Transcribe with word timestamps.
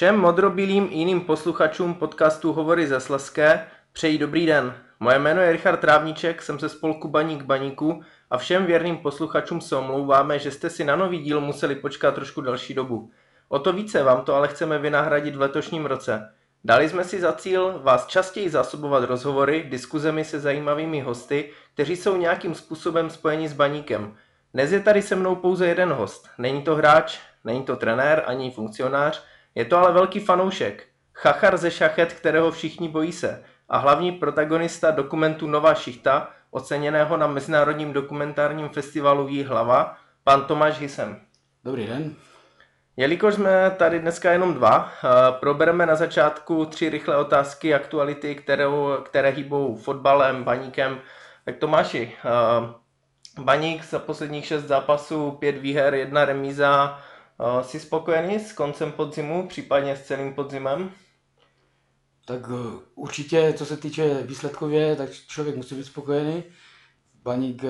Všem 0.00 0.16
modrobilým 0.16 0.88
i 0.90 0.94
jiným 0.94 1.20
posluchačům 1.20 1.94
podcastu 1.94 2.52
Hovory 2.52 2.86
ze 2.86 3.00
Sleské 3.00 3.66
přeji 3.92 4.18
dobrý 4.18 4.46
den. 4.46 4.74
Moje 5.00 5.18
jméno 5.18 5.42
je 5.42 5.52
Richard 5.52 5.76
Trávníček, 5.76 6.42
jsem 6.42 6.60
ze 6.60 6.68
spolku 6.68 7.08
Baník 7.08 7.42
Baníku 7.42 8.02
a 8.30 8.38
všem 8.38 8.66
věrným 8.66 8.96
posluchačům 8.96 9.60
se 9.60 9.76
omlouváme, 9.76 10.38
že 10.38 10.50
jste 10.50 10.70
si 10.70 10.84
na 10.84 10.96
nový 10.96 11.18
díl 11.18 11.40
museli 11.40 11.74
počkat 11.74 12.14
trošku 12.14 12.40
další 12.40 12.74
dobu. 12.74 13.10
O 13.48 13.58
to 13.58 13.72
více 13.72 14.02
vám 14.02 14.24
to 14.24 14.34
ale 14.34 14.48
chceme 14.48 14.78
vynahradit 14.78 15.36
v 15.36 15.40
letošním 15.40 15.86
roce. 15.86 16.32
Dali 16.64 16.88
jsme 16.88 17.04
si 17.04 17.20
za 17.20 17.32
cíl 17.32 17.80
vás 17.82 18.06
častěji 18.06 18.50
zásobovat 18.50 19.04
rozhovory, 19.04 19.66
diskuzemi 19.68 20.24
se 20.24 20.40
zajímavými 20.40 21.00
hosty, 21.00 21.50
kteří 21.74 21.96
jsou 21.96 22.16
nějakým 22.16 22.54
způsobem 22.54 23.10
spojeni 23.10 23.48
s 23.48 23.52
baníkem. 23.52 24.16
Dnes 24.54 24.72
je 24.72 24.80
tady 24.80 25.02
se 25.02 25.16
mnou 25.16 25.36
pouze 25.36 25.66
jeden 25.66 25.92
host. 25.92 26.28
Není 26.38 26.62
to 26.62 26.76
hráč, 26.76 27.18
není 27.44 27.62
to 27.62 27.76
trenér 27.76 28.22
ani 28.26 28.50
funkcionář, 28.50 29.24
je 29.54 29.64
to 29.64 29.78
ale 29.78 29.92
velký 29.92 30.20
fanoušek. 30.20 30.86
Chachar 31.14 31.56
ze 31.56 31.70
šachet, 31.70 32.12
kterého 32.12 32.50
všichni 32.50 32.88
bojí 32.88 33.12
se. 33.12 33.44
A 33.68 33.78
hlavní 33.78 34.12
protagonista 34.12 34.90
dokumentu 34.90 35.46
Nová 35.46 35.74
šichta, 35.74 36.30
oceněného 36.50 37.16
na 37.16 37.26
Mezinárodním 37.26 37.92
dokumentárním 37.92 38.68
festivalu 38.68 39.28
Jí 39.28 39.44
hlava, 39.44 39.96
pan 40.24 40.44
Tomáš 40.44 40.78
Hisem. 40.78 41.20
Dobrý 41.64 41.86
den. 41.86 42.14
Jelikož 42.96 43.34
jsme 43.34 43.70
tady 43.76 43.98
dneska 43.98 44.32
jenom 44.32 44.54
dva, 44.54 44.92
eh, 44.92 45.08
probereme 45.40 45.86
na 45.86 45.94
začátku 45.94 46.64
tři 46.64 46.88
rychlé 46.88 47.16
otázky 47.16 47.74
aktuality, 47.74 48.34
kterou, 48.34 48.96
které 49.02 49.30
hýbou 49.30 49.76
fotbalem, 49.76 50.44
baníkem. 50.44 50.98
Tak 51.44 51.56
Tomáši, 51.56 52.12
eh, 52.24 52.74
baník 53.42 53.84
za 53.84 53.98
posledních 53.98 54.46
šest 54.46 54.64
zápasů, 54.64 55.30
pět 55.30 55.56
výher, 55.58 55.94
jedna 55.94 56.24
remíza. 56.24 57.00
Eh, 57.40 57.64
jsi 57.64 57.80
spokojený 57.80 58.38
s 58.38 58.52
koncem 58.52 58.92
podzimu, 58.92 59.48
případně 59.48 59.96
s 59.96 60.02
celým 60.02 60.34
podzimem? 60.34 60.90
Tak 62.24 62.40
určitě, 62.94 63.52
co 63.52 63.66
se 63.66 63.76
týče 63.76 64.22
výsledkově, 64.22 64.96
tak 64.96 65.10
člověk 65.10 65.56
musí 65.56 65.74
být 65.74 65.84
spokojený. 65.84 66.44
Baník 67.22 67.62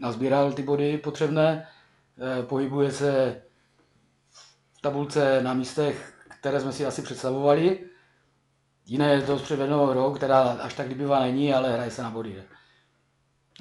nazbíral 0.00 0.52
ty 0.52 0.62
body 0.62 0.98
potřebné, 0.98 1.68
pohybuje 2.42 2.92
se 2.92 3.42
tabulce 4.80 5.42
na 5.42 5.54
místech, 5.54 6.14
které 6.40 6.60
jsme 6.60 6.72
si 6.72 6.86
asi 6.86 7.02
představovali. 7.02 7.80
Jiné 8.86 9.12
je 9.12 9.22
to 9.22 9.36
předvednou 9.36 9.86
hrou, 9.86 10.14
která 10.14 10.40
až 10.40 10.74
tak 10.74 10.88
líbivá 10.88 11.20
není, 11.20 11.54
ale 11.54 11.72
hraje 11.72 11.90
se 11.90 12.02
na 12.02 12.10
body. 12.10 12.42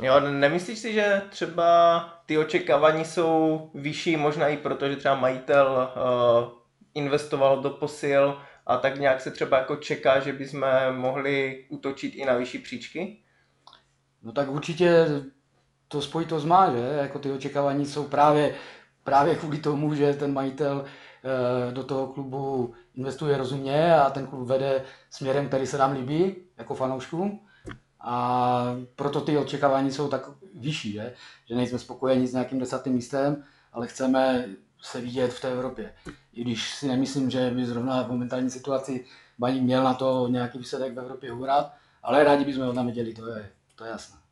Jo, 0.02 0.20
nemyslíš 0.20 0.80
si, 0.80 0.94
že 0.94 1.22
třeba 1.30 2.00
ty 2.26 2.38
očekávání 2.38 3.06
jsou 3.06 3.70
vyšší, 3.74 4.18
možná 4.18 4.48
i 4.48 4.58
proto, 4.58 4.90
že 4.90 4.96
třeba 4.96 5.16
majitel 5.16 5.90
uh, 5.96 6.50
investoval 6.94 7.62
do 7.62 7.70
posil 7.70 8.42
a 8.66 8.78
tak 8.78 9.00
nějak 9.00 9.22
se 9.22 9.32
třeba 9.32 9.58
jako 9.58 9.76
čeká, 9.76 10.20
že 10.20 10.34
bychom 10.34 10.66
mohli 10.92 11.66
útočit 11.70 12.16
i 12.16 12.26
na 12.26 12.34
vyšší 12.34 12.60
příčky? 12.60 13.18
No 14.24 14.32
tak 14.32 14.50
určitě 14.50 15.08
to 15.88 16.02
spojitost 16.02 16.46
má, 16.46 16.72
že? 16.72 16.80
Jako 17.02 17.20
ty 17.20 17.32
očekávání 17.32 17.86
jsou 17.86 18.04
právě, 18.04 18.56
právě 19.04 19.36
kvůli 19.36 19.58
tomu, 19.58 19.96
že 19.96 20.14
ten 20.14 20.34
majitel 20.34 20.86
Eh, 21.26 21.72
do 21.72 21.84
toho 21.84 22.08
klubu 22.08 22.74
investuje 22.96 23.38
rozumně 23.38 23.96
a 23.96 24.10
ten 24.10 24.28
klub 24.28 24.48
vede 24.48 24.84
směrem, 25.10 25.48
který 25.48 25.68
se 25.68 25.78
nám 25.78 25.92
líbí 25.92 26.36
jako 26.58 26.76
fanouškům. 26.76 27.48
A 28.04 28.76
proto 28.96 29.22
ty 29.22 29.38
očekávání 29.38 29.92
jsou 29.92 30.08
tak 30.08 30.30
vyšší, 30.56 30.92
že, 30.92 31.14
že 31.46 31.56
nejsme 31.56 31.80
spokojeni 31.80 32.28
s 32.28 32.34
nějakým 32.34 32.60
desátým 32.60 32.94
místem, 32.94 33.44
ale 33.74 33.88
chceme 33.88 34.46
se 34.82 35.02
vidět 35.02 35.34
v 35.34 35.42
té 35.42 35.52
Evropě. 35.52 35.94
I 36.34 36.42
když 36.42 36.76
si 36.76 36.88
nemyslím, 36.88 37.30
že 37.30 37.52
by 37.52 37.66
zrovna 37.66 38.04
v 38.04 38.12
momentální 38.12 38.50
situaci 38.50 39.06
Baník 39.40 39.64
měl 39.64 39.84
na 39.84 39.94
to 39.94 40.28
nějaký 40.28 40.58
výsledek 40.58 40.94
v 40.94 41.00
Evropě 41.00 41.34
uhrát, 41.34 41.74
ale 42.04 42.24
rádi 42.24 42.46
bychom 42.46 42.64
ho 42.64 42.74
tam 42.74 42.88
viděli, 42.88 43.14
to 43.14 43.28
je, 43.28 43.52
to 43.76 43.84
je 43.84 43.90
jasné. 43.90 44.23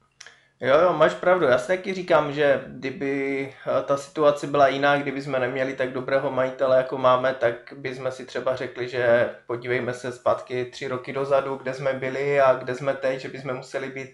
Jo, 0.62 0.80
jo, 0.80 0.94
máš 0.94 1.14
pravdu. 1.14 1.46
Já 1.46 1.58
si 1.58 1.68
taky 1.68 1.94
říkám, 1.94 2.34
že 2.34 2.64
kdyby 2.68 3.54
eh, 3.68 3.84
ta 3.84 3.98
situace 3.98 4.48
byla 4.48 4.68
jiná, 4.68 4.98
kdyby 4.98 5.22
jsme 5.22 5.40
neměli 5.40 5.74
tak 5.74 5.94
dobrého 5.94 6.32
majitele, 6.32 6.78
jako 6.78 6.98
máme, 6.98 7.34
tak 7.34 7.74
bychom 7.78 8.12
si 8.12 8.26
třeba 8.26 8.56
řekli, 8.56 8.90
že 8.90 9.30
podívejme 9.48 9.94
se 9.94 10.12
zpátky 10.12 10.66
tři 10.66 10.88
roky 10.88 11.14
dozadu, 11.14 11.56
kde 11.56 11.74
jsme 11.74 11.94
byli 11.94 12.42
a 12.42 12.54
kde 12.54 12.76
jsme 12.76 12.94
teď, 12.94 13.20
že 13.20 13.30
bychom 13.30 13.54
museli 13.54 13.90
být 13.90 14.10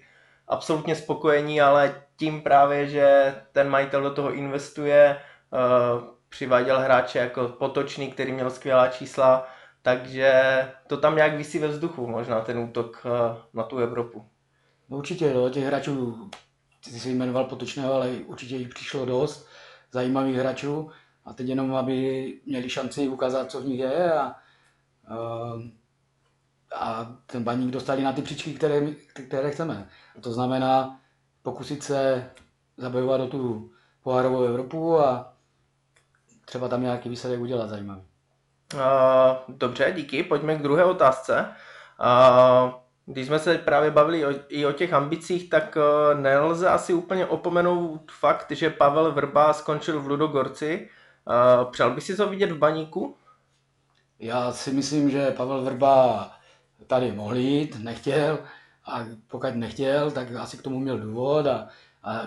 absolutně 0.47 0.95
spokojení, 0.95 1.61
ale 1.61 2.01
tím 2.17 2.41
právě, 2.41 2.87
že 2.87 3.35
ten 3.51 3.69
majitel 3.69 4.01
do 4.01 4.13
toho 4.13 4.33
investuje, 4.33 5.17
eh, 5.53 5.57
přiváděl 6.29 6.79
hráče 6.79 7.19
jako 7.19 7.47
Potočný, 7.47 8.11
který 8.11 8.31
měl 8.31 8.49
skvělá 8.49 8.87
čísla, 8.87 9.47
takže 9.81 10.41
to 10.87 10.97
tam 10.97 11.15
nějak 11.15 11.33
vysí 11.33 11.59
ve 11.59 11.67
vzduchu, 11.67 12.07
možná 12.07 12.41
ten 12.41 12.57
útok 12.57 13.05
eh, 13.05 13.37
na 13.53 13.63
tu 13.63 13.77
Evropu. 13.77 14.36
No 14.89 14.97
určitě, 14.97 15.25
jo, 15.25 15.49
těch 15.49 15.63
hráčů, 15.63 16.29
ty 16.83 16.89
jsi 16.89 17.09
jmenoval 17.09 17.43
Potočného, 17.43 17.93
ale 17.93 18.11
určitě 18.25 18.55
jich 18.55 18.69
přišlo 18.69 19.05
dost 19.05 19.47
zajímavých 19.91 20.35
hráčů 20.35 20.91
a 21.25 21.33
teď 21.33 21.47
jenom, 21.47 21.75
aby 21.75 22.33
měli 22.45 22.69
šanci 22.69 23.07
ukázat, 23.07 23.51
co 23.51 23.61
v 23.61 23.65
nich 23.65 23.79
je 23.79 24.13
a, 24.13 24.35
a, 25.07 25.15
a 26.75 27.15
ten 27.25 27.43
baník 27.43 27.71
dostali 27.71 28.03
na 28.03 28.13
ty 28.13 28.21
příčky, 28.21 28.53
které, 28.53 28.81
které 29.27 29.51
chceme. 29.51 29.89
A 30.17 30.21
to 30.21 30.33
znamená 30.33 30.99
pokusit 31.41 31.83
se 31.83 32.29
zabojovat 32.77 33.21
do 33.21 33.27
tu 33.27 33.71
pohárovou 34.03 34.43
Evropu 34.43 34.99
a 34.99 35.33
třeba 36.45 36.67
tam 36.67 36.81
nějaký 36.81 37.09
výsledek 37.09 37.39
udělat 37.39 37.69
zajímavý. 37.69 38.01
Uh, 38.73 39.55
dobře, 39.55 39.93
díky. 39.95 40.23
Pojďme 40.23 40.55
k 40.55 40.61
druhé 40.61 40.85
otázce. 40.85 41.55
Uh, 41.99 42.73
když 43.09 43.28
jsme 43.28 43.40
se 43.40 43.57
právě 43.57 43.91
bavili 43.91 44.25
o, 44.25 44.34
i 44.50 44.66
o 44.66 44.72
těch 44.72 44.94
ambicích, 44.94 45.50
tak 45.50 45.78
uh, 45.78 46.19
nelze 46.22 46.69
asi 46.69 46.94
úplně 46.94 47.25
opomenout 47.25 48.12
fakt, 48.12 48.51
že 48.51 48.69
Pavel 48.69 49.12
Vrba 49.12 49.53
skončil 49.53 50.01
v 50.01 50.07
Ludogorci. 50.07 50.90
Uh, 51.28 51.72
přál 51.72 51.91
by 51.91 52.01
si 52.01 52.16
to 52.16 52.29
vidět 52.29 52.51
v 52.51 52.57
baníku? 52.57 53.16
Já 54.19 54.51
si 54.51 54.72
myslím, 54.72 55.09
že 55.09 55.31
Pavel 55.31 55.62
Vrba 55.62 56.31
tady 56.88 57.12
mohl 57.12 57.35
jít, 57.35 57.79
nechtěl 57.79 58.40
a 58.85 59.06
pokud 59.28 59.56
nechtěl, 59.56 60.12
tak 60.12 60.35
asi 60.35 60.57
k 60.57 60.62
tomu 60.62 60.79
měl 60.79 61.00
důvod 61.00 61.47
a, 61.47 61.68
a 62.03 62.22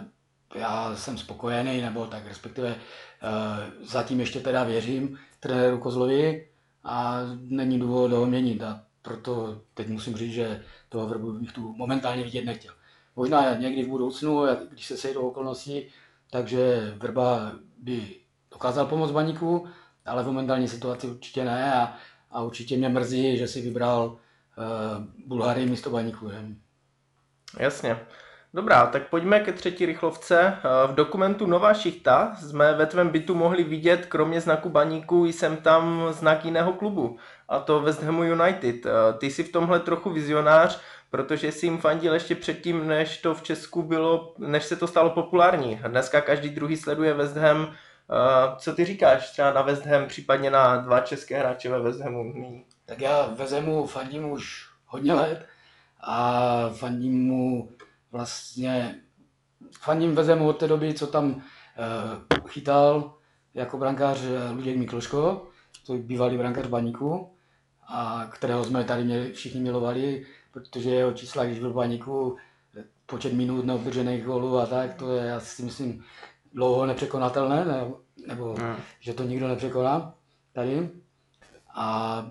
já 0.55 0.97
jsem 0.97 1.19
spokojený, 1.19 1.81
nebo 1.81 2.07
tak 2.07 2.27
respektive 2.27 2.69
uh, 2.69 3.87
zatím 3.87 4.21
ještě 4.21 4.41
teda 4.41 4.65
věřím 4.65 5.19
trenéru 5.41 5.79
Kozlovi 5.79 6.49
a 6.85 7.21
není 7.41 7.79
důvod 7.79 8.13
ho 8.13 8.27
měnit. 8.27 8.63
A 8.63 8.81
proto 9.03 9.61
teď 9.75 9.89
musím 9.89 10.17
říct, 10.17 10.33
že 10.33 10.65
toho 10.89 11.07
vrbu 11.07 11.33
bych 11.33 11.53
tu 11.53 11.75
momentálně 11.77 12.25
vidět 12.25 12.45
nechtěl. 12.45 12.75
Možná 13.17 13.55
někdy 13.55 13.83
v 13.83 13.89
budoucnu, 13.89 14.43
když 14.71 14.87
se 14.87 14.97
sejdou 14.97 15.21
okolnosti, 15.21 15.89
takže 16.31 16.95
vrba 16.97 17.53
by 17.79 18.17
dokázal 18.51 18.87
pomoct 18.87 19.11
baníku, 19.11 19.69
ale 20.07 20.23
v 20.23 20.27
momentální 20.27 20.69
situaci 20.69 21.07
určitě 21.07 21.45
ne 21.45 21.75
a, 21.75 21.97
a 22.31 22.43
určitě 22.43 22.77
mě 22.77 22.89
mrzí, 22.89 23.37
že 23.37 23.49
si 23.49 23.61
vybral 23.61 24.07
uh, 24.07 25.05
Bulhary 25.27 25.67
místo 25.67 25.91
baníku. 25.91 26.31
Jasně. 27.59 27.97
Dobrá, 28.55 28.87
tak 28.87 29.09
pojďme 29.09 29.41
ke 29.41 29.53
třetí 29.53 29.87
rychlovce. 29.87 30.41
Eh, 30.41 30.87
v 30.87 30.95
dokumentu 30.95 31.47
Nová 31.47 31.75
šichta 31.75 32.37
jsme 32.41 32.75
ve 32.75 32.87
tvém 32.87 33.09
bytu 33.09 33.35
mohli 33.35 33.65
vidět, 33.65 34.07
kromě 34.07 34.41
znaku 34.41 34.69
baníku, 34.69 35.27
jsem 35.27 35.57
tam 35.57 36.07
znak 36.11 36.45
jiného 36.45 36.73
klubu, 36.73 37.19
a 37.51 37.61
to 37.61 37.81
West 37.81 38.03
Hamu 38.03 38.23
United. 38.23 38.87
Eh, 38.87 38.91
ty 39.19 39.31
jsi 39.31 39.45
v 39.45 39.53
tomhle 39.53 39.81
trochu 39.81 40.11
vizionář, 40.11 40.81
protože 41.11 41.53
jsi 41.53 41.67
jim 41.67 41.79
fandil 41.79 42.15
ještě 42.15 42.35
předtím, 42.35 42.87
než 42.87 43.19
to 43.19 43.35
v 43.35 43.43
Česku 43.43 43.83
bylo, 43.83 44.35
než 44.39 44.65
se 44.65 44.77
to 44.77 44.87
stalo 44.87 45.11
populární. 45.11 45.81
Dneska 45.89 46.21
každý 46.21 46.49
druhý 46.49 46.77
sleduje 46.77 47.15
West 47.15 47.37
Ham. 47.37 47.73
Eh, 48.13 48.57
co 48.59 48.75
ty 48.75 48.85
říkáš 48.85 49.31
třeba 49.31 49.53
na 49.53 49.63
West 49.63 49.87
Ham, 49.87 50.07
případně 50.07 50.51
na 50.51 50.77
dva 50.77 51.01
české 51.01 51.39
hráče 51.39 51.71
ve 51.71 51.81
West 51.81 52.01
Hamu? 52.01 52.35
Tak 52.87 53.01
já 53.01 53.27
West 53.27 53.53
Hamu 53.53 53.87
fandím 53.87 54.31
už 54.31 54.69
hodně 54.87 55.15
let 55.15 55.47
a 56.01 56.71
fandím 56.75 57.27
mu 57.27 57.71
vlastně 58.13 58.95
faním 59.81 60.15
vezemu 60.15 60.49
od 60.49 60.53
té 60.53 60.69
doby, 60.69 60.95
co 60.95 61.07
tam 61.07 61.31
uh, 61.31 61.43
chytal 62.49 63.15
jako 63.55 63.79
brankář 63.79 64.21
eh, 64.23 64.51
Luděk 64.51 64.77
Mikloško, 64.77 65.47
to 65.87 65.95
bývalý 65.95 66.39
brankář 66.39 66.67
Baníku, 66.67 67.31
a 67.91 68.27
kterého 68.31 68.65
jsme 68.65 68.85
tady 68.85 69.05
měli, 69.05 69.33
všichni 69.33 69.61
milovali, 69.61 70.27
protože 70.53 70.91
jeho 70.91 71.13
čísla, 71.13 71.45
když 71.45 71.59
byl 71.59 71.71
v 71.71 71.75
Baníku, 71.75 72.37
počet 73.07 73.33
minut 73.33 73.65
neobdržených 73.65 74.25
gólů 74.25 74.59
a 74.59 74.67
tak, 74.67 74.95
to 74.95 75.13
je, 75.17 75.27
já 75.27 75.41
si 75.41 75.63
myslím, 75.63 76.05
dlouho 76.53 76.87
nepřekonatelné, 76.87 77.65
ne, 77.65 77.85
nebo 78.27 78.55
hmm. 78.55 78.77
že 79.01 79.15
to 79.15 79.23
nikdo 79.23 79.49
nepřekoná 79.49 80.15
tady. 80.53 80.91
A 81.75 82.27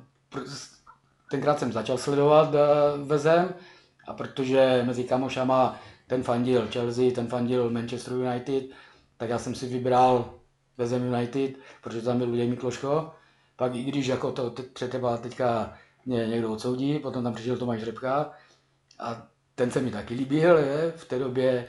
tenkrát 1.31 1.59
jsem 1.59 1.71
začal 1.71 1.97
sledovat 1.97 2.55
Vezem, 3.03 3.53
a 4.07 4.13
protože 4.13 4.83
mezi 4.85 5.03
kamošama 5.03 5.79
ten 6.07 6.23
fandil 6.23 6.67
Chelsea, 6.71 7.11
ten 7.11 7.27
fandil 7.27 7.69
Manchester 7.69 8.13
United, 8.13 8.63
tak 9.17 9.29
já 9.29 9.39
jsem 9.39 9.55
si 9.55 9.67
vybral 9.67 10.33
Vezem 10.77 11.13
United, 11.13 11.51
protože 11.83 12.01
tam 12.01 12.17
byl 12.17 12.27
Luděj 12.27 12.47
Mikloško 12.47 13.11
Pak 13.59 13.75
i 13.75 13.83
když 13.83 14.07
jako 14.07 14.31
to 14.31 14.49
třeba 14.73 15.17
teďka 15.17 15.73
mě 16.05 16.27
někdo 16.27 16.51
odsoudí, 16.51 16.99
potom 16.99 17.23
tam 17.23 17.33
přišel 17.33 17.57
Tomáš 17.57 17.83
Řepka 17.83 18.31
a 18.99 19.27
ten 19.55 19.71
se 19.71 19.81
mi 19.81 19.91
taky 19.91 20.13
líbil, 20.13 20.57
je, 20.57 20.93
v 20.95 21.05
té 21.05 21.19
době 21.19 21.67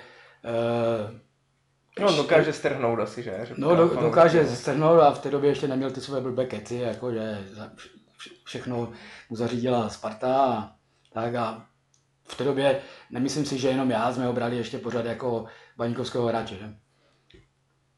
No, 2.00 2.16
dokáže 2.16 2.52
strhnout 2.52 3.00
asi, 3.00 3.22
že? 3.22 3.38
Řepka, 3.42 3.54
no, 3.58 3.76
do, 3.76 3.88
dokáže 3.88 4.46
strhnout 4.46 5.00
a 5.00 5.10
v 5.10 5.18
té 5.18 5.30
době 5.30 5.50
ještě 5.50 5.68
neměl 5.68 5.90
ty 5.90 6.00
své 6.00 6.20
blbé 6.20 6.46
keci, 6.46 6.74
jako 6.74 7.12
že 7.12 7.46
všechno 8.44 8.92
mu 9.30 9.36
zařídila 9.36 9.88
Sparta 9.88 10.36
a 10.36 10.72
tak 11.12 11.34
a 11.34 11.66
v 12.28 12.36
té 12.36 12.44
době 12.44 12.80
nemyslím 13.10 13.44
si, 13.44 13.58
že 13.58 13.68
jenom 13.68 13.90
já 13.90 14.12
jsme 14.12 14.26
ho 14.26 14.32
brali 14.32 14.56
ještě 14.56 14.78
pořád 14.78 15.04
jako 15.04 15.44
baníkovského 15.76 16.26
hráče. 16.26 16.54
Že? 16.56 16.74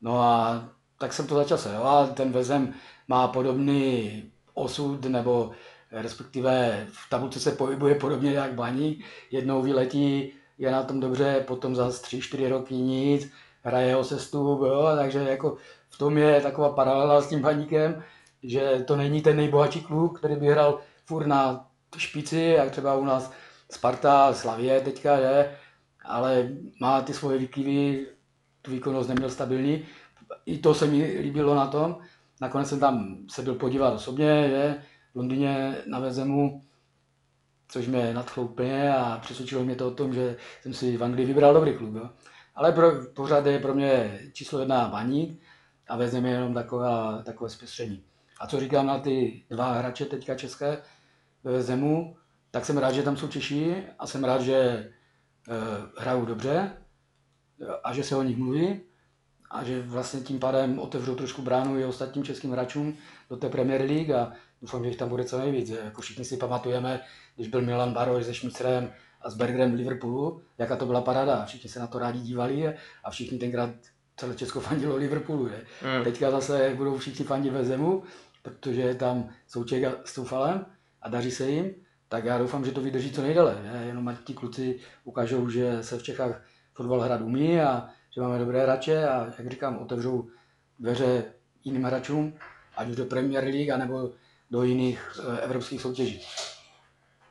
No 0.00 0.22
a 0.22 0.64
tak 0.98 1.12
jsem 1.12 1.26
to 1.26 1.34
začal 1.34 1.58
sledovat, 1.58 2.14
ten 2.14 2.32
Vezem 2.32 2.74
má 3.08 3.28
podobný 3.28 4.22
osud, 4.54 5.04
nebo 5.04 5.50
respektive 5.92 6.86
v 6.90 7.10
tabulce 7.10 7.40
se 7.40 7.52
pohybuje 7.52 7.94
podobně 7.94 8.32
jak 8.32 8.54
Baník, 8.54 9.04
jednou 9.30 9.62
vyletí, 9.62 10.32
je 10.58 10.70
na 10.70 10.82
tom 10.82 11.00
dobře, 11.00 11.44
potom 11.46 11.76
za 11.76 11.88
3-4 11.88 12.48
roky 12.48 12.74
nic, 12.74 13.32
hraje 13.62 13.96
o 13.96 14.04
sestup, 14.04 14.60
jo, 14.60 14.92
takže 14.96 15.18
jako 15.18 15.56
v 15.88 15.98
tom 15.98 16.18
je 16.18 16.40
taková 16.40 16.72
paralela 16.72 17.20
s 17.20 17.28
tím 17.28 17.40
Baníkem, 17.40 18.02
že 18.42 18.84
to 18.86 18.96
není 18.96 19.22
ten 19.22 19.36
nejbohatší 19.36 19.80
klub, 19.80 20.18
který 20.18 20.36
by 20.36 20.46
hrál 20.46 20.80
furt 21.04 21.26
na 21.26 21.66
špici, 21.96 22.54
jak 22.56 22.70
třeba 22.70 22.94
u 22.94 23.04
nás 23.04 23.32
Sparta, 23.70 24.32
Slavie 24.32 24.80
teďka, 24.80 25.16
je, 25.16 25.56
ale 26.04 26.48
má 26.80 27.02
ty 27.02 27.14
svoje 27.14 27.38
výkyvy, 27.38 28.06
tu 28.62 28.70
výkonnost 28.70 29.08
neměl 29.08 29.30
stabilní. 29.30 29.84
I 30.46 30.58
to 30.58 30.74
se 30.74 30.86
mi 30.86 31.18
líbilo 31.20 31.54
na 31.54 31.66
tom. 31.66 31.98
Nakonec 32.42 32.68
jsem 32.68 32.80
tam 32.80 33.16
se 33.30 33.42
byl 33.42 33.54
podívat 33.54 33.94
osobně, 33.94 34.26
je, 34.26 34.82
v 35.12 35.16
Londýně 35.16 35.76
na 35.86 35.98
Vezemu, 35.98 36.64
což 37.68 37.86
mě 37.86 38.14
nadchlo 38.14 38.42
úplně 38.42 38.94
a 38.94 39.18
přesvědčilo 39.18 39.64
mě 39.64 39.76
to 39.76 39.88
o 39.88 39.94
tom, 39.94 40.14
že 40.14 40.36
jsem 40.62 40.74
si 40.74 40.96
v 40.96 41.04
Anglii 41.04 41.26
vybral 41.26 41.54
dobrý 41.54 41.76
klub. 41.76 41.94
Jo. 41.94 42.10
Ale 42.54 42.72
pro, 42.72 42.92
pořád 43.14 43.46
je 43.46 43.58
pro 43.58 43.74
mě 43.74 44.20
číslo 44.32 44.58
jedna 44.58 44.88
baník 44.88 45.40
a 45.88 45.96
Vezem 45.96 46.26
je 46.26 46.32
jenom 46.32 46.54
taková, 46.54 47.22
takové 47.22 47.50
zpestření. 47.50 48.04
A 48.40 48.46
co 48.46 48.60
říkám 48.60 48.86
na 48.86 48.98
ty 48.98 49.44
dva 49.50 49.72
hráče 49.72 50.04
teďka 50.04 50.34
české 50.34 50.82
ve 51.44 51.62
Zemu, 51.62 52.16
tak 52.50 52.64
jsem 52.64 52.78
rád, 52.78 52.92
že 52.92 53.02
tam 53.02 53.16
jsou 53.16 53.28
Češi 53.28 53.84
a 53.98 54.06
jsem 54.06 54.24
rád, 54.24 54.40
že 54.40 54.90
uh, 55.48 56.02
hrajou 56.02 56.24
dobře 56.24 56.72
a 57.84 57.94
že 57.94 58.04
se 58.04 58.16
o 58.16 58.22
nich 58.22 58.36
mluví 58.36 58.80
a 59.52 59.64
že 59.64 59.82
vlastně 59.82 60.20
tím 60.20 60.38
pádem 60.38 60.78
otevřou 60.78 61.14
trošku 61.14 61.42
bránu 61.42 61.78
i 61.78 61.84
ostatním 61.84 62.24
českým 62.24 62.52
hráčům 62.52 62.96
do 63.30 63.36
té 63.36 63.48
Premier 63.48 63.80
League 63.80 64.10
a 64.10 64.32
doufám, 64.62 64.82
že 64.82 64.88
jich 64.88 64.96
tam 64.96 65.08
bude 65.08 65.24
co 65.24 65.38
nejvíc. 65.38 65.68
Jako 65.68 66.02
všichni 66.02 66.24
si 66.24 66.36
pamatujeme, 66.36 67.00
když 67.36 67.48
byl 67.48 67.62
Milan 67.62 67.92
Baroj 67.92 68.24
se 68.24 68.34
Šmicrem 68.34 68.92
a 69.20 69.30
s 69.30 69.34
Bergerem 69.34 69.72
v 69.72 69.74
Liverpoolu, 69.74 70.42
jaká 70.58 70.76
to 70.76 70.86
byla 70.86 71.00
parada. 71.00 71.44
Všichni 71.44 71.70
se 71.70 71.80
na 71.80 71.86
to 71.86 71.98
rádi 71.98 72.18
dívali 72.18 72.74
a 73.04 73.10
všichni 73.10 73.38
tenkrát 73.38 73.70
celé 74.16 74.34
Česko 74.34 74.60
fandilo 74.60 74.96
Liverpoolu. 74.96 75.46
Je. 75.46 75.64
Mm. 75.98 76.04
Teďka 76.04 76.30
zase 76.30 76.74
budou 76.76 76.98
všichni 76.98 77.24
fandit 77.24 77.52
ve 77.52 77.64
Zemu, 77.64 78.02
protože 78.42 78.80
je 78.80 78.94
tam 78.94 79.28
Souček 79.46 79.84
s 80.04 80.14
Toufalem 80.14 80.66
a 81.02 81.08
daří 81.08 81.30
se 81.30 81.50
jim, 81.50 81.74
tak 82.08 82.24
já 82.24 82.38
doufám, 82.38 82.64
že 82.64 82.72
to 82.72 82.80
vydrží 82.80 83.12
co 83.12 83.22
nejdéle. 83.22 83.58
Ne? 83.62 83.84
Jenom 83.86 84.08
ať 84.08 84.16
ti 84.24 84.34
kluci 84.34 84.80
ukážou, 85.04 85.48
že 85.48 85.82
se 85.82 85.98
v 85.98 86.02
Čechách 86.02 86.42
fotbal 86.74 87.00
hrát 87.00 87.20
umí 87.20 87.60
a 87.60 87.88
že 88.14 88.20
máme 88.20 88.38
dobré 88.38 88.62
hráče 88.62 89.08
a 89.08 89.32
jak 89.38 89.50
říkám, 89.50 89.78
otevřou 89.78 90.26
dveře 90.78 91.24
jiným 91.64 91.84
hráčům, 91.84 92.34
ať 92.76 92.88
už 92.88 92.96
do 92.96 93.04
Premier 93.04 93.44
League, 93.44 93.70
anebo 93.70 94.10
do 94.50 94.62
jiných 94.62 95.20
eh, 95.20 95.40
evropských 95.40 95.80
soutěží. 95.80 96.20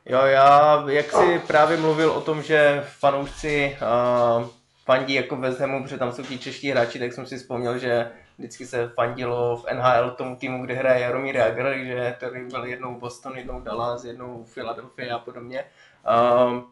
Jo, 0.06 0.18
já, 0.18 0.84
jak 0.88 1.12
jsi 1.12 1.38
právě 1.46 1.76
mluvil 1.76 2.10
o 2.10 2.20
tom, 2.20 2.42
že 2.42 2.82
fanoušci 2.84 3.76
uh, 3.82 4.46
fandí 4.84 5.14
jako 5.14 5.38
Zemu, 5.48 5.82
protože 5.82 5.98
tam 5.98 6.12
jsou 6.12 6.22
ti 6.22 6.38
čeští 6.38 6.70
hráči, 6.70 6.98
tak 6.98 7.12
jsem 7.12 7.26
si 7.26 7.36
vzpomněl, 7.36 7.78
že 7.78 8.10
vždycky 8.38 8.66
se 8.66 8.88
fandilo 8.88 9.56
v 9.56 9.64
NHL 9.74 10.10
tomu 10.10 10.36
týmu, 10.36 10.64
kde 10.64 10.74
hraje 10.74 11.00
Jaromír 11.00 11.36
Jagr, 11.36 11.74
že 11.84 12.16
tady 12.20 12.44
byl 12.44 12.64
jednou 12.64 12.98
Boston, 12.98 13.36
jednou 13.36 13.60
Dallas, 13.60 14.04
jednou 14.04 14.44
Philadelphia 14.54 15.16
a 15.16 15.18
podobně. 15.18 15.64
Uh, 16.08 16.62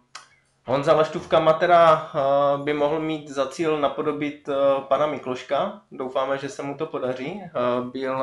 Honza 0.70 0.92
Laštůvka 0.92 1.40
Matera 1.40 2.10
uh, 2.14 2.64
by 2.64 2.72
mohl 2.72 3.00
mít 3.00 3.28
za 3.28 3.46
cíl 3.46 3.80
napodobit 3.80 4.48
uh, 4.48 4.54
pana 4.84 5.06
Mikloška. 5.06 5.82
Doufáme, 5.92 6.38
že 6.38 6.48
se 6.48 6.62
mu 6.62 6.76
to 6.76 6.86
podaří. 6.86 7.42
Uh, 7.42 7.90
byl, 7.90 8.18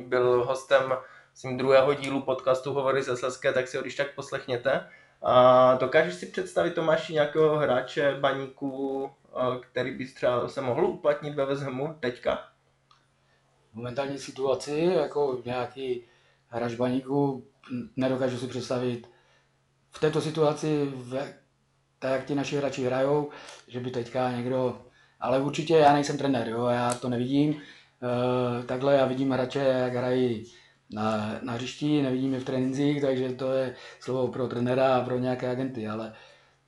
byl 0.00 0.44
hostem 0.44 0.82
svým 1.34 1.56
druhého 1.56 1.94
dílu 1.94 2.22
podcastu 2.22 2.72
Hovory 2.72 3.02
ze 3.02 3.16
Sleské, 3.16 3.52
tak 3.52 3.68
si 3.68 3.76
ho 3.76 3.82
když 3.82 3.94
tak 3.94 4.14
poslechněte. 4.14 4.88
A 5.22 5.74
dokážeš 5.74 6.14
si 6.14 6.26
představit 6.26 6.74
Tomáši 6.74 7.12
nějakého 7.12 7.56
hráče, 7.56 8.16
baníku, 8.20 9.10
který 9.60 9.98
by 9.98 10.06
třeba 10.06 10.48
se 10.48 10.60
mohl 10.60 10.86
uplatnit 10.86 11.34
ve 11.34 11.46
Vezhemu 11.46 11.96
teďka? 12.00 12.38
momentální 13.72 14.18
situaci, 14.18 14.90
jako 14.94 15.42
nějaký 15.44 16.04
hráč 16.48 16.74
baníku, 16.74 17.46
nedokážu 17.96 18.38
si 18.38 18.46
představit 18.46 19.08
v 19.90 20.00
této 20.00 20.20
situaci, 20.20 20.92
v, 20.94 21.43
tak 22.04 22.12
jak 22.12 22.24
ti 22.24 22.34
naši 22.34 22.56
hráči 22.56 22.84
hrajou, 22.84 23.30
že 23.68 23.80
by 23.80 23.90
teďka 23.90 24.32
někdo, 24.32 24.78
ale 25.20 25.40
určitě 25.40 25.76
já 25.76 25.92
nejsem 25.92 26.18
trenér, 26.18 26.48
jo, 26.48 26.66
já 26.66 26.94
to 26.94 27.08
nevidím, 27.08 27.52
e, 27.52 28.66
takhle 28.66 28.94
já 28.94 29.06
vidím 29.06 29.30
hráče, 29.30 29.58
jak 29.58 29.94
hrají 29.94 30.44
na, 30.90 31.38
na 31.42 31.52
hřišti, 31.52 32.02
nevidím 32.02 32.34
je 32.34 32.40
v 32.40 32.44
trénincích, 32.44 33.00
takže 33.00 33.32
to 33.32 33.52
je 33.52 33.74
slovo 34.00 34.28
pro 34.28 34.48
trenéra 34.48 34.96
a 34.96 35.00
pro 35.00 35.18
nějaké 35.18 35.50
agenty, 35.50 35.88
ale 35.88 36.12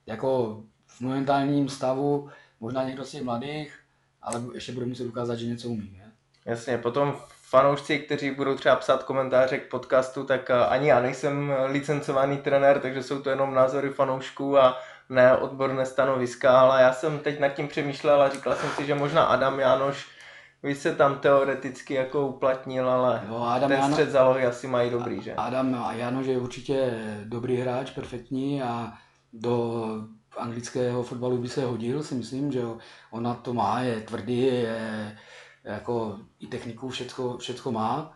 jako 0.07 0.63
v 0.87 1.01
momentálním 1.01 1.69
stavu 1.69 2.31
možná 2.61 2.85
někdo 2.85 3.05
z 3.05 3.11
těch 3.11 3.23
mladých, 3.23 3.79
ale 4.23 4.43
ještě 4.55 4.73
bude 4.73 4.87
muset 4.87 5.07
ukázat, 5.07 5.37
že 5.37 5.47
něco 5.47 5.69
umí. 5.69 5.97
Je? 5.97 6.11
Jasně, 6.45 6.79
potom 6.79 7.17
fanoušci, 7.29 7.99
kteří 7.99 8.31
budou 8.31 8.55
třeba 8.55 8.77
psát 8.77 9.03
komentáře 9.03 9.59
k 9.59 9.71
podcastu, 9.71 10.25
tak 10.25 10.51
eh, 10.51 10.55
ani 10.55 10.89
já 10.89 11.01
nejsem 11.01 11.53
licencovaný 11.67 12.39
trenér, 12.39 12.81
takže 12.81 13.03
jsou 13.03 13.23
to 13.23 13.31
jenom 13.31 13.55
názory 13.55 13.91
fanoušků 13.91 14.59
a 14.59 14.79
ne 15.09 15.37
odborné 15.37 15.87
stanoviska, 15.87 16.61
ale 16.61 16.83
já 16.83 16.93
jsem 16.93 17.19
teď 17.19 17.41
nad 17.41 17.49
tím 17.49 17.69
přemýšlel 17.69 18.23
a 18.23 18.29
říkal 18.29 18.55
jsem 18.55 18.71
si, 18.71 18.87
že 18.87 18.95
možná 18.95 19.25
Adam 19.25 19.61
Jánoš 19.61 20.07
by 20.63 20.75
se 20.75 20.95
tam 20.95 21.19
teoreticky 21.19 21.95
jako 21.95 22.27
uplatnil, 22.27 22.91
ale 22.91 23.23
jo, 23.29 23.37
Adam 23.37 23.71
ten 23.71 23.93
střed 23.93 24.11
zálohy 24.11 24.47
asi 24.47 24.67
mají 24.67 24.91
dobrý, 24.91 25.23
že? 25.23 25.35
Adam 25.35 25.75
a 25.75 25.93
Jánoš 25.93 26.27
je 26.27 26.39
určitě 26.39 27.01
dobrý 27.25 27.57
hráč, 27.57 27.91
perfektní 27.91 28.63
a 28.63 28.93
do 29.33 29.83
anglického 30.37 31.03
fotbalu 31.03 31.39
by 31.39 31.49
se 31.49 31.65
hodil, 31.65 32.03
si 32.03 32.15
myslím, 32.15 32.53
že 32.53 32.63
on 33.11 33.23
na 33.23 33.35
to 33.35 33.55
má, 33.55 33.81
je 33.81 34.01
tvrdý, 34.01 34.43
je 34.43 35.19
jako 35.65 36.19
i 36.41 36.47
techniku 36.47 36.89
všecko, 36.89 37.39
všecko 37.39 37.73
má. 37.73 38.13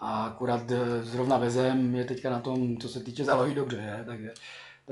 A 0.00 0.24
akorát 0.24 0.70
eh, 0.70 1.02
zrovna 1.02 1.38
Vezem 1.38 1.94
je 1.94 2.04
teďka 2.04 2.30
na 2.30 2.40
tom, 2.40 2.76
co 2.76 2.88
se 2.88 3.00
týče 3.00 3.24
zálohy 3.24 3.54
dobře, 3.54 3.76
je? 3.76 4.04
Takže, 4.06 4.30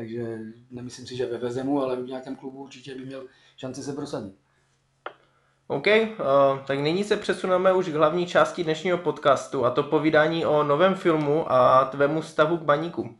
takže 0.01 0.39
nemyslím 0.71 1.07
si, 1.07 1.17
že 1.17 1.27
ve 1.27 1.39
Vezemu, 1.39 1.83
ale 1.83 1.97
v 1.97 2.07
nějakém 2.07 2.37
klubu 2.37 2.63
určitě 2.63 2.95
by 2.95 3.05
měl 3.05 3.25
šanci 3.57 3.83
se 3.83 3.93
prosadit. 3.93 4.35
OK, 5.67 5.87
uh, 5.87 6.59
tak 6.67 6.79
nyní 6.79 7.05
se 7.05 7.17
přesuneme 7.17 7.73
už 7.73 7.89
k 7.89 7.95
hlavní 7.95 8.27
části 8.27 8.65
dnešního 8.65 8.99
podcastu 8.99 9.65
a 9.65 9.71
to 9.71 9.83
povídání 9.83 10.47
o 10.47 10.63
novém 10.63 10.95
filmu 10.95 11.53
a 11.53 11.85
tvému 11.85 12.23
stavu 12.23 12.57
k 12.57 12.63
baníku. 12.63 13.19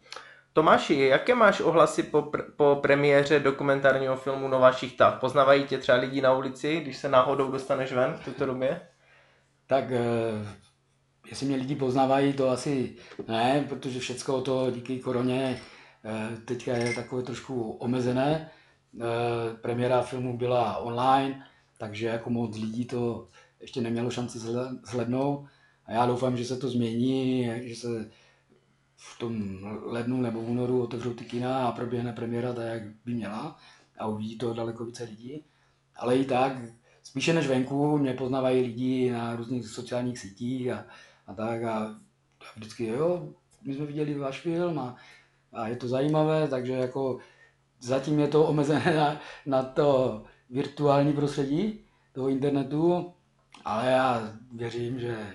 Tomáši, 0.53 0.95
jaké 0.95 1.35
máš 1.35 1.61
ohlasy 1.61 2.03
po, 2.03 2.19
pr- 2.19 2.45
po 2.57 2.79
premiéře 2.83 3.41
dokumentárního 3.41 4.17
filmu 4.17 4.49
Nová 4.49 4.73
šichta? 4.73 5.11
Poznávají 5.11 5.65
tě 5.65 5.79
třeba 5.79 5.99
lidi 5.99 6.21
na 6.21 6.33
ulici, 6.33 6.81
když 6.81 6.97
se 6.97 7.09
náhodou 7.09 7.51
dostaneš 7.51 7.93
ven 7.93 8.15
v 8.15 8.25
této 8.25 8.47
době? 8.47 8.81
Tak 9.67 9.85
eh, 9.91 10.01
jestli 11.31 11.47
mě 11.47 11.57
lidi 11.57 11.77
poznávají, 11.77 12.33
to 12.33 12.51
asi 12.51 12.97
ne, 13.29 13.67
protože 13.69 14.01
všechno 14.01 14.41
to 14.41 14.71
díky 14.71 14.99
koroně 14.99 15.61
teďka 16.45 16.77
je 16.77 16.95
takové 16.95 17.23
trošku 17.23 17.71
omezené. 17.71 18.51
Eh, 19.01 19.57
premiéra 19.61 20.03
filmu 20.03 20.39
byla 20.39 20.77
online, 20.77 21.47
takže 21.79 22.07
jako 22.07 22.31
moc 22.31 22.57
lidí 22.57 22.85
to 22.85 23.29
ještě 23.61 23.81
nemělo 23.81 24.11
šanci 24.11 24.39
zhlednout. 24.83 25.47
A 25.87 25.93
já 25.93 26.07
doufám, 26.07 26.37
že 26.37 26.45
se 26.45 26.57
to 26.57 26.69
změní, 26.69 27.51
že 27.69 27.77
se 27.77 28.11
v 28.97 29.19
tom 29.19 29.59
lednu 29.83 30.21
nebo 30.21 30.41
únoru 30.41 30.83
otevřou 30.83 31.15
ty 31.15 31.25
kina 31.25 31.69
a 31.69 31.73
proběhne 31.73 32.13
premiéra 32.13 32.53
tak, 32.53 32.67
jak 32.67 32.83
by 33.05 33.15
měla 33.15 33.57
a 33.99 34.07
uvidí 34.07 34.39
to 34.39 34.55
daleko 34.55 34.85
více 34.85 35.05
lidí. 35.05 35.45
Ale 35.97 36.17
i 36.17 36.25
tak, 36.25 36.53
spíše 37.03 37.33
než 37.33 37.47
venku, 37.47 37.99
mě 37.99 38.15
poznávají 38.15 38.63
lidi 38.63 39.11
na 39.11 39.37
různých 39.37 39.67
sociálních 39.67 40.19
sítích 40.19 40.71
a, 40.71 40.87
a 41.27 41.35
tak 41.35 41.63
a, 41.63 41.77
a 41.77 41.97
vždycky, 42.57 42.87
jo, 42.87 43.29
my 43.63 43.75
jsme 43.75 43.87
viděli 43.87 44.15
váš 44.15 44.41
film 44.41 44.79
a, 44.79 44.97
a 45.53 45.69
je 45.69 45.77
to 45.77 45.89
zajímavé, 45.89 46.49
takže 46.49 46.73
jako 46.73 47.19
zatím 47.81 48.21
je 48.21 48.29
to 48.29 48.45
omezené 48.45 48.97
na, 48.97 49.21
na 49.47 49.63
to 49.63 50.23
virtuální 50.51 51.13
prostředí 51.13 51.85
toho 52.13 52.29
internetu, 52.29 53.15
ale 53.65 53.91
já 53.91 54.33
věřím, 54.53 55.01
že 55.01 55.35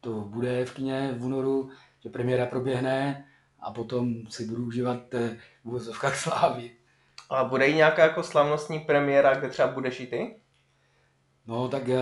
to 0.00 0.10
bude 0.10 0.64
v 0.64 0.74
kině 0.74 1.14
v 1.18 1.24
únoru, 1.24 1.70
že 2.02 2.08
premiéra 2.08 2.46
proběhne 2.46 3.24
a 3.60 3.72
potom 3.72 4.26
si 4.28 4.44
budu 4.44 4.66
užívat 4.66 5.14
eh, 5.14 5.36
v 5.64 5.66
uvozovkách 5.66 6.16
slávy. 6.20 6.70
A 7.30 7.44
bude 7.44 7.66
i 7.66 7.74
nějaká 7.74 8.02
jako 8.02 8.22
slavnostní 8.22 8.80
premiéra, 8.80 9.34
kde 9.34 9.48
třeba 9.48 9.68
budeš 9.68 10.00
i 10.00 10.06
ty? 10.06 10.40
No 11.46 11.68
tak 11.68 11.88
eh, 11.88 11.98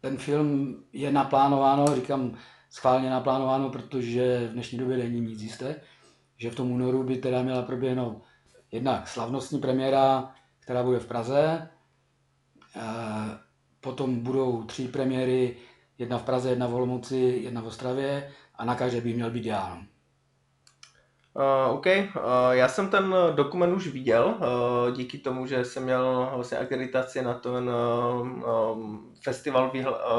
ten 0.00 0.16
film 0.16 0.82
je 0.92 1.12
naplánováno, 1.12 1.94
říkám 1.94 2.38
schválně 2.70 3.10
naplánováno, 3.10 3.70
protože 3.70 4.48
v 4.48 4.52
dnešní 4.52 4.78
době 4.78 4.96
není 4.96 5.20
nic 5.20 5.42
jisté, 5.42 5.80
že 6.36 6.50
v 6.50 6.54
tom 6.54 6.70
únoru 6.70 7.02
by 7.02 7.16
teda 7.16 7.42
měla 7.42 7.62
proběhnout 7.62 8.22
jednak 8.72 9.08
slavnostní 9.08 9.60
premiéra, 9.60 10.34
která 10.60 10.82
bude 10.82 10.98
v 10.98 11.06
Praze, 11.06 11.68
eh, 12.76 12.80
potom 13.80 14.20
budou 14.20 14.62
tři 14.62 14.88
premiéry, 14.88 15.56
jedna 15.98 16.18
v 16.18 16.22
Praze, 16.22 16.50
jedna 16.50 16.66
v 16.66 16.74
Olomouci, 16.74 17.16
jedna 17.16 17.60
v 17.60 17.66
Ostravě 17.66 18.30
a 18.54 18.64
na 18.64 18.74
každé 18.74 19.00
by 19.00 19.14
měl 19.14 19.30
být 19.30 19.46
já. 19.46 19.82
Uh, 21.34 21.74
OK, 21.74 21.86
uh, 21.86 21.92
já 22.50 22.68
jsem 22.68 22.88
ten 22.88 23.14
dokument 23.34 23.74
už 23.74 23.88
viděl, 23.88 24.34
uh, 24.38 24.96
díky 24.96 25.18
tomu, 25.18 25.46
že 25.46 25.64
jsem 25.64 25.82
měl 25.82 26.30
vlastně 26.34 26.58
akreditaci 26.58 27.22
na 27.22 27.34
ten 27.34 27.70
uh, 27.70 28.76
um, 28.78 29.12
festival 29.22 29.72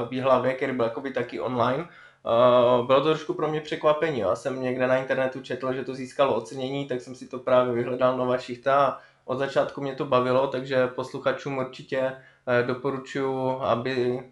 výhlavě, 0.10 0.54
který 0.54 0.74
byl 0.74 0.86
jakoby 0.86 1.12
taky 1.12 1.40
online. 1.40 1.88
Uh, 2.26 2.86
bylo 2.86 3.02
to 3.02 3.08
trošku 3.08 3.34
pro 3.34 3.48
mě 3.48 3.62
překvapení. 3.62 4.20
Já 4.20 4.36
jsem 4.36 4.62
někde 4.62 4.88
na 4.88 4.98
internetu 4.98 5.42
četl, 5.42 5.74
že 5.74 5.84
to 5.84 5.96
získalo 5.96 6.36
ocenění, 6.36 6.88
tak 6.88 7.02
jsem 7.02 7.16
si 7.16 7.28
to 7.28 7.40
právě 7.40 7.74
vyhledal 7.74 8.18
na 8.18 8.26
vašich 8.26 8.68
a 8.68 9.00
od 9.26 9.38
začátku 9.38 9.82
mě 9.82 9.96
to 9.96 10.06
bavilo, 10.06 10.48
takže 10.48 10.88
posluchačům 10.88 11.58
určitě 11.58 12.02
uh, 12.02 12.68
doporučuji, 12.68 13.60
aby 13.62 14.24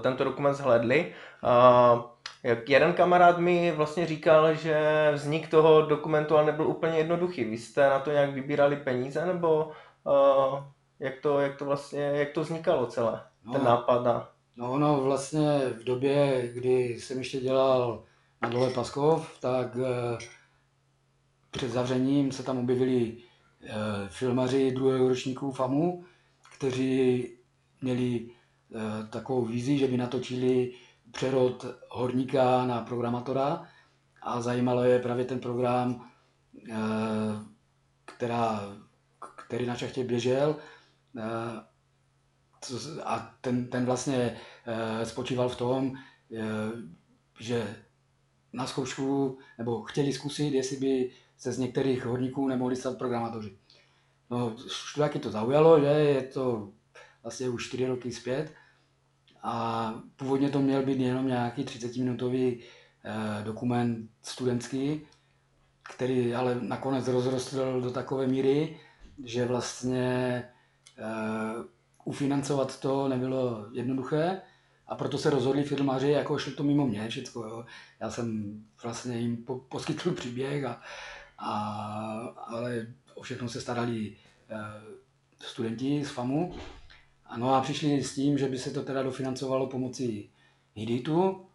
tento 0.00 0.24
dokument 0.24 0.54
zhledli. 0.54 1.12
Uh, 1.42 2.02
jak 2.42 2.68
jeden 2.68 2.92
kamarád 2.92 3.38
mi 3.38 3.72
vlastně 3.72 4.06
říkal, 4.06 4.54
že 4.54 5.10
vznik 5.14 5.50
toho 5.50 5.82
dokumentu 5.82 6.36
ale 6.36 6.46
nebyl 6.46 6.66
úplně 6.66 6.98
jednoduchý. 6.98 7.44
Vy 7.44 7.58
jste 7.58 7.88
na 7.88 7.98
to 7.98 8.10
nějak 8.10 8.30
vybírali 8.30 8.76
peníze, 8.76 9.26
nebo 9.26 9.70
uh, 10.04 10.58
jak, 11.00 11.14
to, 11.22 11.40
jak 11.40 11.56
to 11.56 11.64
vlastně, 11.64 12.02
jak 12.02 12.30
to 12.30 12.40
vznikalo 12.40 12.86
celé, 12.86 13.20
no, 13.44 13.52
ten 13.52 13.64
nápad? 13.64 14.06
A... 14.06 14.28
No, 14.56 14.78
no, 14.78 15.00
vlastně 15.00 15.58
v 15.80 15.84
době, 15.84 16.50
kdy 16.54 17.00
jsem 17.00 17.18
ještě 17.18 17.40
dělal 17.40 18.04
na 18.42 18.48
dole 18.48 18.70
Paskov, 18.70 19.40
tak 19.40 19.76
uh, 19.76 19.82
před 21.50 21.70
zavřením 21.70 22.32
se 22.32 22.42
tam 22.42 22.58
objevili 22.58 23.16
uh, 23.16 23.68
filmaři 24.08 24.70
druhého 24.70 25.08
ročníku 25.08 25.50
FAMu, 25.50 26.04
kteří 26.56 27.28
měli 27.82 28.20
uh, 28.20 29.08
takovou 29.10 29.44
vizi, 29.44 29.78
že 29.78 29.88
by 29.88 29.96
natočili 29.96 30.72
přerod 31.12 31.66
horníka 31.90 32.66
na 32.66 32.80
programátora. 32.80 33.68
A 34.22 34.40
zajímalo 34.40 34.84
je 34.84 34.98
právě 34.98 35.24
ten 35.24 35.40
program, 35.40 36.10
eh, 36.70 36.74
která, 38.04 38.60
který 39.36 39.66
na 39.66 39.76
čachtě 39.76 40.04
běžel 40.04 40.56
eh, 42.70 43.02
a 43.02 43.34
ten, 43.40 43.70
ten 43.70 43.84
vlastně 43.84 44.36
eh, 44.66 45.06
spočíval 45.06 45.48
v 45.48 45.56
tom, 45.56 45.92
že 47.40 47.76
na 48.52 48.66
zkoušku, 48.66 49.38
nebo 49.58 49.82
chtěli 49.82 50.12
zkusit, 50.12 50.54
jestli 50.54 50.76
by 50.76 51.10
se 51.36 51.52
z 51.52 51.58
některých 51.58 52.04
horníků 52.04 52.48
nemohli 52.48 52.76
stát 52.76 52.98
programátoři. 52.98 53.58
No, 54.30 54.56
študáky 54.68 55.18
to 55.18 55.30
zaujalo, 55.30 55.80
že 55.80 55.86
je 55.86 56.22
to 56.22 56.72
vlastně 57.22 57.48
už 57.48 57.66
4 57.66 57.86
roky 57.86 58.12
zpět, 58.12 58.52
a 59.48 59.94
původně 60.16 60.50
to 60.50 60.60
měl 60.60 60.82
být 60.82 61.00
jenom 61.00 61.26
nějaký 61.26 61.64
30-minutový 61.64 62.58
eh, 63.04 63.44
dokument 63.44 64.10
studentský, 64.22 65.00
který 65.82 66.34
ale 66.34 66.58
nakonec 66.60 67.08
rozrostl 67.08 67.80
do 67.80 67.90
takové 67.90 68.26
míry, 68.26 68.80
že 69.24 69.44
vlastně 69.44 70.44
eh, 70.98 71.75
ufinancovat 72.06 72.80
to 72.80 73.08
nebylo 73.08 73.66
jednoduché 73.72 74.40
a 74.86 74.94
proto 74.94 75.18
se 75.18 75.30
rozhodli 75.30 75.64
filmaři, 75.64 76.10
jako 76.10 76.38
šlo 76.38 76.52
to 76.52 76.62
mimo 76.62 76.86
mě 76.86 77.08
všechno. 77.08 77.64
Já 78.00 78.10
jsem 78.10 78.60
vlastně 78.82 79.18
jim 79.18 79.36
po, 79.36 79.58
poskytl 79.58 80.12
příběh, 80.12 80.64
a, 80.64 80.80
a, 81.38 81.54
ale 82.46 82.86
o 83.14 83.22
všechno 83.22 83.48
se 83.48 83.60
starali 83.60 84.16
eh, 84.50 84.56
studenti 85.42 86.04
z 86.04 86.10
FAMu. 86.10 86.54
Ano 87.24 87.54
a 87.54 87.60
přišli 87.60 88.04
s 88.04 88.14
tím, 88.14 88.38
že 88.38 88.48
by 88.48 88.58
se 88.58 88.70
to 88.70 88.82
teda 88.82 89.02
dofinancovalo 89.02 89.66
pomocí 89.66 90.30
Hiditu, 90.74 91.46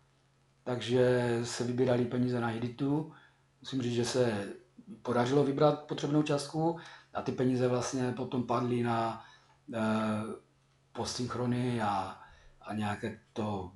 takže 0.63 1.39
se 1.43 1.63
vybírali 1.63 2.05
peníze 2.05 2.39
na 2.39 2.47
Hiditu. 2.47 3.13
Musím 3.61 3.81
říct, 3.81 3.93
že 3.93 4.05
se 4.05 4.53
podařilo 5.01 5.43
vybrat 5.43 5.83
potřebnou 5.83 6.23
částku 6.23 6.79
a 7.13 7.21
ty 7.21 7.31
peníze 7.31 7.67
vlastně 7.67 8.11
potom 8.11 8.43
padly 8.43 8.83
na 8.83 9.25
e, 9.73 9.79
postsynchrony 10.93 11.81
a, 11.81 12.19
a 12.61 12.73
nějaké 12.73 13.19
to 13.33 13.71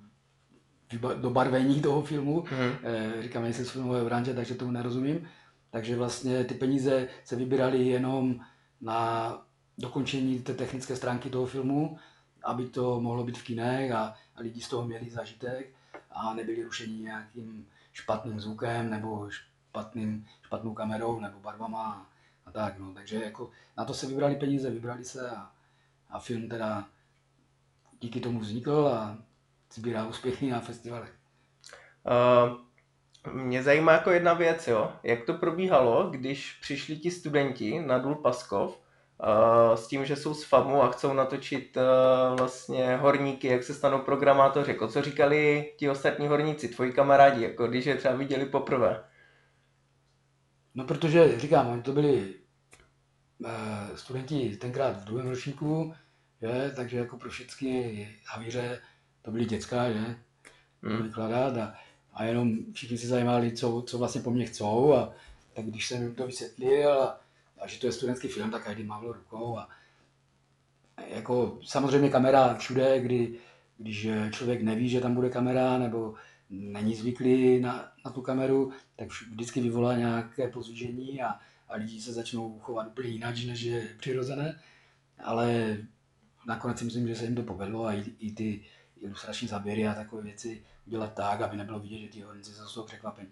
dobarvení 1.21 1.81
toho 1.81 2.01
filmu. 2.01 2.45
Mm. 2.51 2.85
E, 2.85 3.21
říkám, 3.21 3.43
nejsem 3.43 3.65
z 3.65 3.69
filmové 3.69 4.03
branže, 4.03 4.33
takže 4.33 4.55
tomu 4.55 4.71
nerozumím. 4.71 5.27
Takže 5.69 5.95
vlastně 5.95 6.43
ty 6.43 6.53
peníze 6.53 7.07
se 7.23 7.35
vybíraly 7.35 7.87
jenom 7.87 8.39
na 8.81 9.31
dokončení 9.77 10.39
té 10.39 10.53
technické 10.53 10.95
stránky 10.95 11.29
toho 11.29 11.45
filmu, 11.45 11.97
aby 12.43 12.65
to 12.69 13.01
mohlo 13.01 13.23
být 13.23 13.37
v 13.37 13.43
kinech 13.43 13.91
a, 13.91 14.15
a 14.35 14.41
lidi 14.41 14.61
z 14.61 14.69
toho 14.69 14.87
měli 14.87 15.09
zažitek 15.09 15.73
a 16.11 16.33
nebyli 16.33 16.63
rušeni 16.63 16.97
nějakým 16.97 17.67
špatným 17.93 18.39
zvukem 18.39 18.89
nebo 18.89 19.29
špatným, 19.29 20.25
špatnou 20.45 20.73
kamerou 20.73 21.19
nebo 21.19 21.39
barvama 21.39 22.09
a 22.45 22.51
tak. 22.51 22.79
No. 22.79 22.93
Takže 22.93 23.23
jako 23.23 23.49
na 23.77 23.85
to 23.85 23.93
se 23.93 24.07
vybrali 24.07 24.35
peníze, 24.35 24.69
vybrali 24.69 25.05
se 25.05 25.29
a, 25.29 25.51
a 26.09 26.19
film 26.19 26.49
teda 26.49 26.85
díky 27.99 28.19
tomu 28.19 28.39
vznikl 28.39 28.87
a 28.87 29.17
sbírá 29.73 30.05
úspěchy 30.05 30.49
na 30.49 30.59
festivalech. 30.59 31.13
Uh, 32.05 32.65
mě 33.33 33.63
zajímá 33.63 33.91
jako 33.91 34.11
jedna 34.11 34.33
věc, 34.33 34.67
jo. 34.67 34.93
Jak 35.03 35.23
to 35.23 35.33
probíhalo, 35.33 36.09
když 36.09 36.57
přišli 36.61 36.97
ti 36.97 37.11
studenti 37.11 37.79
na 37.79 37.97
Důl 37.97 38.15
Paskov 38.15 38.85
s 39.75 39.87
tím, 39.87 40.05
že 40.05 40.15
jsou 40.15 40.33
z 40.33 40.43
FAMu 40.43 40.83
a 40.83 40.91
chcou 40.91 41.13
natočit 41.13 41.77
vlastně 42.37 42.97
horníky, 42.97 43.47
jak 43.47 43.63
se 43.63 43.73
stanou 43.73 43.99
programátoři. 43.99 44.71
Jako 44.71 44.87
co 44.87 45.01
říkali 45.01 45.71
ti 45.77 45.89
ostatní 45.89 46.27
horníci, 46.27 46.67
tvoji 46.67 46.91
kamarádi, 46.93 47.43
jako 47.43 47.67
když 47.67 47.85
je 47.85 47.95
třeba 47.95 48.15
viděli 48.15 48.45
poprvé? 48.45 49.03
No 50.75 50.83
protože, 50.83 51.39
říkám, 51.39 51.67
oni 51.67 51.81
to 51.81 51.91
byli 51.91 52.13
uh, 52.13 52.44
studenti 53.95 54.57
tenkrát 54.57 55.01
v 55.01 55.05
druhém 55.05 55.27
ročníku, 55.27 55.93
že? 56.41 56.71
takže 56.75 56.97
jako 56.97 57.17
pro 57.17 57.29
všechny 57.29 58.09
havíře 58.25 58.81
to 59.21 59.31
byly 59.31 59.45
děcka, 59.45 59.91
že? 59.91 60.15
Hmm. 60.83 61.03
Vykladat 61.03 61.57
a, 61.57 61.73
a 62.13 62.23
jenom 62.23 62.73
všichni 62.73 62.97
se 62.97 63.07
zajímali, 63.07 63.51
co, 63.51 63.83
co 63.87 63.97
vlastně 63.97 64.21
po 64.21 64.31
mně 64.31 64.45
chcou 64.45 64.93
a 64.93 65.13
tak 65.53 65.65
když 65.65 65.87
jsem 65.87 66.01
jim 66.01 66.15
to 66.15 66.27
vysvětlil 66.27 66.93
a 66.93 67.25
a 67.59 67.67
že 67.67 67.79
to 67.79 67.85
je 67.85 67.91
studentský 67.91 68.27
film, 68.27 68.51
tak 68.51 68.63
každý 68.63 68.83
mávl 68.83 69.13
rukou 69.13 69.57
a 69.57 69.69
jako 71.07 71.59
samozřejmě 71.63 72.09
kamera 72.09 72.55
všude, 72.55 72.99
kdy, 72.99 73.39
když 73.77 74.07
člověk 74.31 74.61
neví, 74.61 74.89
že 74.89 75.01
tam 75.01 75.15
bude 75.15 75.29
kamera, 75.29 75.77
nebo 75.77 76.13
není 76.49 76.95
zvyklý 76.95 77.59
na, 77.59 77.91
na 78.05 78.11
tu 78.11 78.21
kameru, 78.21 78.71
tak 78.95 79.07
vždycky 79.07 79.61
vyvolá 79.61 79.95
nějaké 79.95 80.47
pozvížení 80.47 81.21
a, 81.21 81.39
a 81.75 81.77
lidi 81.77 82.01
se 82.01 82.13
začnou 82.13 82.59
chovat 82.59 82.87
úplně 82.87 83.09
jinak, 83.09 83.35
než 83.47 83.61
je 83.61 83.87
přirozené. 83.99 84.59
Ale 85.23 85.77
nakonec 86.47 86.79
si 86.79 86.85
myslím, 86.85 87.07
že 87.07 87.15
se 87.15 87.25
jim 87.25 87.35
to 87.35 87.43
povedlo 87.43 87.85
a 87.85 87.93
i, 87.93 88.03
i 88.19 88.31
ty 88.31 88.65
ilustrační 89.01 89.47
záběry 89.47 89.87
a 89.87 89.93
takové 89.93 90.21
věci 90.21 90.65
udělat 90.87 91.13
tak, 91.13 91.41
aby 91.41 91.57
nebylo 91.57 91.79
vidět, 91.79 91.97
že 91.97 92.07
ty 92.07 92.21
horníci 92.21 92.51
jsou 92.53 92.83
překvapení. 92.83 93.29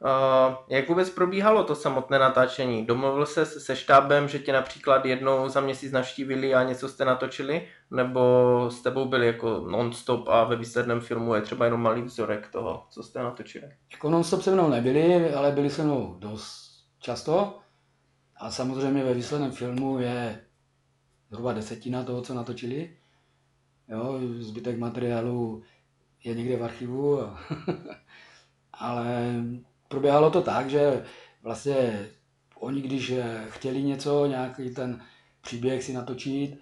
Uh, 0.00 0.54
jak 0.68 0.88
vůbec 0.88 1.10
probíhalo 1.10 1.64
to 1.64 1.74
samotné 1.74 2.18
natáčení? 2.18 2.86
Domluvil 2.86 3.26
se 3.26 3.46
se 3.46 3.76
štábem, 3.76 4.28
že 4.28 4.38
tě 4.38 4.52
například 4.52 5.04
jednou 5.04 5.48
za 5.48 5.60
měsíc 5.60 5.92
navštívili 5.92 6.54
a 6.54 6.62
něco 6.62 6.88
jste 6.88 7.04
natočili? 7.04 7.68
Nebo 7.90 8.70
s 8.70 8.82
tebou 8.82 9.04
byli 9.04 9.26
jako 9.26 9.66
non-stop 9.70 10.28
a 10.28 10.44
ve 10.44 10.56
výsledném 10.56 11.00
filmu 11.00 11.34
je 11.34 11.40
třeba 11.40 11.64
jenom 11.64 11.82
malý 11.82 12.02
vzorek 12.02 12.48
toho, 12.48 12.86
co 12.90 13.02
jste 13.02 13.22
natočili? 13.22 13.68
Jako 13.92 14.10
non-stop 14.10 14.42
se 14.42 14.50
mnou 14.50 14.70
nebyli, 14.70 15.34
ale 15.34 15.52
byli 15.52 15.70
se 15.70 15.82
mnou 15.84 16.16
dost 16.18 16.67
často. 17.00 17.58
A 18.36 18.50
samozřejmě 18.50 19.04
ve 19.04 19.14
výsledném 19.14 19.52
filmu 19.52 19.98
je 19.98 20.44
zhruba 21.30 21.52
desetina 21.52 22.04
toho, 22.04 22.22
co 22.22 22.34
natočili. 22.34 22.96
Jo, 23.88 24.20
zbytek 24.38 24.78
materiálu 24.78 25.62
je 26.24 26.34
někde 26.34 26.56
v 26.56 26.64
archivu. 26.64 27.20
ale 28.72 29.34
proběhalo 29.88 30.30
to 30.30 30.42
tak, 30.42 30.70
že 30.70 31.04
vlastně 31.42 32.08
oni, 32.54 32.82
když 32.82 33.12
chtěli 33.48 33.82
něco, 33.82 34.26
nějaký 34.26 34.70
ten 34.70 35.00
příběh 35.40 35.84
si 35.84 35.92
natočit, 35.92 36.58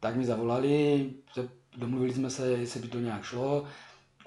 tak 0.00 0.16
mi 0.16 0.24
zavolali, 0.24 1.10
domluvili 1.76 2.14
jsme 2.14 2.30
se, 2.30 2.48
jestli 2.48 2.80
by 2.80 2.88
to 2.88 2.98
nějak 2.98 3.24
šlo 3.24 3.64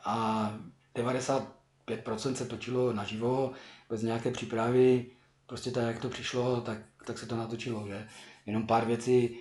a 0.04 0.54
95% 0.96 2.34
se 2.34 2.46
točilo 2.46 2.94
naživo, 2.94 3.52
bez 3.90 4.02
nějaké 4.02 4.32
přípravy, 4.32 5.06
prostě 5.46 5.72
tak, 5.72 5.84
jak 5.84 6.00
to 6.00 6.10
přišlo, 6.10 6.62
tak, 6.62 6.78
tak 7.06 7.18
se 7.18 7.26
to 7.26 7.36
natočilo, 7.36 7.88
že? 7.88 8.08
Jenom 8.46 8.68
pár 8.68 8.86
věcí, 8.86 9.40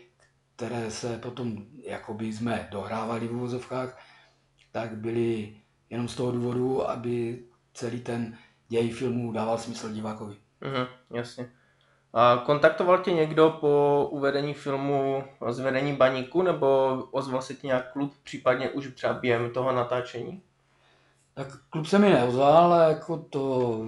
které 0.56 0.90
se 0.90 1.18
potom, 1.18 1.66
jakoby 1.82 2.32
jsme 2.32 2.68
dohrávali 2.70 3.28
v 3.28 3.34
úvozovkách, 3.34 3.98
tak 4.72 4.96
byly 4.96 5.56
jenom 5.90 6.08
z 6.08 6.16
toho 6.16 6.32
důvodu, 6.32 6.90
aby 6.90 7.44
celý 7.74 8.00
ten 8.00 8.36
děj 8.68 8.90
filmu 8.90 9.32
dával 9.32 9.58
smysl 9.58 9.92
divákovi. 9.92 10.36
Mhm, 10.60 10.86
jasně. 11.10 11.50
A 12.12 12.42
kontaktoval 12.46 12.98
tě 12.98 13.12
někdo 13.12 13.50
po 13.60 14.08
uvedení 14.10 14.54
filmu 14.54 15.24
z 15.50 15.60
vedení 15.60 15.92
baníku, 15.92 16.42
nebo 16.42 16.98
ozval 17.10 17.42
se 17.42 17.54
ti 17.54 17.66
nějak 17.66 17.92
klub, 17.92 18.14
případně 18.22 18.70
už 18.70 18.94
třeba 18.94 19.12
během 19.12 19.50
toho 19.50 19.72
natáčení? 19.72 20.42
Tak 21.34 21.46
klub 21.70 21.86
se 21.86 21.98
mi 21.98 22.10
neozval, 22.10 22.56
ale 22.56 22.88
jako 22.88 23.18
to, 23.18 23.86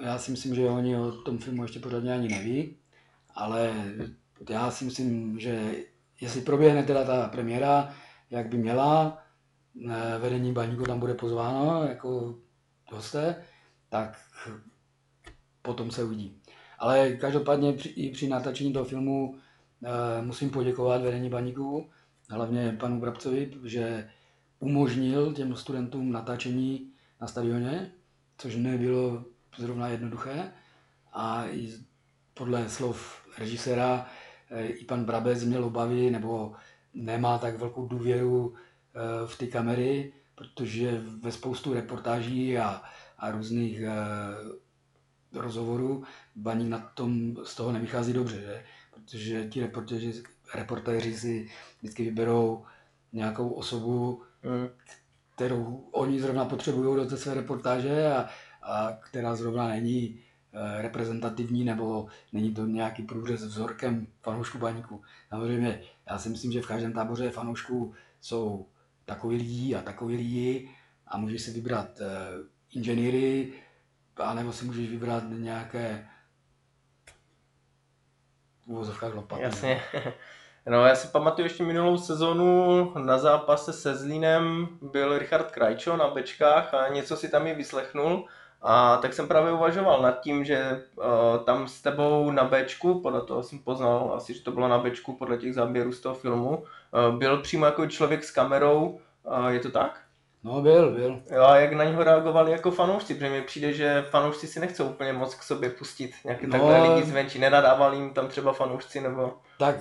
já 0.00 0.18
si 0.18 0.30
myslím, 0.30 0.54
že 0.54 0.66
oni 0.66 0.96
o 0.96 1.12
tom 1.12 1.38
filmu 1.38 1.62
ještě 1.62 1.80
pořádně 1.80 2.14
ani 2.14 2.28
neví, 2.28 2.76
ale 3.34 3.72
já 4.50 4.70
si 4.70 4.84
myslím, 4.84 5.40
že 5.40 5.74
jestli 6.20 6.40
proběhne 6.40 6.82
teda 6.82 7.04
ta 7.04 7.28
premiéra, 7.28 7.94
jak 8.30 8.48
by 8.48 8.56
měla, 8.56 9.22
vedení 10.18 10.52
baníku 10.52 10.82
tam 10.84 11.00
bude 11.00 11.14
pozváno 11.14 11.82
jako 11.82 12.38
hosté, 12.92 13.44
tak 13.88 14.18
potom 15.62 15.90
se 15.90 16.04
uvidí. 16.04 16.42
Ale 16.78 17.12
každopádně 17.12 17.74
i 17.74 18.10
při 18.10 18.28
natáčení 18.28 18.72
toho 18.72 18.84
filmu 18.84 19.38
e, 19.84 20.22
musím 20.22 20.50
poděkovat 20.50 21.02
vedení 21.02 21.30
baníku, 21.30 21.90
hlavně 22.30 22.76
panu 22.80 23.00
Brabcovi, 23.00 23.50
že 23.64 24.10
umožnil 24.58 25.32
těm 25.32 25.56
studentům 25.56 26.12
natáčení 26.12 26.92
na 27.20 27.26
stadioně, 27.26 27.92
což 28.38 28.56
nebylo 28.56 29.24
zrovna 29.56 29.88
jednoduché. 29.88 30.52
A 31.12 31.46
i 31.46 31.72
podle 32.34 32.68
slov 32.68 33.22
režiséra 33.38 34.06
e, 34.50 34.66
i 34.66 34.84
pan 34.84 35.04
Brabec 35.04 35.44
měl 35.44 35.64
obavy 35.64 36.10
nebo 36.10 36.54
nemá 36.94 37.38
tak 37.38 37.58
velkou 37.58 37.88
důvěru 37.88 38.54
e, 38.54 39.26
v 39.26 39.38
ty 39.38 39.46
kamery, 39.46 40.12
protože 40.34 41.00
ve 41.00 41.32
spoustu 41.32 41.74
reportáží 41.74 42.58
a, 42.58 42.82
a 43.18 43.30
různých 43.30 43.80
e, 43.80 43.94
rozhovorů 45.32 46.04
Baník 46.36 46.68
na 46.68 46.78
tom 46.78 47.36
z 47.44 47.54
toho 47.54 47.72
nevychází 47.72 48.12
dobře, 48.12 48.40
že? 48.40 48.64
protože 48.90 49.48
ti 49.48 49.60
reportéři, 49.60 50.22
reportéři 50.54 51.14
si 51.14 51.48
vždycky 51.78 52.04
vyberou 52.04 52.64
nějakou 53.12 53.48
osobu, 53.48 54.22
mm. 54.42 54.68
kterou 55.34 55.88
oni 55.90 56.20
zrovna 56.20 56.44
potřebují 56.44 56.96
do 56.96 57.06
té 57.06 57.16
své 57.16 57.34
reportáže 57.34 58.12
a 58.12 58.28
která 59.00 59.36
zrovna 59.36 59.68
není 59.68 60.20
e, 60.52 60.82
reprezentativní 60.82 61.64
nebo 61.64 62.06
není 62.32 62.54
to 62.54 62.66
nějaký 62.66 63.02
průřez 63.02 63.44
vzorkem 63.44 64.06
fanoušků 64.22 64.58
baníku. 64.58 65.02
Samozřejmě, 65.28 65.80
já 66.10 66.18
si 66.18 66.28
myslím, 66.28 66.52
že 66.52 66.62
v 66.62 66.66
každém 66.66 66.92
táboře 66.92 67.30
fanoušků 67.30 67.94
jsou 68.20 68.66
takový 69.04 69.36
lidi 69.36 69.74
a 69.74 69.82
takový 69.82 70.16
lidi 70.16 70.70
a 71.06 71.18
můžeš 71.18 71.42
si 71.42 71.50
vybrat 71.50 72.00
e, 72.00 72.06
inženýry, 72.74 73.52
anebo 74.16 74.52
si 74.52 74.64
můžeš 74.64 74.90
vybrat 74.90 75.24
nějaké 75.28 76.08
uvozovkách 78.66 79.14
lopaty. 79.14 79.42
Jasně. 79.42 79.82
No, 80.66 80.86
já 80.86 80.94
si 80.94 81.08
pamatuju 81.08 81.46
ještě 81.46 81.64
minulou 81.64 81.98
sezonu 81.98 82.92
na 82.98 83.18
zápase 83.18 83.72
se 83.72 83.94
Zlínem 83.94 84.68
byl 84.82 85.18
Richard 85.18 85.50
Krajčo 85.50 85.96
na 85.96 86.08
bečkách 86.08 86.74
a 86.74 86.88
něco 86.88 87.16
si 87.16 87.28
tam 87.28 87.46
i 87.46 87.54
vyslechnul. 87.54 88.28
A 88.62 88.96
tak 88.96 89.12
jsem 89.12 89.28
právě 89.28 89.52
uvažoval 89.52 90.02
nad 90.02 90.20
tím, 90.20 90.44
že 90.44 90.82
uh, 90.96 91.04
tam 91.44 91.68
s 91.68 91.82
tebou 91.82 92.30
na 92.30 92.44
Bčku, 92.44 93.00
podle 93.00 93.20
toho 93.20 93.42
jsem 93.42 93.58
poznal 93.58 94.12
asi, 94.16 94.34
že 94.34 94.42
to 94.42 94.52
bylo 94.52 94.68
na 94.68 94.78
Bčku 94.78 95.12
podle 95.12 95.36
těch 95.36 95.54
záběrů 95.54 95.92
z 95.92 96.00
toho 96.00 96.14
filmu, 96.14 96.48
uh, 96.48 97.18
byl 97.18 97.42
přímo 97.42 97.66
jako 97.66 97.86
člověk 97.86 98.24
s 98.24 98.30
kamerou, 98.30 99.00
uh, 99.22 99.48
je 99.48 99.60
to 99.60 99.70
tak? 99.70 100.00
No 100.44 100.62
byl, 100.62 100.90
byl. 100.90 101.22
Jo, 101.30 101.42
a 101.42 101.56
jak 101.56 101.72
na 101.72 101.84
něho 101.84 102.04
reagovali 102.04 102.52
jako 102.52 102.70
fanoušci, 102.70 103.14
protože 103.14 103.30
mi 103.30 103.42
přijde, 103.42 103.72
že 103.72 104.04
fanoušci 104.10 104.46
si 104.46 104.60
nechcou 104.60 104.88
úplně 104.88 105.12
moc 105.12 105.34
k 105.34 105.42
sobě 105.42 105.70
pustit 105.70 106.10
nějaké 106.24 106.46
no, 106.46 106.52
takhle 106.52 106.94
lidi 106.94 107.06
zvenčí, 107.06 107.38
nenadávali 107.38 107.96
jim 107.96 108.10
tam 108.10 108.28
třeba 108.28 108.52
fanoušci 108.52 109.00
nebo... 109.00 109.32
Tak 109.58 109.76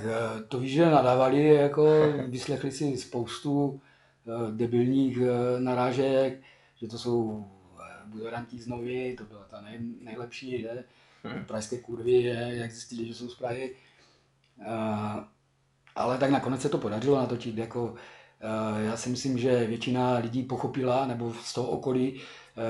to 0.48 0.60
víš, 0.60 0.74
že 0.74 0.86
nadávali, 0.86 1.48
jako 1.48 1.88
vyslechli 2.28 2.72
si 2.72 2.98
spoustu 2.98 3.82
debilních 4.52 5.20
narážek, 5.58 6.40
že 6.82 6.88
to 6.88 6.98
jsou 6.98 7.46
budoranti 8.08 8.60
z 8.60 8.68
Novy, 8.68 9.16
to 9.18 9.24
byla 9.24 9.44
ta 9.44 9.62
nej, 9.62 9.80
nejlepší, 10.02 10.62
že? 10.62 10.84
Pražské 11.48 11.78
kurvy, 11.78 12.24
jak 12.48 12.72
zjistili, 12.72 13.08
že 13.08 13.14
jsou 13.14 13.30
z 13.30 13.36
Prahy. 13.36 13.76
ale 15.96 16.18
tak 16.18 16.32
nakonec 16.32 16.62
se 16.62 16.70
to 16.70 16.78
podařilo 16.78 17.18
natočit, 17.18 17.58
jako 17.58 17.96
Eh, 18.42 18.84
já 18.84 18.98
si 18.98 19.10
myslím, 19.10 19.38
že 19.38 19.66
většina 19.66 20.18
lidí 20.18 20.44
pochopila, 20.44 21.08
nebo 21.08 21.34
z 21.34 21.54
toho 21.54 21.68
okolí, 21.68 22.22
eh, 22.58 22.62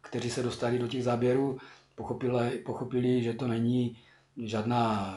kteří 0.00 0.30
se 0.30 0.42
dostali 0.42 0.78
do 0.78 0.88
těch 0.88 1.04
záběrů, 1.04 1.58
pochopili, 1.94 2.58
pochopili 2.58 3.22
že 3.22 3.34
to 3.34 3.48
není 3.48 3.98
žádná 4.36 5.14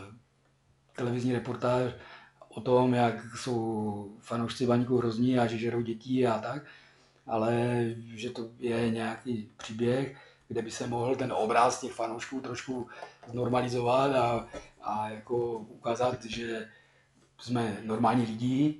televizní 0.95 1.33
reportáž 1.33 1.93
o 2.49 2.61
tom, 2.61 2.93
jak 2.93 3.15
jsou 3.35 4.17
fanoušci 4.19 4.67
baníků 4.67 4.97
hrozní 4.97 5.39
a 5.39 5.47
že 5.47 5.57
žerou 5.57 5.81
dětí 5.81 6.27
a 6.27 6.39
tak, 6.39 6.65
ale 7.27 7.85
že 8.15 8.29
to 8.29 8.49
je 8.59 8.89
nějaký 8.89 9.51
příběh, 9.57 10.17
kde 10.47 10.61
by 10.61 10.71
se 10.71 10.87
mohl 10.87 11.15
ten 11.15 11.33
obraz 11.33 11.81
těch 11.81 11.91
fanoušků 11.91 12.41
trošku 12.41 12.87
normalizovat 13.33 14.15
a, 14.15 14.47
a 14.81 15.09
jako 15.09 15.57
ukázat, 15.57 16.25
že 16.25 16.69
jsme 17.37 17.77
normální 17.83 18.25
lidi, 18.25 18.75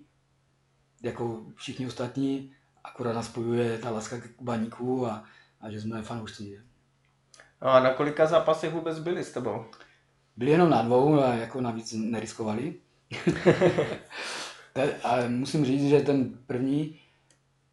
jako 1.04 1.46
všichni 1.56 1.88
ostatní, 1.88 2.52
akorát 2.84 3.14
nás 3.14 3.26
spojuje 3.26 3.78
ta 3.78 3.90
láska 3.90 4.18
k 4.18 4.42
baníku 4.42 5.08
a, 5.08 5.24
a 5.62 5.72
že 5.72 5.82
jsme 5.82 6.02
fanoušci. 6.02 6.60
A 7.62 7.80
na 7.80 7.94
kolika 7.94 8.26
zápasech 8.26 8.74
vůbec 8.74 9.00
byli 9.00 9.24
s 9.24 9.32
tebou? 9.32 9.66
Byli 10.38 10.52
jenom 10.52 10.70
na 10.70 10.82
dvou 10.82 11.20
a 11.20 11.34
jako 11.34 11.62
navíc 11.62 11.94
neriskovali. 11.94 12.76
a 15.04 15.16
musím 15.28 15.66
říct, 15.66 15.90
že 15.90 16.00
ten 16.00 16.38
první, 16.48 17.00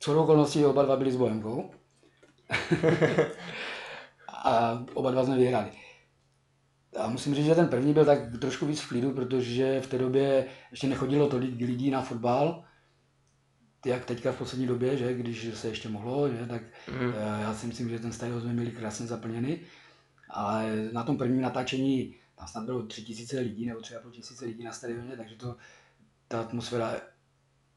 co 0.01 0.23
okolností 0.23 0.65
oba 0.65 0.83
dva 0.83 0.97
byli 0.97 1.13
s 1.13 1.17
Bohemkou. 1.17 1.71
a 4.45 4.85
oba 4.95 5.11
dva 5.11 5.25
jsme 5.25 5.37
vyhrali. 5.37 5.71
A 6.97 7.09
musím 7.09 7.35
říct, 7.35 7.47
že 7.47 7.55
ten 7.55 7.69
první 7.69 7.95
byl 7.95 8.05
tak 8.05 8.19
trošku 8.41 8.67
víc 8.67 8.81
v 8.81 8.89
klidu, 8.89 9.11
protože 9.13 9.81
v 9.81 9.87
té 9.87 9.99
době 9.99 10.47
ještě 10.71 10.87
nechodilo 10.87 11.29
tolik 11.29 11.61
lidí 11.61 11.91
na 11.91 12.03
fotbal 12.03 12.65
jak 13.87 14.05
teďka 14.05 14.33
v 14.33 14.39
poslední 14.39 14.67
době, 14.67 14.97
že 14.97 15.15
když 15.15 15.49
se 15.55 15.69
ještě 15.69 15.89
mohlo, 15.89 16.29
že, 16.29 16.47
tak 16.47 16.63
mm. 17.01 17.13
já 17.41 17.55
si 17.55 17.67
myslím, 17.67 17.89
že 17.89 17.99
ten 17.99 18.13
stadion 18.13 18.41
jsme 18.41 18.53
měli 18.53 18.71
krásně 18.71 19.07
zaplněný. 19.07 19.61
Ale 20.31 20.89
na 20.93 21.03
tom 21.03 21.19
prvním 21.19 21.41
natáčení 21.41 22.15
tam 22.37 22.49
snad 22.49 22.65
bylo 22.65 22.87
tři 22.87 23.03
tisíce 23.03 23.41
lidí 23.41 23.67
nebo 23.67 23.81
třeba 23.81 24.01
půl 24.01 24.11
tisíce 24.11 24.45
lidí 24.45 24.65
na 24.65 24.73
stadioně, 24.73 25.17
takže 25.17 25.37
to, 25.37 25.57
ta 26.29 26.41
atmosféra 26.41 26.97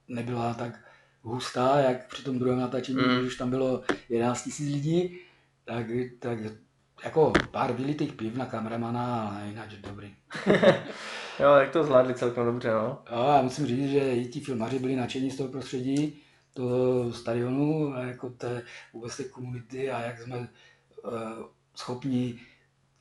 nebyla 0.08 0.54
tak 0.54 0.86
hustá, 1.24 1.80
jak 1.80 2.08
při 2.08 2.24
tom 2.24 2.40
druhém 2.40 2.60
natáčení, 2.60 2.98
mm. 2.98 3.16
když 3.16 3.28
už 3.28 3.36
tam 3.36 3.50
bylo 3.50 3.84
11 4.10 4.44
tisíc 4.44 4.74
lidí, 4.74 5.20
tak, 5.66 5.86
tak 6.20 6.40
jako 7.04 7.34
pár 7.52 7.74
vylitých 7.74 8.14
piv 8.14 8.36
na 8.36 8.46
kameramana, 8.46 9.30
ale 9.30 9.48
jinak 9.48 9.70
dobrý. 9.70 10.16
jo, 11.40 11.54
jak 11.54 11.70
to 11.70 11.84
zvládli 11.84 12.14
celkem 12.14 12.46
dobře, 12.46 12.72
no. 12.72 13.00
Jo, 13.12 13.26
já 13.36 13.42
musím 13.42 13.66
říct, 13.66 13.92
že 13.92 14.16
i 14.16 14.26
ti 14.26 14.40
filmaři 14.40 14.80
byli 14.80 14.96
nadšení 14.96 15.32
z 15.32 15.38
toho 15.38 15.50
prostředí, 15.50 16.22
toho 16.54 17.14
stadionu 17.14 17.94
a 17.96 18.00
jako 18.00 18.30
té 18.30 18.62
vůbec 18.94 19.18
té 19.18 19.24
komunity 19.24 19.92
a 19.92 20.02
jak 20.02 20.22
jsme 20.22 20.38
uh, 20.38 21.12
schopni 21.76 22.40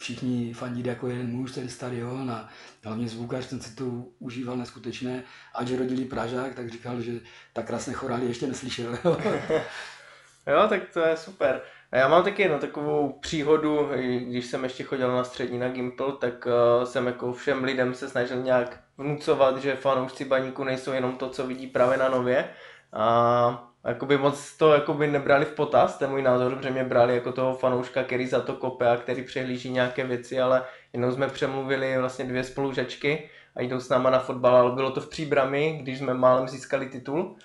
všichni 0.02 0.54
fandit 0.54 0.86
jako 0.86 1.08
jeden 1.08 1.30
muž, 1.30 1.52
celý 1.52 1.68
stadion 1.68 2.30
a 2.30 2.48
hlavně 2.84 3.08
zvukař, 3.08 3.46
ten 3.46 3.60
si 3.60 3.74
to 3.74 3.84
užíval 4.18 4.56
neskutečné. 4.56 5.22
A 5.54 5.64
že 5.64 5.76
rodilý 5.76 6.04
Pražák, 6.04 6.54
tak 6.54 6.70
říkal, 6.70 7.00
že 7.00 7.12
tak 7.52 7.66
krásné 7.66 7.92
chorály 7.92 8.26
ještě 8.26 8.46
neslyšel. 8.46 8.98
jo, 10.46 10.66
tak 10.68 10.82
to 10.92 11.00
je 11.00 11.16
super. 11.16 11.62
A 11.92 11.96
já 11.96 12.08
mám 12.08 12.24
taky 12.24 12.42
jednu 12.42 12.58
takovou 12.58 13.12
příhodu, 13.12 13.88
když 14.28 14.46
jsem 14.46 14.64
ještě 14.64 14.84
chodil 14.84 15.16
na 15.16 15.24
střední 15.24 15.58
na 15.58 15.68
Gimple, 15.68 16.12
tak 16.20 16.46
uh, 16.46 16.84
jsem 16.84 17.06
jako 17.06 17.32
všem 17.32 17.64
lidem 17.64 17.94
se 17.94 18.08
snažil 18.08 18.42
nějak 18.42 18.80
vnucovat, 18.98 19.58
že 19.58 19.76
fanoušci 19.76 20.24
baníku 20.24 20.64
nejsou 20.64 20.92
jenom 20.92 21.16
to, 21.16 21.30
co 21.30 21.46
vidí 21.46 21.66
právě 21.66 21.98
na 21.98 22.08
nově. 22.08 22.48
A 22.92 23.71
jakoby 23.88 24.18
moc 24.18 24.56
to 24.56 24.72
jakoby 24.72 25.06
nebrali 25.06 25.44
v 25.44 25.54
potaz, 25.54 25.98
ten 25.98 26.10
můj 26.10 26.22
názor, 26.22 26.56
protože 26.56 26.70
mě 26.70 26.84
brali 26.84 27.14
jako 27.14 27.32
toho 27.32 27.54
fanouška, 27.54 28.04
který 28.04 28.26
za 28.26 28.40
to 28.40 28.52
kope 28.52 28.90
a 28.90 28.96
který 28.96 29.24
přehlíží 29.24 29.70
nějaké 29.70 30.04
věci, 30.04 30.40
ale 30.40 30.64
jenom 30.92 31.12
jsme 31.12 31.28
přemluvili 31.28 31.98
vlastně 31.98 32.24
dvě 32.24 32.44
spolužačky 32.44 33.30
a 33.56 33.62
jdou 33.62 33.80
s 33.80 33.88
náma 33.88 34.10
na 34.10 34.18
fotbal, 34.18 34.56
ale 34.56 34.72
bylo 34.72 34.90
to 34.90 35.00
v 35.00 35.08
příbrami, 35.08 35.78
když 35.82 35.98
jsme 35.98 36.14
málem 36.14 36.48
získali 36.48 36.86
titul. 36.86 37.36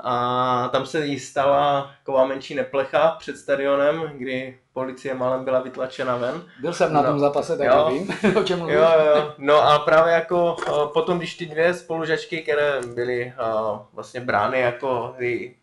A 0.00 0.68
tam 0.72 0.86
se 0.86 1.06
jí 1.06 1.18
stala 1.18 1.90
taková 1.98 2.24
menší 2.24 2.54
neplecha 2.54 3.16
před 3.18 3.36
stadionem, 3.38 4.12
kdy 4.14 4.58
policie 4.72 5.14
malem 5.14 5.44
byla 5.44 5.60
vytlačena 5.60 6.16
ven. 6.16 6.42
Byl 6.60 6.72
jsem 6.72 6.92
na 6.92 7.02
No. 7.02 7.08
tom 7.10 7.18
zápase, 7.20 7.58
tak 7.58 7.66
Jo. 7.66 7.90
vím, 7.92 8.14
o 8.36 8.42
čem 8.42 8.58
mluvíš. 8.58 8.76
Jo, 8.76 8.88
jo. 9.16 9.32
No 9.38 9.62
a 9.62 9.78
právě 9.78 10.12
jako 10.14 10.56
potom, 10.92 11.18
když 11.18 11.34
ty 11.36 11.46
dvě 11.46 11.74
spolužačky, 11.74 12.42
které 12.42 12.80
byly 12.94 13.32
vlastně 13.92 14.20
brány 14.20 14.60
jako 14.60 15.14
ty 15.18 15.56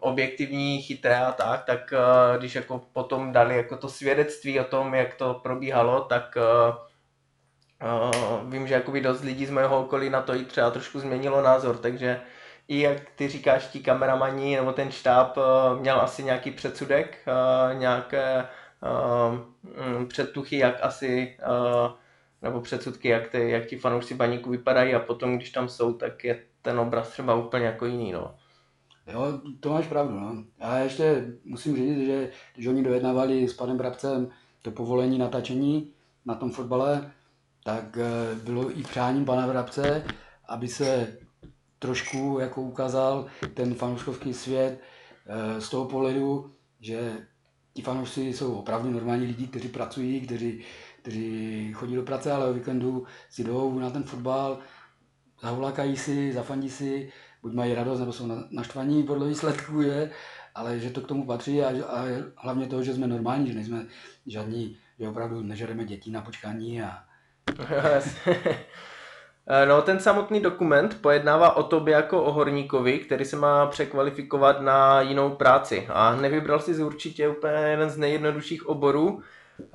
objektivní, 0.00 0.82
chytré 0.82 1.16
a 1.16 1.32
tak, 1.32 1.64
tak 1.64 1.94
když 2.38 2.54
jako 2.54 2.80
potom 2.92 3.32
dali 3.32 3.56
jako 3.56 3.76
to 3.76 3.88
svědectví 3.88 4.60
o 4.60 4.64
tom, 4.64 4.94
jak 4.94 5.14
to 5.14 5.40
probíhalo, 5.42 6.00
tak 6.00 6.36
vím, 8.44 8.66
že 8.66 8.74
jakoby 8.74 9.00
dost 9.00 9.20
lidí 9.24 9.46
z 9.46 9.50
mého 9.50 9.80
okolí 9.80 10.10
na 10.10 10.22
to 10.22 10.34
i 10.34 10.44
třeba 10.44 10.70
trošku 10.70 11.00
změnilo 11.00 11.42
názor, 11.42 11.76
takže 11.76 12.20
i 12.68 12.80
jak 12.80 13.10
ty 13.16 13.28
říkáš, 13.28 13.66
ti 13.66 13.80
kameramani 13.80 14.56
nebo 14.56 14.72
ten 14.72 14.90
štáb 14.90 15.38
eh, 15.38 15.80
měl 15.80 16.00
asi 16.00 16.24
nějaký 16.24 16.50
předsudek, 16.50 17.18
eh, 17.26 17.74
nějaké 17.74 18.48
uh, 18.82 20.04
předtuchy, 20.08 20.58
jak 20.58 20.74
asi, 20.82 21.36
nebo 22.42 22.60
předsudky, 22.60 23.08
jak, 23.08 23.28
ty, 23.28 23.50
jak 23.50 23.66
ti 23.66 23.78
fanoušci 23.78 24.14
baníku 24.14 24.50
vypadají 24.50 24.94
a 24.94 24.98
potom, 24.98 25.36
když 25.36 25.50
tam 25.50 25.68
jsou, 25.68 25.92
tak 25.92 26.24
je 26.24 26.42
ten 26.62 26.78
obraz 26.78 27.10
třeba 27.10 27.34
úplně 27.34 27.66
jako 27.66 27.86
jiný, 27.86 28.12
no. 28.12 28.34
Jo, 29.06 29.40
to 29.60 29.70
máš 29.70 29.86
pravdu, 29.86 30.20
no. 30.20 30.44
A 30.60 30.76
ještě 30.76 31.24
musím 31.44 31.76
říct, 31.76 32.06
že 32.06 32.30
když 32.54 32.66
oni 32.66 32.82
dojednávali 32.82 33.48
s 33.48 33.54
panem 33.54 33.76
Brabcem 33.76 34.30
to 34.62 34.70
povolení 34.70 35.18
natáčení 35.18 35.92
na 36.26 36.34
tom 36.34 36.50
fotbale, 36.50 37.12
tak 37.64 37.98
eh, 37.98 38.34
bylo 38.34 38.78
i 38.78 38.82
přáním 38.82 39.24
pana 39.24 39.46
Brabce, 39.46 40.04
aby 40.48 40.68
se 40.68 41.16
trošku 41.84 42.38
jako 42.40 42.62
ukázal 42.62 43.26
ten 43.54 43.74
fanouškovský 43.74 44.34
svět 44.34 44.80
eh, 45.26 45.60
z 45.60 45.68
toho 45.68 45.84
pohledu, 45.84 46.54
že 46.80 47.26
ti 47.74 47.82
fanoušci 47.82 48.20
jsou 48.32 48.54
opravdu 48.54 48.90
normální 48.90 49.26
lidi, 49.26 49.46
kteří 49.46 49.68
pracují, 49.68 50.20
kteří, 50.20 50.64
kteří 51.02 51.72
chodí 51.72 51.94
do 51.94 52.02
práce, 52.02 52.32
ale 52.32 52.46
o 52.46 52.52
víkendu 52.52 53.06
si 53.30 53.44
jdou 53.44 53.78
na 53.78 53.90
ten 53.90 54.02
fotbal, 54.02 54.58
zavlakají 55.42 55.96
si, 55.96 56.32
zafandí 56.32 56.70
si, 56.70 57.12
buď 57.42 57.52
mají 57.52 57.74
radost, 57.74 58.00
nebo 58.00 58.12
jsou 58.12 58.26
na- 58.26 58.44
naštvaní 58.50 59.02
podle 59.02 59.28
výsledků, 59.28 59.82
je, 59.82 60.10
ale 60.54 60.78
že 60.78 60.90
to 60.90 61.00
k 61.00 61.06
tomu 61.06 61.26
patří 61.26 61.62
a, 61.62 61.86
a 61.86 62.04
hlavně 62.36 62.66
to, 62.66 62.82
že 62.82 62.94
jsme 62.94 63.06
normální, 63.06 63.48
že 63.48 63.54
nejsme 63.54 63.86
žádní, 64.26 64.76
že 64.98 65.08
opravdu 65.08 65.42
nežereme 65.42 65.84
děti 65.84 66.10
na 66.10 66.20
počkání 66.22 66.82
a 66.82 67.04
No, 69.64 69.82
ten 69.82 70.00
samotný 70.00 70.40
dokument 70.40 71.00
pojednává 71.00 71.56
o 71.56 71.62
tobě 71.62 71.94
jako 71.94 72.22
o 72.22 72.32
horníkovi, 72.32 72.98
který 72.98 73.24
se 73.24 73.36
má 73.36 73.66
překvalifikovat 73.66 74.60
na 74.60 75.00
jinou 75.00 75.30
práci. 75.30 75.86
A 75.90 76.16
nevybral 76.16 76.60
si 76.60 76.84
určitě 76.84 77.28
úplně 77.28 77.52
jeden 77.52 77.90
z 77.90 77.96
nejjednodušších 77.96 78.66
oborů, 78.66 79.22
eh, 79.60 79.66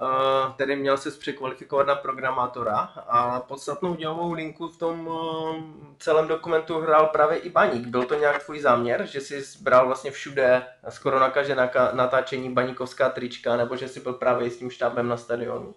který 0.56 0.76
měl 0.76 0.98
se 0.98 1.12
překvalifikovat 1.12 1.88
na 1.88 1.96
programátora. 1.96 2.78
A 3.08 3.40
podstatnou 3.40 3.96
dělovou 3.96 4.34
linku 4.34 4.68
v 4.68 4.78
tom 4.78 5.10
eh, 5.12 5.64
celém 6.00 6.28
dokumentu 6.28 6.80
hrál 6.80 7.06
právě 7.06 7.38
i 7.38 7.50
Baník. 7.50 7.88
Byl 7.88 8.04
to 8.04 8.16
nějak 8.16 8.44
tvůj 8.44 8.60
záměr, 8.60 9.06
že 9.06 9.22
jsi 9.22 9.44
bral 9.62 9.86
vlastně 9.86 10.12
všude 10.12 10.64
skoro 10.90 11.20
na 11.20 11.30
každé 11.30 11.70
natáčení 11.94 12.54
baníkovská 12.54 13.10
trička, 13.10 13.58
nebo 13.58 13.76
že 13.76 13.88
jsi 13.88 14.00
byl 14.00 14.14
právě 14.14 14.50
s 14.50 14.58
tím 14.58 14.70
štábem 14.70 15.08
na 15.08 15.18
stadionu? 15.18 15.74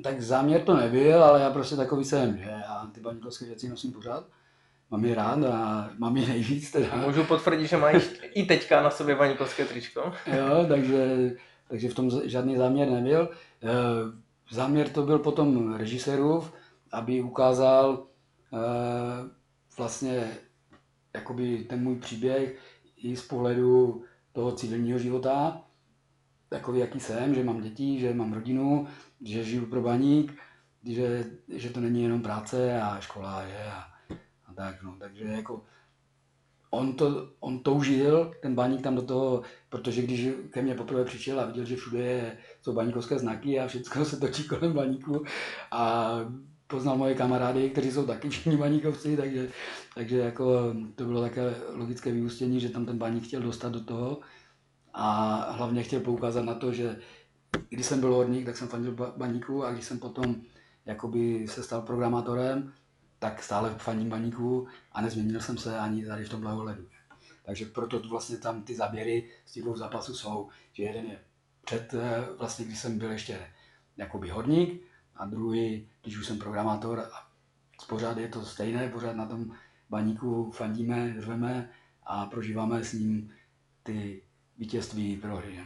Tak 0.00 0.22
záměr 0.22 0.60
to 0.60 0.76
nebyl, 0.76 1.24
ale 1.24 1.40
já 1.40 1.50
prostě 1.50 1.76
takový 1.76 2.04
jsem, 2.04 2.38
že 2.38 2.44
já 2.44 2.90
ty 2.94 3.00
baníkovské 3.00 3.44
věci 3.44 3.68
nosím 3.68 3.92
pořád, 3.92 4.24
mám 4.90 5.04
je 5.04 5.14
rád 5.14 5.44
a 5.44 5.90
mám 5.98 6.16
je 6.16 6.28
nejvíc 6.28 6.70
teda. 6.70 6.96
Můžu 6.96 7.24
potvrdit, 7.24 7.66
že 7.66 7.76
máš 7.76 8.10
i 8.34 8.44
teďka 8.44 8.82
na 8.82 8.90
sobě 8.90 9.14
baníkovské 9.16 9.64
tričko. 9.64 10.12
Jo, 10.26 10.66
takže, 10.68 11.30
takže 11.68 11.88
v 11.88 11.94
tom 11.94 12.10
žádný 12.24 12.56
záměr 12.56 12.90
nebyl. 12.90 13.28
Eh, 13.62 14.22
Záměr 14.52 14.88
to 14.88 15.02
byl 15.02 15.18
potom 15.18 15.74
režisérův, 15.74 16.52
aby 16.92 17.22
ukázal 17.22 18.06
eh, 18.52 18.58
vlastně 19.78 20.30
jakoby 21.14 21.58
ten 21.58 21.82
můj 21.82 21.96
příběh 21.96 22.58
i 22.96 23.16
z 23.16 23.22
pohledu 23.22 24.04
toho 24.32 24.52
civilního 24.52 24.98
života, 24.98 25.60
takový, 26.52 26.80
jaký 26.80 27.00
jsem, 27.00 27.34
že 27.34 27.44
mám 27.44 27.60
děti, 27.60 28.00
že 28.00 28.14
mám 28.14 28.32
rodinu, 28.32 28.86
že 29.22 29.44
žiju 29.44 29.66
pro 29.66 29.82
baník, 29.82 30.32
že, 30.84 31.24
že 31.48 31.70
to 31.70 31.80
není 31.80 32.02
jenom 32.02 32.22
práce 32.22 32.82
a 32.82 33.00
škola, 33.00 33.46
že 33.46 33.56
a, 33.56 33.84
a 34.46 34.54
tak, 34.54 34.82
no. 34.82 34.96
Takže 34.98 35.24
jako 35.24 35.64
on, 36.70 36.92
to, 36.96 37.28
on 37.40 37.58
toužil, 37.58 38.34
ten 38.42 38.54
baník 38.54 38.82
tam 38.82 38.96
do 38.96 39.02
toho, 39.02 39.42
protože 39.68 40.02
když 40.02 40.28
ke 40.50 40.62
mně 40.62 40.74
poprvé 40.74 41.04
přišel 41.04 41.40
a 41.40 41.46
viděl, 41.46 41.64
že 41.64 41.76
všude 41.76 41.98
je, 41.98 42.38
jsou 42.62 42.72
baníkovské 42.72 43.18
znaky 43.18 43.60
a 43.60 43.66
všechno 43.66 44.04
se 44.04 44.16
točí 44.16 44.48
kolem 44.48 44.72
baníku 44.72 45.24
a 45.70 46.12
poznal 46.66 46.96
moje 46.96 47.14
kamarády, 47.14 47.70
kteří 47.70 47.90
jsou 47.90 48.06
taky 48.06 48.28
všichni 48.28 48.56
baníkovci, 48.56 49.16
takže, 49.16 49.48
takže 49.94 50.18
jako 50.18 50.74
to 50.94 51.04
bylo 51.04 51.20
také 51.20 51.54
logické 51.72 52.12
vyústění, 52.12 52.60
že 52.60 52.68
tam 52.68 52.86
ten 52.86 52.98
baník 52.98 53.24
chtěl 53.24 53.40
dostat 53.40 53.72
do 53.72 53.84
toho 53.84 54.20
a 54.94 55.36
hlavně 55.52 55.82
chtěl 55.82 56.00
poukázat 56.00 56.44
na 56.44 56.54
to, 56.54 56.72
že 56.72 57.00
když 57.68 57.86
jsem 57.86 58.00
byl 58.00 58.14
horník, 58.14 58.46
tak 58.46 58.56
jsem 58.56 58.68
fandil 58.68 58.92
ba- 58.92 59.12
baníku 59.16 59.64
a 59.64 59.72
když 59.72 59.84
jsem 59.84 59.98
potom 59.98 60.36
jakoby 60.86 61.48
se 61.48 61.62
stal 61.62 61.82
programátorem, 61.82 62.72
tak 63.18 63.42
stále 63.42 63.74
fandím 63.78 64.08
baníku 64.08 64.68
a 64.92 65.00
nezměnil 65.00 65.40
jsem 65.40 65.58
se 65.58 65.78
ani 65.78 66.06
tady 66.06 66.24
v 66.24 66.28
tomhle 66.28 66.52
ohledu. 66.52 66.84
Takže 67.44 67.66
proto 67.66 68.00
vlastně 68.00 68.36
tam 68.36 68.62
ty 68.62 68.74
záběry 68.74 69.30
z 69.46 69.52
těch 69.52 69.62
dvou 69.62 69.76
zápasů 69.76 70.14
jsou, 70.14 70.48
že 70.72 70.82
jeden 70.82 71.06
je 71.06 71.18
před, 71.64 71.94
eh, 71.94 72.24
vlastně 72.38 72.64
když 72.64 72.78
jsem 72.78 72.98
byl 72.98 73.10
ještě 73.10 73.40
jakoby 73.96 74.28
horník 74.28 74.82
a 75.16 75.26
druhý, 75.26 75.88
když 76.02 76.18
už 76.18 76.26
jsem 76.26 76.38
programátor 76.38 77.00
a 77.00 77.28
pořád 77.88 78.18
je 78.18 78.28
to 78.28 78.44
stejné, 78.44 78.88
pořád 78.88 79.16
na 79.16 79.26
tom 79.26 79.52
baníku 79.90 80.50
fandíme, 80.50 81.14
řveme 81.18 81.70
a 82.02 82.26
prožíváme 82.26 82.84
s 82.84 82.92
ním 82.92 83.30
ty 83.82 84.22
vítězství 84.62 85.16
prohry. 85.16 85.58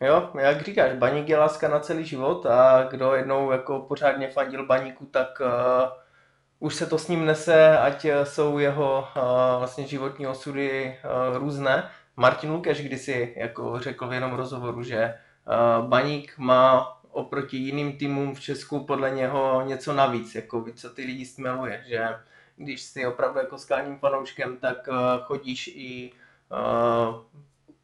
Jo, 0.00 0.30
jak 0.38 0.62
říkáš, 0.62 0.92
baník 0.92 1.28
je 1.28 1.38
láska 1.38 1.68
na 1.68 1.80
celý 1.80 2.04
život 2.04 2.46
a 2.46 2.86
kdo 2.90 3.14
jednou 3.14 3.50
jako 3.50 3.80
pořádně 3.80 4.28
fandil 4.28 4.66
baníku, 4.66 5.06
tak 5.06 5.40
uh, 5.40 5.48
už 6.58 6.74
se 6.74 6.86
to 6.86 6.98
s 6.98 7.08
ním 7.08 7.26
nese, 7.26 7.78
ať 7.78 8.04
eh, 8.04 8.26
jsou 8.26 8.58
jeho 8.58 9.08
uh, 9.16 9.22
vlastně 9.58 9.86
životní 9.86 10.26
osudy 10.26 10.96
uh, 11.04 11.36
různé. 11.36 11.90
Martin 12.16 12.50
Lukeš 12.50 12.82
kdysi 12.82 13.34
jako 13.36 13.80
řekl 13.80 14.08
v 14.08 14.12
jednom 14.12 14.32
rozhovoru, 14.32 14.82
že 14.82 15.14
uh, 15.14 15.88
baník 15.88 16.34
má 16.38 16.96
oproti 17.10 17.56
jiným 17.56 17.98
týmům 17.98 18.34
v 18.34 18.40
Česku 18.40 18.84
podle 18.84 19.10
něho 19.10 19.62
něco 19.66 19.92
navíc, 19.92 20.34
jako 20.34 20.64
co 20.74 20.90
ty 20.90 21.04
lidi 21.04 21.26
stmeluje, 21.26 21.84
že 21.86 22.08
když 22.56 22.82
jsi 22.82 23.06
opravdu 23.06 23.38
jako 23.38 23.58
skálním 23.58 23.98
fanouškem, 23.98 24.56
tak 24.56 24.88
uh, 24.88 24.96
chodíš 25.24 25.68
i 25.68 26.12
uh, 26.52 27.20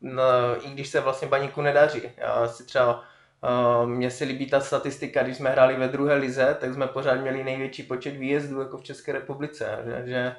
no, 0.01 0.23
i 0.67 0.71
když 0.71 0.89
se 0.89 1.01
vlastně 1.01 1.29
baníku 1.29 1.63
nedaří. 1.63 2.03
Já 2.17 2.49
si 2.49 2.65
třeba, 2.65 3.05
uh, 3.81 3.89
mně 3.89 4.11
se 4.11 4.25
líbí 4.25 4.47
ta 4.47 4.61
statistika, 4.61 5.23
když 5.23 5.37
jsme 5.37 5.51
hráli 5.51 5.77
ve 5.77 5.89
druhé 5.89 6.15
lize, 6.15 6.57
tak 6.61 6.75
jsme 6.75 6.87
pořád 6.87 7.15
měli 7.15 7.45
největší 7.45 7.83
počet 7.83 8.11
výjezdů 8.11 8.61
jako 8.61 8.79
v 8.79 8.83
České 8.83 9.13
republice. 9.13 9.79
Že, 9.85 10.03
že 10.07 10.37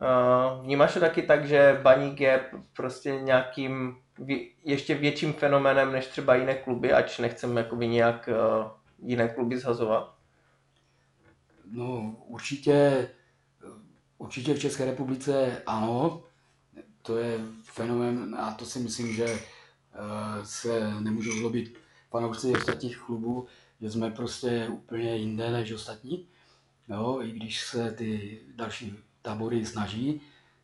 uh, 0.00 0.64
vnímáš 0.64 0.94
to 0.94 1.00
taky 1.00 1.22
tak, 1.22 1.46
že 1.46 1.80
baník 1.82 2.20
je 2.20 2.44
prostě 2.76 3.10
nějakým 3.20 3.96
ještě 4.64 4.94
větším 4.94 5.32
fenoménem 5.32 5.92
než 5.92 6.06
třeba 6.06 6.34
jiné 6.34 6.54
kluby, 6.54 6.92
ač 6.92 7.18
nechceme 7.18 7.60
jakoby 7.60 7.88
nějak 7.88 8.28
uh, 8.28 8.66
jiné 9.08 9.28
kluby 9.28 9.58
zhazovat? 9.58 10.14
No 11.72 12.16
určitě, 12.26 13.08
určitě 14.18 14.54
v 14.54 14.58
České 14.58 14.84
republice 14.84 15.62
ano, 15.66 16.22
to 17.02 17.18
je 17.18 17.38
fenomén 17.62 18.36
a 18.38 18.52
to 18.54 18.64
si 18.64 18.78
myslím, 18.78 19.12
že 19.12 19.24
eh, 19.24 19.40
se 20.44 21.00
nemůžou 21.00 21.32
zlobit 21.32 21.78
fanoušci 22.10 22.52
ostatních 22.52 22.98
klubů, 22.98 23.46
že 23.80 23.90
jsme 23.90 24.10
prostě 24.10 24.68
úplně 24.68 25.16
jinde 25.16 25.50
než 25.50 25.72
ostatní. 25.72 26.26
Jo, 26.88 27.18
I 27.22 27.32
když 27.32 27.60
se 27.60 27.90
ty 27.90 28.40
další 28.54 28.94
tábory 29.22 29.66
snaží, 29.66 30.20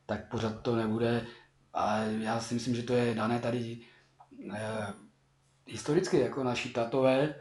tak 0.07 0.29
pořád 0.29 0.63
to 0.63 0.77
nebude. 0.77 1.27
A 1.75 1.99
já 2.01 2.41
si 2.41 2.55
myslím, 2.55 2.75
že 2.75 2.83
to 2.83 2.93
je 2.93 3.15
dané 3.15 3.39
tady 3.39 3.79
eh, 4.55 4.95
historicky, 5.67 6.19
jako 6.19 6.45
naši 6.45 6.69
tatové, 6.69 7.35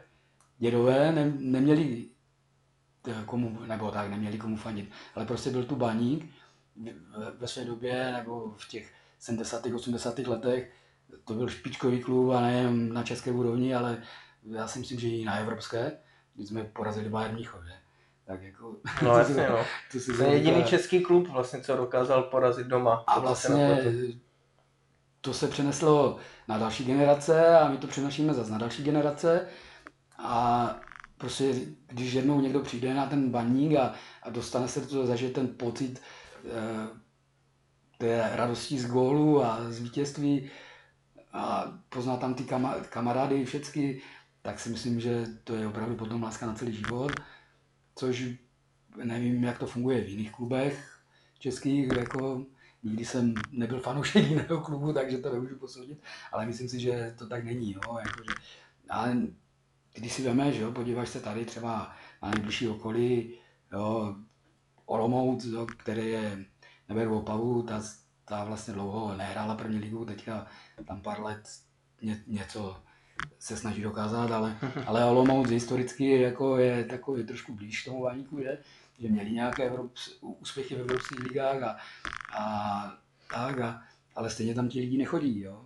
dědové 0.58 1.12
ne, 1.12 1.32
neměli 1.38 2.08
eh, 3.08 3.22
komu, 3.26 3.60
nebo 3.66 3.90
tak, 3.90 4.10
neměli 4.10 4.38
komu 4.38 4.56
fandit, 4.56 4.90
ale 5.14 5.26
prostě 5.26 5.50
byl 5.50 5.64
tu 5.64 5.76
baník 5.76 6.30
ve, 7.38 7.48
své 7.48 7.64
době, 7.64 8.12
nebo 8.12 8.54
v 8.56 8.68
těch 8.68 8.92
70. 9.18 9.66
80. 9.74 10.18
letech, 10.18 10.72
to 11.24 11.34
byl 11.34 11.48
špičkový 11.48 12.02
klub 12.02 12.30
a 12.30 12.40
nejen 12.40 12.92
na 12.92 13.02
české 13.02 13.30
úrovni, 13.30 13.74
ale 13.74 14.02
já 14.42 14.68
si 14.68 14.78
myslím, 14.78 15.00
že 15.00 15.08
i 15.08 15.24
na 15.24 15.36
evropské, 15.36 15.98
když 16.34 16.48
jsme 16.48 16.64
porazili 16.64 17.08
Bayern 17.08 17.34
Mnichov, 17.34 17.64
že? 17.64 17.72
Tak 18.24 18.42
jako, 18.42 18.76
No 19.02 19.10
jasně, 19.18 19.48
no. 19.48 19.58
to 19.92 20.12
To 20.16 20.22
je 20.22 20.32
jediný 20.32 20.64
český 20.64 21.02
klub, 21.02 21.28
vlastně, 21.28 21.60
co 21.60 21.76
dokázal 21.76 22.22
porazit 22.22 22.66
doma. 22.66 23.04
A 23.06 23.18
vlastně 23.18 23.82
to 25.20 25.34
se 25.34 25.48
přeneslo 25.48 26.16
na 26.48 26.58
další 26.58 26.84
generace 26.84 27.58
a 27.58 27.68
my 27.68 27.76
to 27.76 27.86
přenašíme 27.86 28.34
zase 28.34 28.52
na 28.52 28.58
další 28.58 28.82
generace. 28.82 29.46
A 30.18 30.76
prostě, 31.18 31.54
když 31.86 32.12
jednou 32.12 32.40
někdo 32.40 32.60
přijde 32.60 32.94
na 32.94 33.06
ten 33.06 33.30
baník 33.30 33.76
a, 33.76 33.94
a 34.22 34.30
dostane 34.30 34.68
se 34.68 34.80
to, 34.80 35.06
zažije 35.06 35.30
ten 35.30 35.48
pocit 35.48 36.02
té 37.98 38.30
radosti 38.32 38.78
z 38.78 38.86
gólu 38.86 39.44
a 39.44 39.70
z 39.70 39.78
vítězství 39.78 40.50
a 41.32 41.72
pozná 41.88 42.16
tam 42.16 42.34
ty 42.34 42.44
kama, 42.44 42.74
kamarády 42.74 43.44
všechny, 43.44 44.00
tak 44.42 44.60
si 44.60 44.70
myslím, 44.70 45.00
že 45.00 45.26
to 45.44 45.54
je 45.54 45.68
opravdu 45.68 45.96
potom 45.96 46.22
láska 46.22 46.46
na 46.46 46.54
celý 46.54 46.72
život. 46.72 47.12
Což 47.94 48.28
nevím, 49.04 49.44
jak 49.44 49.58
to 49.58 49.66
funguje 49.66 50.00
v 50.00 50.08
jiných 50.08 50.32
klubech 50.32 51.00
českých, 51.38 51.88
jako 51.96 52.44
nikdy 52.82 53.04
jsem 53.04 53.34
nebyl 53.50 53.80
fanoušek 53.80 54.24
jiného 54.24 54.60
klubu, 54.60 54.92
takže 54.92 55.18
to 55.18 55.32
nemůžu 55.32 55.56
posoudit, 55.56 56.02
ale 56.32 56.46
myslím 56.46 56.68
si, 56.68 56.80
že 56.80 57.14
to 57.18 57.26
tak 57.26 57.44
není. 57.44 57.72
Jo? 57.72 57.98
Jakože, 57.98 58.30
ale 58.88 59.16
když 59.94 60.12
si 60.12 60.22
vemeš, 60.22 60.56
jo, 60.56 60.72
podíváš 60.72 61.08
se 61.08 61.20
tady 61.20 61.44
třeba 61.44 61.96
na 62.22 62.30
nejbližší 62.30 62.68
okolí, 62.68 63.34
jo, 63.72 64.16
Olomouc, 64.88 65.44
jo, 65.44 65.66
který 65.66 66.08
je, 66.08 66.44
neberu 66.88 67.18
Opavu, 67.18 67.62
ta, 67.62 67.82
ta 68.24 68.44
vlastně 68.44 68.74
dlouho 68.74 69.16
nehrála 69.16 69.54
první 69.54 69.78
ligu, 69.78 70.04
teďka 70.04 70.46
tam 70.86 71.00
pár 71.00 71.20
let 71.20 71.48
ně, 72.02 72.22
něco 72.26 72.82
se 73.38 73.56
snaží 73.56 73.82
dokázat, 73.82 74.30
ale, 74.30 74.58
ale 74.86 75.04
Olomouc 75.04 75.50
historicky 75.50 76.20
jako 76.20 76.56
je 76.56 76.84
takový 76.84 77.24
trošku 77.24 77.54
blíž 77.54 77.84
tomu 77.84 78.02
Vaníku, 78.02 78.40
že, 78.40 78.58
že 78.98 79.08
měli 79.08 79.30
nějaké 79.30 79.64
Evrops, 79.64 80.18
úspěchy 80.20 80.74
v 80.74 80.80
evropských 80.80 81.18
ligách 81.18 81.62
a, 81.62 81.76
a 82.38 82.98
tak, 83.34 83.60
a, 83.60 83.82
ale 84.14 84.30
stejně 84.30 84.54
tam 84.54 84.68
ti 84.68 84.80
lidi 84.80 84.98
nechodí. 84.98 85.40
Jo. 85.40 85.64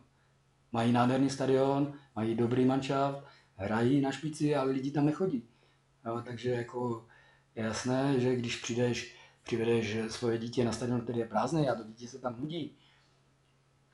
Mají 0.72 0.92
nádherný 0.92 1.30
stadion, 1.30 1.92
mají 2.16 2.34
dobrý 2.34 2.64
manšaft, 2.64 3.24
hrají 3.56 4.00
na 4.00 4.12
špici, 4.12 4.56
ale 4.56 4.72
lidi 4.72 4.90
tam 4.90 5.06
nechodí. 5.06 5.48
Jo, 6.06 6.22
takže 6.26 6.50
jako 6.50 7.06
je 7.56 7.64
jasné, 7.64 8.20
že 8.20 8.36
když 8.36 8.56
přijdeš, 8.56 9.16
přivedeš 9.42 9.96
svoje 10.08 10.38
dítě 10.38 10.64
na 10.64 10.72
stadion, 10.72 11.00
který 11.00 11.18
je 11.18 11.26
prázdný 11.26 11.68
a 11.68 11.74
to 11.74 11.84
dítě 11.84 12.08
se 12.08 12.18
tam 12.18 12.36
nudí, 12.40 12.76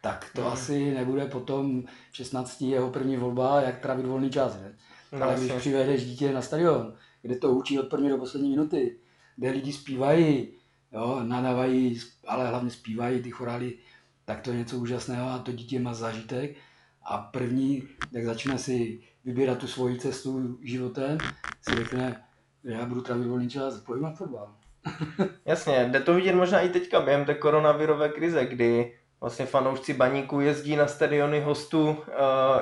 tak 0.03 0.31
to 0.35 0.41
Mhm. 0.41 0.51
asi 0.53 0.95
nebude 0.95 1.27
potom 1.27 1.83
v 2.13 2.17
16 2.17 2.61
jeho 2.71 2.91
první 2.91 3.17
volba, 3.17 3.61
jak 3.61 3.79
trávit 3.81 4.07
volný 4.07 4.31
čas. 4.31 4.55
Ne? 4.55 4.77
No, 5.13 5.23
Ale 5.23 5.37
když 5.41 5.53
přivedeš 5.53 6.05
dítě 6.07 6.33
na 6.33 6.43
stadion, 6.43 6.95
kde 7.23 7.37
to 7.37 7.53
učí 7.53 7.79
od 7.79 7.89
první 7.91 8.09
do 8.09 8.19
poslední 8.19 8.51
minuty, 8.51 8.99
kde 9.37 9.51
lidi 9.51 9.73
zpívají, 9.73 10.49
jo, 10.93 11.21
nadávají, 11.23 12.01
ale 12.27 12.49
hlavně 12.49 12.71
zpívají 12.71 13.23
ty 13.23 13.31
chorály, 13.31 13.79
tak 14.25 14.41
to 14.41 14.51
je 14.51 14.59
něco 14.59 14.79
úžasného 14.79 15.29
a 15.29 15.39
to 15.39 15.53
dítě 15.53 15.81
má 15.81 15.95
zážitek. 15.95 16.57
A 17.03 17.19
první, 17.19 17.89
jak 18.13 18.25
začne 18.25 18.59
si 18.59 19.01
vybírat 19.25 19.59
tu 19.59 19.67
svoji 19.67 19.99
cestu 19.99 20.59
životem, 20.63 21.19
si 21.69 21.77
řekne, 21.77 22.25
já 22.65 22.87
budu 22.87 23.01
trávit 23.01 23.27
volný 23.27 23.51
čas, 23.51 23.81
pojďme 23.81 24.09
na 24.09 24.15
fotbal. 24.15 24.55
Jasně, 25.45 25.89
jde 25.91 26.01
to 26.01 26.15
vidět 26.15 26.35
možná 26.35 26.61
i 26.61 26.69
teďka 26.69 27.01
během 27.01 27.25
té 27.25 27.35
koronavirové 27.35 28.09
krize, 28.09 28.47
kdy 28.47 28.99
vlastně 29.21 29.47
fanoušci 29.47 29.95
baníku 29.95 30.41
jezdí 30.41 30.77
na 30.77 30.87
stadiony 30.87 31.41
hostů, 31.41 31.89
uh, 31.89 31.97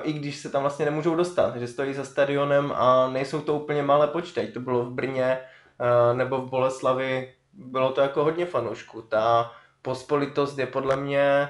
i 0.03 0.13
když 0.13 0.37
se 0.37 0.51
tam 0.51 0.63
vlastně 0.63 0.85
nemůžou 0.85 1.15
dostat, 1.15 1.57
že 1.57 1.67
stojí 1.67 1.95
za 1.95 2.05
stadionem 2.05 2.73
a 2.75 3.11
nejsou 3.11 3.41
to 3.41 3.55
úplně 3.55 3.83
malé 3.83 4.07
počty, 4.07 4.41
ať 4.41 4.53
to 4.53 4.61
bylo 4.61 4.85
v 4.85 4.93
Brně 4.93 5.39
uh, 5.81 6.17
nebo 6.17 6.39
v 6.39 6.51
Boleslavi, 6.51 7.35
bylo 7.53 7.93
to 7.93 8.01
jako 8.01 8.25
hodně 8.25 8.47
fanoušků. 8.47 9.03
Ta 9.03 9.53
pospolitost 9.83 10.59
je 10.59 10.67
podle 10.67 10.97
mě 10.97 11.49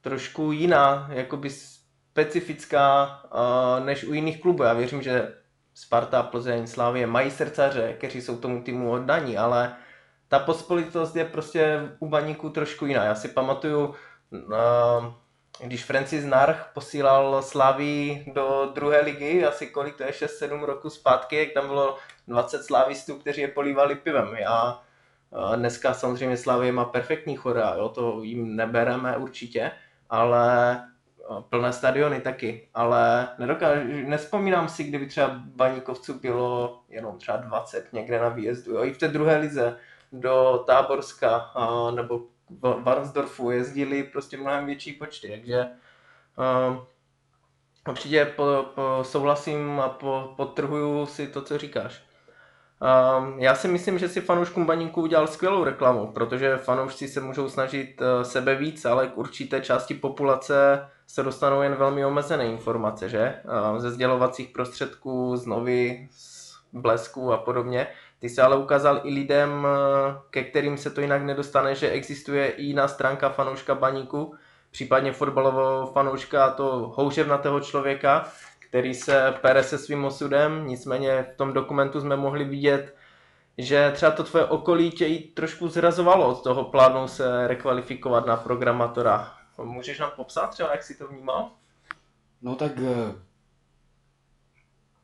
trošku 0.00 0.52
jiná, 0.52 1.08
jakoby 1.12 1.50
specifická 1.50 3.20
uh, 3.24 3.84
než 3.84 4.04
u 4.04 4.14
jiných 4.14 4.40
klubů. 4.40 4.62
Já 4.62 4.72
věřím, 4.72 5.02
že 5.02 5.32
Sparta, 5.74 6.22
Plzeň, 6.22 6.66
Slávie 6.66 7.06
mají 7.06 7.30
srdcaře, 7.30 7.92
kteří 7.98 8.22
jsou 8.22 8.36
tomu 8.36 8.62
týmu 8.62 8.90
oddaní, 8.90 9.38
ale 9.38 9.76
ta 10.28 10.38
pospolitost 10.38 11.16
je 11.16 11.24
prostě 11.24 11.80
u 11.98 12.08
baníků 12.08 12.50
trošku 12.50 12.86
jiná. 12.86 13.04
Já 13.04 13.14
si 13.14 13.28
pamatuju, 13.28 13.86
uh, 13.86 13.94
když 15.60 15.84
Francis 15.84 16.24
Narch 16.24 16.70
posílal 16.74 17.42
Slavii 17.42 18.32
do 18.34 18.70
druhé 18.74 19.00
ligy, 19.00 19.44
asi 19.44 19.66
kolik 19.66 19.96
to 19.96 20.02
je, 20.02 20.10
6-7 20.10 20.64
roku 20.64 20.90
zpátky, 20.90 21.36
jak 21.36 21.52
tam 21.52 21.66
bylo 21.66 21.98
20 22.28 22.64
slávistů, 22.64 23.18
kteří 23.18 23.40
je 23.40 23.48
polívali 23.48 23.94
pivem. 23.94 24.36
Já 24.36 24.82
uh, 25.30 25.56
dneska 25.56 25.94
samozřejmě 25.94 26.36
Slavie 26.36 26.72
má 26.72 26.84
perfektní 26.84 27.36
chora, 27.36 27.74
jo, 27.76 27.88
to 27.88 28.22
jim 28.22 28.56
nebereme 28.56 29.16
určitě, 29.16 29.70
ale 30.10 30.80
plné 31.48 31.72
stadiony 31.72 32.20
taky, 32.20 32.68
ale 32.74 33.28
nedokážu, 33.38 33.88
nespomínám 34.06 34.68
si, 34.68 34.84
kdyby 34.84 35.06
třeba 35.06 35.42
baníkovců 35.44 36.18
bylo 36.18 36.80
jenom 36.88 37.18
třeba 37.18 37.36
20 37.36 37.92
někde 37.92 38.20
na 38.20 38.28
výjezdu, 38.28 38.72
jo, 38.72 38.84
i 38.84 38.92
v 38.92 38.98
té 38.98 39.08
druhé 39.08 39.36
lize 39.36 39.76
do 40.12 40.64
Táborska 40.66 41.36
a, 41.36 41.90
nebo 41.90 42.18
v 42.50 42.82
Varnsdorfu 42.82 43.50
jezdili 43.50 44.02
prostě 44.02 44.36
mnohem 44.36 44.66
větší 44.66 44.92
počty, 44.92 45.28
takže 45.28 45.66
um, 46.68 46.86
určitě 47.88 48.24
po, 48.24 48.66
po, 48.74 48.98
souhlasím 49.02 49.80
a 49.80 49.88
po, 49.88 50.34
podtrhuju 50.36 51.06
si 51.06 51.26
to, 51.26 51.42
co 51.42 51.58
říkáš. 51.58 52.02
Um, 52.84 53.38
já 53.38 53.54
si 53.54 53.68
myslím, 53.68 53.98
že 53.98 54.08
si 54.08 54.20
fanouškům 54.20 54.66
baníku 54.66 55.02
udělal 55.02 55.26
skvělou 55.26 55.64
reklamu, 55.64 56.06
protože 56.06 56.56
fanoušci 56.56 57.08
se 57.08 57.20
můžou 57.20 57.48
snažit 57.48 58.00
uh, 58.00 58.22
sebe 58.22 58.54
víc, 58.54 58.84
ale 58.84 59.06
k 59.06 59.18
určité 59.18 59.60
části 59.60 59.94
populace 59.94 60.88
se 61.06 61.22
dostanou 61.22 61.62
jen 61.62 61.74
velmi 61.74 62.04
omezené 62.04 62.46
informace, 62.46 63.08
že? 63.08 63.34
Uh, 63.44 63.78
ze 63.78 63.90
sdělovacích 63.90 64.48
prostředků, 64.48 65.36
z 65.36 65.46
novy, 65.46 66.08
z 66.10 66.34
blesku 66.74 67.32
a 67.32 67.36
podobně. 67.36 67.86
Ty 68.18 68.28
se 68.28 68.42
ale 68.42 68.56
ukázal 68.56 69.00
i 69.04 69.14
lidem, 69.14 69.66
eh, 69.66 70.14
ke 70.30 70.44
kterým 70.44 70.78
se 70.78 70.90
to 70.90 71.00
jinak 71.00 71.22
nedostane, 71.22 71.74
že 71.74 71.90
existuje 71.90 72.48
i 72.48 72.62
jiná 72.62 72.88
stránka 72.88 73.28
fanouška 73.28 73.74
baníku, 73.74 74.34
případně 74.70 75.12
fotbalového 75.12 75.86
fanouška, 75.86 76.50
to 76.50 76.92
houževnatého 76.96 77.60
člověka, 77.60 78.28
který 78.74 78.94
se 78.94 79.34
pere 79.40 79.62
se 79.62 79.78
svým 79.78 80.04
osudem, 80.04 80.66
nicméně 80.66 81.26
v 81.34 81.36
tom 81.36 81.52
dokumentu 81.52 82.00
jsme 82.00 82.16
mohli 82.16 82.44
vidět, 82.44 82.94
že 83.58 83.92
třeba 83.94 84.12
to 84.12 84.24
tvoje 84.24 84.44
okolí 84.44 84.90
tě 84.90 85.06
i 85.06 85.18
trošku 85.18 85.68
zrazovalo 85.68 86.28
od 86.28 86.42
toho 86.42 86.64
plánu 86.64 87.08
se 87.08 87.46
rekvalifikovat 87.46 88.26
na 88.26 88.36
programatora. 88.36 89.34
Můžeš 89.64 89.98
nám 89.98 90.10
popsat 90.16 90.46
třeba, 90.46 90.70
jak 90.70 90.82
si 90.82 90.94
to 90.94 91.08
vnímal? 91.08 91.50
No 92.42 92.54
tak 92.54 92.72
eh, 92.78 93.14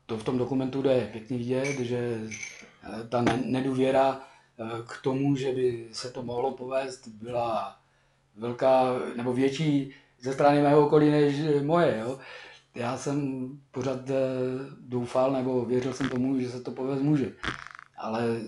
to 0.05 0.17
v 0.17 0.23
tom 0.23 0.37
dokumentu 0.37 0.81
jde 0.81 1.09
pěkně 1.11 1.37
vidět, 1.37 1.79
že 1.79 2.19
eh, 2.83 3.07
ta 3.09 3.21
ne- 3.21 3.41
nedůvěra 3.45 4.19
eh, 4.59 4.65
k 4.87 5.01
tomu, 5.03 5.35
že 5.35 5.51
by 5.51 5.87
se 5.91 6.11
to 6.11 6.23
mohlo 6.23 6.51
povést, 6.51 7.07
byla 7.07 7.79
velká 8.35 8.83
nebo 9.15 9.33
větší 9.33 9.93
ze 10.19 10.33
strany 10.33 10.61
mého 10.61 10.85
okolí 10.85 11.11
než 11.11 11.35
moje. 11.63 11.97
Jo. 11.99 12.19
Já 12.75 12.97
jsem 12.97 13.49
pořád 13.71 14.09
eh, 14.09 14.13
doufal 14.79 15.31
nebo 15.31 15.65
věřil 15.65 15.93
jsem 15.93 16.09
tomu, 16.09 16.39
že 16.39 16.49
se 16.49 16.61
to 16.61 16.71
povést 16.71 17.03
může. 17.03 17.31
Ale 17.97 18.41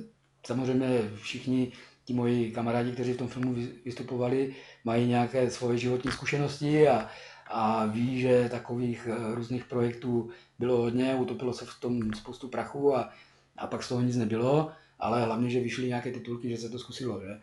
samozřejmě 0.46 1.10
všichni 1.16 1.72
ti 2.06 2.14
moji 2.14 2.52
kamarádi, 2.52 2.92
kteří 2.92 3.14
v 3.14 3.18
tom 3.18 3.28
filmu 3.28 3.54
vy- 3.54 3.74
vystupovali, 3.86 4.56
mají 4.84 5.08
nějaké 5.08 5.52
svoje 5.52 5.78
životní 5.78 6.12
zkušenosti 6.12 6.88
a, 6.88 7.10
a 7.48 7.86
ví, 7.86 8.22
že 8.22 8.50
takových 8.50 9.08
eh, 9.12 9.36
různých 9.36 9.66
projektů 9.66 10.30
bylo 10.60 10.78
hodně, 10.78 11.16
utopilo 11.16 11.54
se 11.54 11.66
v 11.66 11.80
tom 11.80 12.14
spoustu 12.14 12.48
prachu 12.48 12.96
a, 12.96 13.10
a 13.58 13.68
pak 13.68 13.84
z 13.84 13.90
toho 13.90 14.02
nic 14.02 14.16
nebylo, 14.16 14.72
ale 15.00 15.26
hlavně, 15.26 15.50
že 15.50 15.60
vyšly 15.60 15.88
nějaké 15.88 16.12
titulky, 16.12 16.50
že 16.50 16.58
se 16.58 16.70
to 16.70 16.80
zkusilo. 16.80 17.22
Že? 17.22 17.40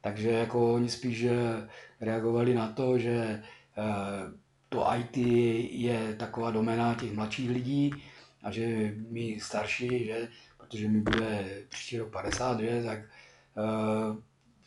Takže 0.00 0.30
jako 0.30 0.74
oni 0.74 0.88
spíš 0.88 1.22
eh, 1.22 1.68
reagovali 2.00 2.54
na 2.54 2.68
to, 2.68 2.98
že 2.98 3.42
to 4.72 4.86
IT 4.96 5.16
je 5.70 6.14
taková 6.14 6.50
domena 6.50 6.94
těch 6.94 7.12
mladších 7.12 7.50
lidí 7.50 7.90
a 8.42 8.50
že 8.50 8.94
my 9.10 9.40
starší, 9.40 10.04
že, 10.04 10.28
protože 10.56 10.88
mi 10.88 11.00
bude 11.00 11.62
příští 11.68 11.98
rok 11.98 12.10
50, 12.10 12.60
že, 12.60 12.82
tak 12.84 12.98
eh, 12.98 14.16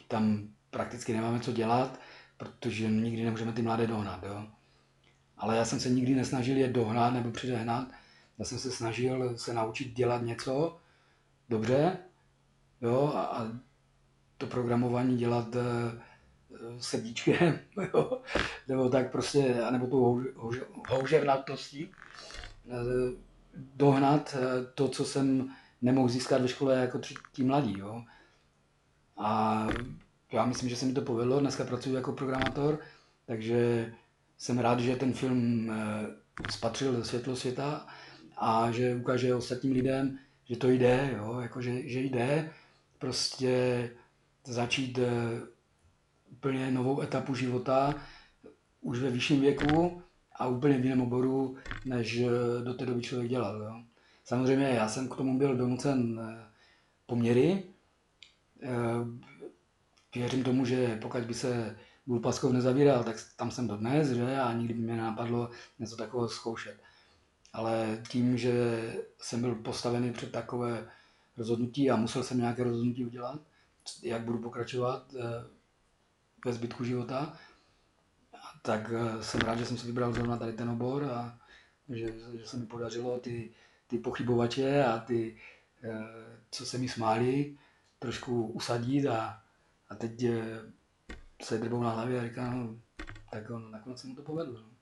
tam 0.08 0.48
prakticky 0.70 1.14
nemáme 1.14 1.40
co 1.40 1.52
dělat, 1.52 2.00
protože 2.38 2.88
nikdy 2.88 3.24
nemůžeme 3.24 3.54
ty 3.54 3.62
mladé 3.62 3.88
dohnat. 3.88 4.24
Jo. 4.24 4.48
Ale 5.38 5.58
já 5.58 5.66
jsem 5.66 5.80
se 5.80 5.90
nikdy 5.90 6.16
nesnažil 6.16 6.58
je 6.58 6.68
dohnat 6.68 7.14
nebo 7.14 7.32
předehnat. 7.32 7.88
Já 8.40 8.46
jsem 8.46 8.60
se 8.60 8.72
snažil 8.72 9.38
se 9.38 9.54
naučit 9.54 9.94
dělat 9.94 10.22
něco 10.22 10.78
dobře 11.50 11.98
jo, 12.82 13.12
a, 13.16 13.22
a 13.22 13.48
to 14.38 14.48
programování 14.48 15.18
dělat 15.18 15.56
eh, 15.56 16.02
srdíčkem, 16.80 17.60
jo, 17.94 18.22
nebo 18.68 18.90
tak 18.90 19.12
prostě, 19.12 19.56
nebo 19.72 19.88
tou 19.88 20.04
houž, 20.04 20.26
houž, 20.36 20.62
houževnatostí, 20.90 21.92
eh, 22.70 23.26
dohnat 23.76 24.38
eh, 24.40 24.66
to, 24.76 24.88
co 24.88 25.06
jsem 25.06 25.50
nemohl 25.82 26.10
získat 26.10 26.42
ve 26.42 26.48
škole 26.48 26.76
jako 26.76 27.00
třetí 27.00 27.44
mladí. 27.44 27.80
Jo. 27.80 28.04
A 29.18 29.68
já 30.32 30.46
myslím, 30.46 30.70
že 30.70 30.76
se 30.76 30.86
mi 30.86 30.94
to 30.94 31.02
povedlo. 31.02 31.40
Dneska 31.40 31.64
pracuji 31.64 31.96
jako 31.96 32.12
programátor, 32.12 32.80
takže 33.26 33.92
jsem 34.38 34.60
rád, 34.60 34.80
že 34.80 34.96
ten 34.96 35.14
film 35.14 35.72
eh, 35.72 36.52
spatřil 36.52 37.04
světlo 37.04 37.36
světa 37.36 37.88
a 38.38 38.72
že 38.72 38.96
ukáže 38.96 39.36
ostatním 39.36 39.74
lidem, 39.74 40.18
že 40.46 40.58
to 40.58 40.70
jde, 40.70 41.14
jo, 41.18 41.40
jako 41.40 41.62
že, 41.62 41.90
že 41.90 42.00
jde 42.00 42.50
prostě 43.00 43.90
začít 44.44 45.00
úplně 46.36 46.72
novou 46.72 47.02
etapu 47.02 47.36
života 47.36 47.96
už 48.82 49.00
ve 49.00 49.10
vyšším 49.10 49.42
věku 49.42 50.02
a 50.36 50.48
úplně 50.48 50.78
v 50.78 50.84
jiném 50.84 51.02
oboru, 51.02 51.56
než 51.86 52.20
eh, 52.20 52.64
do 52.64 52.74
té 52.74 52.86
doby 52.86 53.02
člověk 53.02 53.30
dělal. 53.30 53.62
Jo. 53.62 53.84
Samozřejmě 54.24 54.66
já 54.66 54.88
jsem 54.88 55.10
k 55.10 55.16
tomu 55.16 55.38
byl 55.38 55.56
donucen 55.56 56.22
poměry. 57.06 57.64
Věřím 60.16 60.44
tomu, 60.44 60.66
že 60.66 61.00
pokud 61.02 61.22
by 61.22 61.34
se 61.34 61.76
Paskov 62.22 62.54
nezavíral, 62.54 63.04
tak 63.04 63.16
tam 63.36 63.52
jsem 63.52 63.68
dodnes, 63.68 64.10
že? 64.10 64.40
A 64.40 64.54
nikdy 64.54 64.74
by 64.74 64.82
mě 64.82 64.98
napadlo 64.98 65.50
něco 65.80 65.96
takového 65.96 66.30
zkoušet. 66.30 66.78
Ale 67.54 68.02
tím, 68.10 68.38
že 68.38 68.84
jsem 69.22 69.42
byl 69.42 69.56
postavený 69.56 70.14
před 70.14 70.32
takové 70.32 70.90
rozhodnutí 71.38 71.92
a 71.92 71.96
musel 71.96 72.24
jsem 72.24 72.38
nějaké 72.38 72.64
rozhodnutí 72.64 73.06
udělat, 73.06 73.40
jak 74.04 74.22
budu 74.22 74.38
pokračovat 74.38 75.14
eh, 75.20 75.22
ve 76.46 76.54
zbytku 76.54 76.84
života, 76.84 77.34
tak 78.62 78.92
eh, 78.96 79.24
jsem 79.24 79.42
rád, 79.42 79.56
že 79.56 79.66
jsem 79.66 79.78
si 79.78 79.88
vybral 79.88 80.14
zrovna 80.14 80.38
tady 80.38 80.54
ten 80.54 80.70
obor 80.70 81.04
a 81.04 81.38
že, 81.90 82.14
že 82.34 82.46
se 82.46 82.58
mi 82.58 82.66
podařilo 82.66 83.20
ty, 83.20 83.52
ty 83.88 83.98
pochybovače 83.98 84.86
a 84.86 85.00
ty, 85.00 85.38
eh, 85.84 86.04
co 86.52 86.66
se 86.66 86.78
mi 86.78 86.90
smáli, 86.90 87.58
trošku 88.00 88.48
usadit 88.48 89.08
a, 89.08 89.42
a 89.90 89.96
teď 89.96 90.26
se 91.42 91.58
drbou 91.58 91.84
na 91.84 91.90
hlavě 91.90 92.20
a 92.20 92.24
říká, 92.24 92.50
no, 92.50 92.76
tak 93.32 93.50
on, 93.50 93.72
nakonec 93.72 94.00
se 94.00 94.08
mu 94.08 94.16
to 94.16 94.22
povedlo. 94.22 94.60
No. 94.60 94.76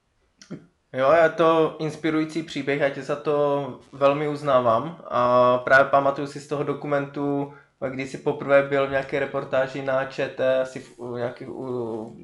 Jo, 0.93 1.12
je 1.23 1.30
to 1.30 1.76
inspirující 1.80 2.43
příběh, 2.43 2.82
já 2.82 2.89
tě 2.89 3.02
za 3.02 3.15
to 3.15 3.80
velmi 3.91 4.28
uznávám. 4.28 5.04
A 5.08 5.58
právě 5.58 5.89
pamatuju 5.89 6.28
si 6.28 6.39
z 6.39 6.47
toho 6.47 6.63
dokumentu, 6.63 7.54
když 7.89 8.10
jsi 8.10 8.17
poprvé 8.17 8.63
byl 8.63 8.88
v 8.88 8.91
nějaké 8.91 9.19
reportáži 9.19 9.82
na 9.82 10.06
ČT, 10.06 10.62
asi 10.62 10.80
v 10.80 11.17
nějakých, 11.17 11.48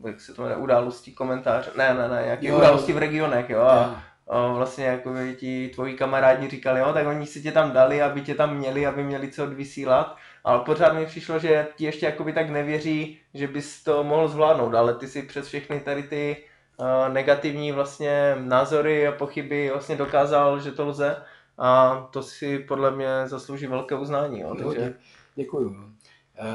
jak 0.05 0.21
se 0.21 0.33
to 0.33 0.41
jmenuje, 0.41 0.61
událostí, 0.61 1.13
komentář, 1.13 1.75
ne, 1.75 1.93
ne, 1.93 2.09
ne, 2.09 2.21
nějaké 2.25 2.53
události 2.53 2.93
v 2.93 2.97
regionech, 2.97 3.49
jo. 3.49 3.61
A, 3.61 4.03
a 4.27 4.47
vlastně 4.47 4.85
jako 4.85 5.13
ti 5.35 5.71
tvoji 5.73 5.93
kamarádi 5.93 6.49
říkali, 6.49 6.79
jo, 6.79 6.93
tak 6.93 7.07
oni 7.07 7.25
si 7.25 7.41
tě 7.41 7.51
tam 7.51 7.71
dali, 7.71 8.01
aby 8.01 8.21
tě 8.21 8.35
tam 8.35 8.57
měli, 8.57 8.85
aby 8.85 9.03
měli 9.03 9.31
co 9.31 9.43
odvysílat 9.43 10.17
ale 10.43 10.59
pořád 10.59 10.93
mi 10.93 11.05
přišlo, 11.05 11.39
že 11.39 11.67
ti 11.75 11.85
ještě 11.85 12.05
jakoby 12.05 12.33
tak 12.33 12.49
nevěří, 12.49 13.19
že 13.33 13.47
bys 13.47 13.83
to 13.83 14.03
mohl 14.03 14.27
zvládnout, 14.27 14.75
ale 14.75 14.93
ty 14.93 15.07
si 15.07 15.21
přes 15.23 15.47
všechny 15.47 15.79
tady 15.79 16.03
ty 16.03 16.37
uh, 16.77 17.13
negativní 17.13 17.71
vlastně 17.71 18.35
názory 18.39 19.07
a 19.07 19.11
pochyby 19.11 19.69
vlastně 19.69 19.95
dokázal, 19.95 20.59
že 20.59 20.71
to 20.71 20.85
lze 20.85 21.15
a 21.57 21.97
to 22.11 22.23
si 22.23 22.59
podle 22.59 22.91
mě 22.91 23.07
zaslouží 23.25 23.67
velké 23.67 23.95
uznání. 23.95 24.39
Jo, 24.39 24.55
takže... 24.55 24.93
Dě, 25.35 25.43
děkuju. 25.43 25.75
E, 25.75 26.45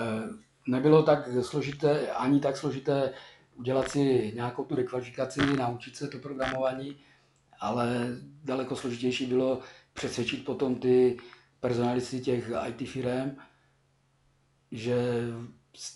nebylo 0.66 1.02
tak 1.02 1.28
složité, 1.42 2.10
ani 2.10 2.40
tak 2.40 2.56
složité 2.56 3.12
udělat 3.54 3.88
si 3.88 4.32
nějakou 4.34 4.64
tu 4.64 4.74
rekvalifikaci, 4.74 5.40
naučit 5.56 5.96
se 5.96 6.08
to 6.08 6.18
programování, 6.18 6.96
ale 7.60 8.08
daleko 8.44 8.76
složitější 8.76 9.26
bylo 9.26 9.60
přesvědčit 9.92 10.44
potom 10.44 10.74
ty 10.74 11.18
personalisty 11.60 12.20
těch 12.20 12.50
IT 12.68 12.88
firm, 12.88 13.36
že 14.70 14.96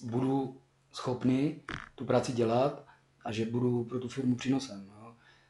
budu 0.02 0.60
schopný 0.92 1.62
tu 1.94 2.04
práci 2.04 2.32
dělat 2.32 2.86
a 3.24 3.32
že 3.32 3.46
budu 3.46 3.84
pro 3.84 4.00
tu 4.00 4.08
firmu 4.08 4.36
přínosem. 4.36 4.97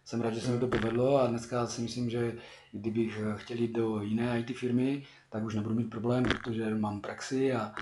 No. 0.08 0.10
Jsem 0.10 0.20
rád, 0.20 0.34
že 0.34 0.40
se 0.40 0.50
mi 0.50 0.58
to 0.58 0.68
povedlo 0.68 1.20
a 1.20 1.26
dneska 1.26 1.66
si 1.66 1.82
myslím, 1.82 2.10
že 2.10 2.36
kdybych 2.72 3.20
chtěl 3.36 3.58
jít 3.58 3.72
do 3.72 4.02
jiné 4.02 4.40
IT 4.40 4.56
firmy, 4.56 5.06
tak 5.30 5.44
už 5.44 5.54
nebudu 5.54 5.74
mít 5.74 5.90
problém, 5.90 6.24
protože 6.24 6.74
mám 6.74 7.00
praxi 7.00 7.52
a, 7.52 7.74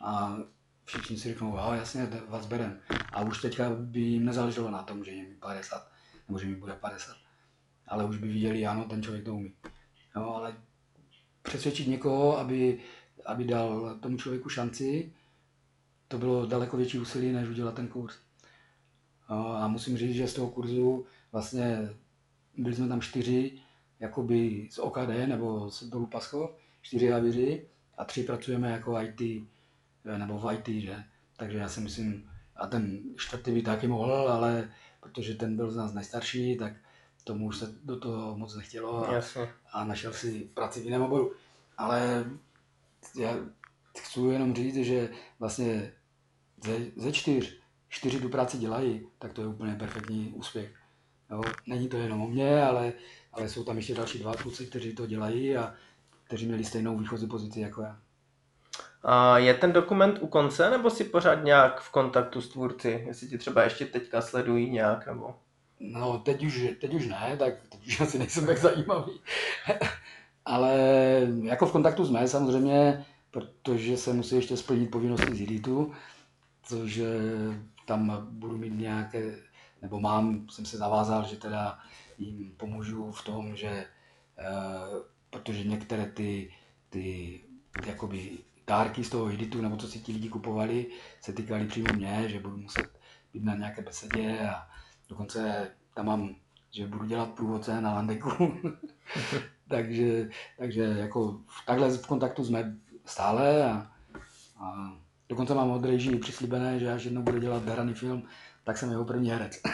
a 0.00 0.36
všichni 0.84 1.18
si 1.18 1.28
řeknou, 1.28 1.50
wow, 1.50 1.74
jasně, 1.74 2.08
vás 2.28 2.46
berem. 2.46 2.80
A 3.12 3.22
už 3.22 3.42
teďka 3.42 3.70
by 3.70 4.00
jim 4.00 4.24
nezáleželo 4.24 4.70
na 4.70 4.82
tom, 4.82 5.04
že 5.04 5.10
je 5.10 5.28
mi 5.28 5.34
50, 5.34 5.88
nebo 6.28 6.38
že 6.38 6.46
mi 6.46 6.54
bude 6.54 6.72
50. 6.72 7.16
Ale 7.88 8.04
už 8.04 8.16
by 8.18 8.28
viděli, 8.28 8.66
ano, 8.66 8.84
ten 8.84 9.02
člověk 9.02 9.24
to 9.24 9.34
umí. 9.34 9.52
No, 10.16 10.36
ale 10.36 10.56
přesvědčit 11.42 11.88
někoho, 11.88 12.38
aby 12.38 12.80
aby 13.26 13.44
dal 13.44 13.98
tomu 14.00 14.16
člověku 14.16 14.48
šanci, 14.48 15.12
to 16.08 16.18
bylo 16.18 16.46
daleko 16.46 16.76
větší 16.76 16.98
úsilí, 16.98 17.32
než 17.32 17.48
udělat 17.48 17.74
ten 17.74 17.88
kurz. 17.88 18.14
A 19.28 19.68
musím 19.68 19.98
říct, 19.98 20.14
že 20.14 20.28
z 20.28 20.34
toho 20.34 20.50
kurzu 20.50 21.06
vlastně 21.34 21.88
byli 22.56 22.74
jsme 22.74 22.88
tam 22.88 23.00
čtyři, 23.00 23.58
jakoby 24.00 24.68
z 24.70 24.78
OKD 24.78 25.08
nebo 25.26 25.70
z 25.70 25.82
Dolu 25.82 26.06
Pasko, 26.06 26.56
čtyři 26.82 27.08
havíři 27.08 27.66
a 27.98 28.04
tři 28.04 28.22
pracujeme 28.22 28.70
jako 28.70 29.00
IT, 29.00 29.48
nebo 30.18 30.38
v 30.38 30.52
IT, 30.52 30.68
že? 30.82 31.04
Takže 31.36 31.58
já 31.58 31.68
si 31.68 31.80
myslím, 31.80 32.30
a 32.56 32.66
ten 32.66 33.00
čtvrtý 33.16 33.52
by 33.52 33.62
taky 33.62 33.88
mohl, 33.88 34.12
ale 34.12 34.70
protože 35.00 35.34
ten 35.34 35.56
byl 35.56 35.70
z 35.70 35.76
nás 35.76 35.94
nejstarší, 35.94 36.56
tak 36.56 36.72
tomu 37.24 37.46
už 37.46 37.58
se 37.58 37.74
do 37.84 38.00
toho 38.00 38.36
moc 38.38 38.56
nechtělo 38.56 39.08
a, 39.08 39.22
a 39.72 39.84
našel 39.84 40.12
si 40.12 40.50
práci 40.54 40.80
v 40.80 40.84
jiném 40.84 41.02
oboru. 41.02 41.32
Ale 41.76 42.24
já 43.18 43.36
chci 43.98 44.20
jenom 44.20 44.54
říct, 44.54 44.76
že 44.76 45.10
vlastně 45.38 45.92
ze, 46.64 46.78
ze 46.96 47.12
čtyř, 47.12 47.58
čtyři 47.88 48.20
tu 48.20 48.28
práci 48.28 48.58
dělají, 48.58 49.06
tak 49.18 49.32
to 49.32 49.40
je 49.40 49.46
úplně 49.46 49.74
perfektní 49.74 50.32
úspěch. 50.36 50.83
Jo? 51.34 51.42
Není 51.66 51.88
to 51.88 51.96
jenom 51.96 52.22
o 52.22 52.26
mě, 52.26 52.62
ale, 52.62 52.92
ale 53.32 53.48
jsou 53.48 53.64
tam 53.64 53.76
ještě 53.76 53.94
další 53.94 54.18
dva 54.18 54.34
kluci, 54.34 54.66
kteří 54.66 54.94
to 54.94 55.06
dělají 55.06 55.56
a 55.56 55.74
kteří 56.24 56.46
měli 56.46 56.64
stejnou 56.64 56.98
výchozí 56.98 57.26
pozici 57.26 57.60
jako 57.60 57.82
já. 57.82 57.98
A 59.02 59.38
je 59.38 59.54
ten 59.54 59.72
dokument 59.72 60.18
u 60.20 60.26
konce, 60.26 60.70
nebo 60.70 60.90
si 60.90 61.04
pořád 61.04 61.44
nějak 61.44 61.80
v 61.80 61.90
kontaktu 61.90 62.40
s 62.40 62.48
tvůrci? 62.48 63.04
Jestli 63.06 63.28
ti 63.28 63.38
třeba 63.38 63.62
ještě 63.62 63.86
teďka 63.86 64.20
sledují 64.20 64.70
nějak, 64.70 65.06
nebo... 65.06 65.34
No, 65.80 66.18
teď 66.18 66.44
už, 66.44 66.68
teď 66.80 66.94
už 66.94 67.06
ne, 67.06 67.36
tak 67.38 67.54
teď 67.68 67.86
už 67.86 68.00
asi 68.00 68.18
nejsem 68.18 68.46
tak 68.46 68.58
zajímavý. 68.58 69.20
Ale 70.44 70.76
jako 71.42 71.66
v 71.66 71.72
kontaktu 71.72 72.06
jsme 72.06 72.28
samozřejmě, 72.28 73.04
protože 73.30 73.96
se 73.96 74.12
musí 74.12 74.36
ještě 74.36 74.56
splnit 74.56 74.90
povinnosti 74.90 75.34
z 75.34 75.42
editu, 75.42 75.92
což 76.62 77.00
tam 77.86 78.26
budu 78.30 78.58
mít 78.58 78.78
nějaké, 78.78 79.34
nebo 79.84 80.00
mám, 80.00 80.48
jsem 80.48 80.66
se 80.66 80.76
zavázal, 80.76 81.24
že 81.24 81.36
teda 81.36 81.78
jim 82.18 82.52
pomůžu 82.56 83.12
v 83.12 83.24
tom, 83.24 83.56
že 83.56 83.86
uh, 84.38 84.98
protože 85.30 85.64
některé 85.64 86.06
ty, 86.06 86.54
ty 86.90 87.40
jakoby 87.86 88.38
dárky 88.66 89.04
z 89.04 89.10
toho 89.10 89.32
editu, 89.32 89.62
nebo 89.62 89.76
co 89.76 89.88
si 89.88 89.98
ti 89.98 90.12
lidi 90.12 90.28
kupovali, 90.28 90.86
se 91.20 91.32
týkaly 91.32 91.66
přímo 91.66 91.94
mě, 91.96 92.24
že 92.28 92.40
budu 92.40 92.56
muset 92.56 93.00
být 93.32 93.44
na 93.44 93.54
nějaké 93.54 93.82
besedě 93.82 94.48
a 94.48 94.66
dokonce 95.08 95.70
tam 95.94 96.06
mám, 96.06 96.34
že 96.70 96.86
budu 96.86 97.04
dělat 97.04 97.30
průvodce 97.30 97.80
na 97.80 97.94
Landeku. 97.94 98.30
takže, 99.68 100.30
takže 100.58 100.82
jako 100.82 101.40
takhle 101.66 101.90
v 101.90 102.06
kontaktu 102.06 102.44
jsme 102.44 102.76
stále 103.04 103.64
a, 103.64 103.92
a 104.56 104.92
dokonce 105.28 105.54
mám 105.54 105.70
od 105.70 105.84
režii 105.84 106.18
přislíbené, 106.18 106.78
že 106.78 106.92
až 106.92 107.04
jednou 107.04 107.22
bude 107.22 107.40
dělat 107.40 107.68
hraný 107.68 107.94
film, 107.94 108.22
tak 108.64 108.78
jsem 108.78 108.90
jeho 108.90 109.04
první 109.04 109.30
herec. 109.30 109.60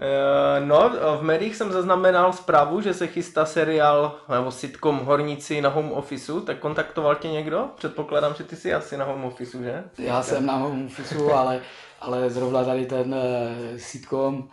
Eh, 0.00 0.60
no, 0.60 0.90
v 1.18 1.22
médiích 1.22 1.56
jsem 1.56 1.72
zaznamenal 1.72 2.32
zprávu, 2.32 2.80
že 2.80 2.94
se 2.94 3.06
chystá 3.06 3.46
seriál 3.46 4.20
nebo 4.36 4.50
sitcom 4.50 4.98
Horníci 4.98 5.60
na 5.60 5.68
home 5.68 5.92
officeu, 5.92 6.40
tak 6.40 6.58
kontaktoval 6.58 7.14
tě 7.14 7.28
někdo? 7.28 7.70
Předpokládám, 7.76 8.34
že 8.34 8.44
ty 8.44 8.56
jsi 8.56 8.74
asi 8.74 8.96
na 8.96 9.04
home 9.04 9.24
officeu, 9.24 9.62
že? 9.62 9.84
Já 9.98 10.22
jsem 10.22 10.46
na 10.46 10.56
home 10.56 10.86
officeu, 10.86 11.30
ale, 11.34 11.60
ale 12.00 12.30
zrovna 12.30 12.64
tady 12.64 12.86
ten 12.86 13.14
uh, 13.14 13.76
sitcom 13.76 14.38
uh, 14.38 14.48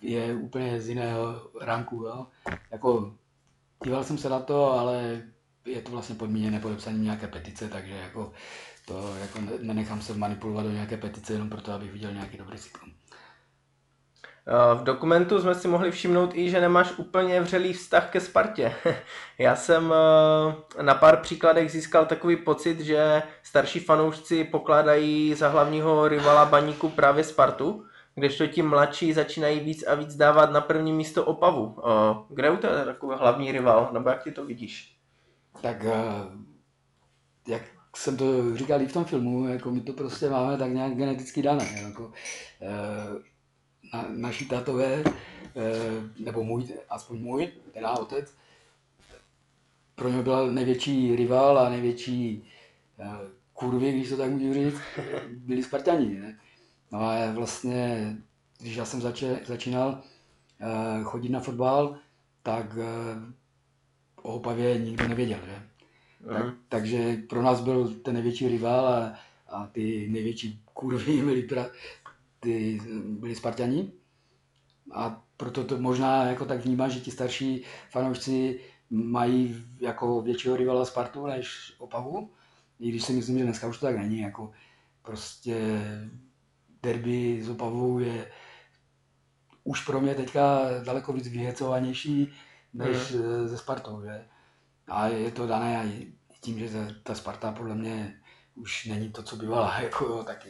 je 0.00 0.34
úplně 0.34 0.80
z 0.80 0.88
jiného 0.88 1.42
ranku. 1.60 1.96
Jo? 1.96 2.26
Jako, 2.70 3.14
díval 3.84 4.04
jsem 4.04 4.18
se 4.18 4.28
na 4.28 4.40
to, 4.40 4.72
ale 4.72 5.22
je 5.64 5.82
to 5.82 5.90
vlastně 5.90 6.14
podmíněné 6.14 6.60
podepsaním 6.60 7.04
nějaké 7.04 7.26
petice, 7.26 7.68
takže 7.68 7.94
jako 7.94 8.32
to 8.86 9.16
jako 9.20 9.38
nenechám 9.60 10.02
se 10.02 10.14
manipulovat 10.14 10.66
do 10.66 10.72
nějaké 10.72 10.96
petice 10.96 11.32
jenom 11.32 11.50
proto, 11.50 11.72
abych 11.72 11.92
viděl 11.92 12.12
nějaký 12.12 12.36
dobrý 12.38 12.58
sitcom. 12.58 12.90
V 14.74 14.82
dokumentu 14.82 15.40
jsme 15.40 15.54
si 15.54 15.68
mohli 15.68 15.90
všimnout 15.90 16.30
i, 16.34 16.50
že 16.50 16.60
nemáš 16.60 16.92
úplně 16.96 17.40
vřelý 17.40 17.72
vztah 17.72 18.10
ke 18.10 18.20
Spartě. 18.20 18.74
Já 19.38 19.56
jsem 19.56 19.94
eh, 20.78 20.82
na 20.82 20.94
pár 20.94 21.16
příkladech 21.16 21.72
získal 21.72 22.06
takový 22.06 22.36
pocit, 22.36 22.80
že 22.80 23.22
starší 23.42 23.80
fanoušci 23.80 24.44
pokládají 24.44 25.34
za 25.34 25.48
hlavního 25.48 26.08
rivala 26.08 26.44
baníku 26.44 26.88
právě 26.88 27.24
Spartu. 27.24 27.84
kdežto 28.14 28.46
ti 28.46 28.62
mladší 28.62 29.12
začínají 29.12 29.60
víc 29.60 29.86
a 29.86 29.94
víc 29.94 30.16
dávat 30.16 30.50
na 30.50 30.60
první 30.60 30.92
místo 30.92 31.24
Opavu. 31.24 31.76
Kde 32.28 32.48
je 32.48 32.56
to 32.56 32.84
takový 32.84 33.16
hlavní 33.18 33.52
rival, 33.52 33.90
nebo 33.92 34.08
jak 34.08 34.22
ty 34.22 34.32
to 34.32 34.44
vidíš? 34.44 34.98
Tak 35.62 35.84
jak 37.48 37.75
jsem 37.96 38.16
to 38.16 38.56
říkal 38.56 38.82
i 38.82 38.86
v 38.86 38.92
tom 38.92 39.04
filmu, 39.04 39.48
jako 39.48 39.70
my 39.70 39.80
to 39.80 39.92
prostě 39.92 40.30
máme 40.30 40.58
tak 40.58 40.72
nějak 40.72 40.94
geneticky 40.94 41.42
dané. 41.42 41.80
Jako, 41.82 42.12
na, 43.94 44.06
naši 44.08 44.44
tatové, 44.44 45.04
nebo 46.24 46.44
můj, 46.44 46.68
aspoň 46.88 47.18
můj, 47.18 47.48
teda 47.72 47.92
otec, 47.92 48.34
pro 49.94 50.08
něj 50.08 50.22
byl 50.22 50.52
největší 50.52 51.16
rival 51.16 51.58
a 51.58 51.68
největší 51.68 52.48
kurvy, 53.52 53.92
když 53.92 54.08
to 54.08 54.16
tak 54.16 54.30
můžu 54.30 54.54
říct, 54.54 54.80
byli 55.30 55.62
Spartani. 55.62 56.20
Ne? 56.20 56.38
No 56.92 57.00
a 57.00 57.30
vlastně, 57.32 58.16
když 58.58 58.76
já 58.76 58.84
jsem 58.84 59.00
zače, 59.00 59.40
začínal 59.44 60.02
chodit 61.02 61.28
na 61.28 61.40
fotbal, 61.40 61.98
tak 62.42 62.78
o 64.22 64.34
Opavě 64.34 64.78
nikdo 64.78 65.08
nevěděl. 65.08 65.38
Že? 65.46 65.75
Tak, 66.24 66.54
takže 66.68 67.16
pro 67.28 67.42
nás 67.42 67.60
byl 67.60 67.88
ten 67.88 68.14
největší 68.14 68.48
rival 68.48 68.88
a, 68.88 69.14
a 69.48 69.66
ty 69.66 70.08
největší 70.10 70.62
kurvy 70.74 71.22
byli, 71.24 71.42
pra, 71.42 71.66
ty, 72.40 72.80
byli 73.02 73.34
Spartani. 73.34 73.92
A 74.92 75.22
proto 75.36 75.64
to 75.64 75.78
možná 75.78 76.24
jako 76.24 76.44
tak 76.44 76.64
vnímám, 76.64 76.90
že 76.90 77.00
ti 77.00 77.10
starší 77.10 77.64
fanoušci 77.90 78.60
mají 78.90 79.64
jako 79.80 80.22
většího 80.22 80.56
rivala 80.56 80.84
Spartu 80.84 81.26
než 81.26 81.74
Opavu. 81.78 82.30
I 82.80 82.88
když 82.88 83.04
si 83.04 83.12
myslím, 83.12 83.38
že 83.38 83.44
dneska 83.44 83.66
už 83.66 83.78
to 83.78 83.86
tak 83.86 83.96
není. 83.96 84.20
Jako 84.20 84.52
prostě 85.02 85.80
derby 86.82 87.42
s 87.42 87.48
Opavou 87.48 87.98
je 87.98 88.30
už 89.64 89.84
pro 89.84 90.00
mě 90.00 90.14
teďka 90.14 90.60
daleko 90.84 91.12
víc 91.12 91.28
vyhecovanější 91.28 92.32
než 92.74 93.12
mm. 93.12 93.48
ze 93.48 93.58
Spartou. 93.58 94.02
Že? 94.02 94.24
A 94.88 95.06
je 95.06 95.30
to 95.30 95.46
dané 95.46 95.84
i 95.86 96.12
tím, 96.40 96.58
že 96.58 96.68
ta 97.02 97.14
Sparta 97.14 97.52
podle 97.52 97.74
mě 97.74 98.20
už 98.54 98.86
není 98.86 99.12
to, 99.12 99.22
co 99.22 99.36
bývala. 99.36 99.80
Jako, 99.82 100.04
jo, 100.04 100.24
taky, 100.24 100.48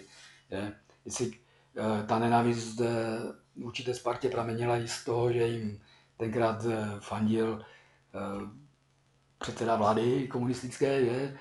že? 0.50 0.72
Jestli 1.04 1.32
eh, 1.76 2.06
ta 2.06 2.18
nenávist 2.18 2.80
eh, 2.80 3.18
vůči 3.56 3.82
té 3.82 3.94
Spartě 3.94 4.28
pramenila 4.28 4.76
i 4.78 4.88
z 4.88 5.04
toho, 5.04 5.32
že 5.32 5.46
jim 5.46 5.80
tenkrát 6.16 6.66
fandil 7.00 7.64
předseda 9.38 9.76
vlády 9.76 10.28
komunistické, 10.28 11.04
že? 11.04 11.36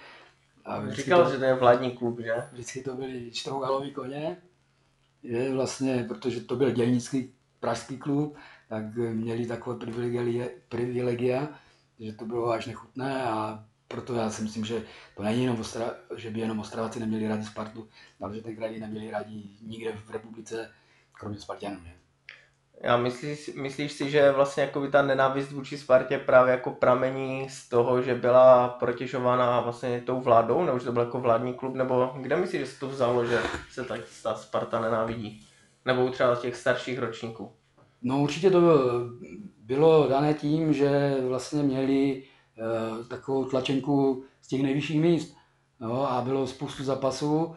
A 0.66 0.89
Říkal, 0.89 1.24
to, 1.24 1.32
že 1.32 1.38
to 1.38 1.43
je 1.43 1.54
vládní 1.54 1.91
klub, 1.91 2.20
že? 2.20 2.34
Vždycky 2.52 2.82
to 2.82 2.96
byly 2.96 3.32
čtrougalový 3.32 3.93
koně, 3.93 4.38
je 5.24 5.54
vlastně, 5.54 6.06
protože 6.08 6.41
to 6.41 6.56
byl 6.56 6.72
dělnický 6.72 7.34
pražský 7.60 7.98
klub, 7.98 8.38
tak 8.70 8.96
měli 8.96 9.46
takové 9.46 9.80
privilegia, 9.80 10.46
privilegia, 10.70 11.50
že 12.00 12.14
to 12.14 12.26
bylo 12.26 12.50
až 12.50 12.66
nechutné 12.66 13.24
a 13.24 13.66
proto 13.88 14.16
já 14.16 14.30
si 14.30 14.43
myslím, 14.43 14.66
že 14.66 14.84
to 15.18 15.24
není 15.24 15.43
jenom 15.43 15.60
Ostra, 15.60 15.91
že 16.16 16.30
by 16.30 16.39
jenom 16.39 16.60
Ostraváci 16.60 17.00
neměli 17.00 17.28
rádi 17.28 17.46
Spartu, 17.46 17.88
ale 18.22 18.36
že 18.36 18.41
tenkrát 18.41 18.68
ji 18.68 18.80
neměli 18.80 19.12
rádi 19.12 19.50
nikde 19.62 19.91
v 19.91 20.12
republice, 20.12 20.72
kromě 21.12 21.39
Spartanů. 21.39 21.80
Ne? 21.84 21.96
Já 22.82 22.98
myslíš, 22.98 23.52
myslíš 23.56 23.91
si, 23.91 24.12
že 24.12 24.32
vlastně 24.32 24.64
jako 24.64 24.88
ta 24.88 25.02
nenávist 25.02 25.52
vůči 25.52 25.78
Spartě 25.78 26.18
právě 26.18 26.52
jako 26.52 26.72
pramení 26.72 27.50
z 27.50 27.70
toho, 27.70 28.02
že 28.02 28.16
byla 28.16 28.70
protěžována 28.70 29.60
vlastně 29.60 30.02
tou 30.02 30.22
vládou, 30.22 30.66
nebo 30.66 30.80
že 30.80 30.86
to 30.86 30.91
byl 30.91 31.02
jako 31.02 31.20
vládní 31.20 31.54
klub, 31.54 31.76
nebo 31.76 32.14
kde 32.22 32.36
myslíš, 32.36 32.62
že 32.62 32.68
se 32.68 32.80
to 32.80 32.88
vzalo, 32.88 33.26
že 33.26 33.41
se 33.72 33.84
tak 33.84 34.02
ta 34.24 34.36
Sparta 34.36 34.82
nenávidí? 34.82 35.48
Nebo 35.86 36.10
třeba 36.10 36.36
z 36.36 36.41
těch 36.41 36.56
starších 36.56 37.00
ročníků? 37.00 37.54
No 38.02 38.20
určitě 38.20 38.52
to 38.52 38.62
bylo 39.66 40.07
dané 40.07 40.34
tím, 40.34 40.74
že 40.74 41.16
vlastně 41.28 41.63
měli 41.63 42.24
e, 42.24 42.24
takovou 43.03 43.45
tlačenku 43.45 44.24
z 44.41 44.47
těch 44.47 44.63
nejvyšších 44.63 45.01
míst. 45.01 45.36
No, 45.80 46.11
a 46.11 46.22
bylo 46.22 46.47
spoustu 46.47 46.84
zápasů, 46.84 47.55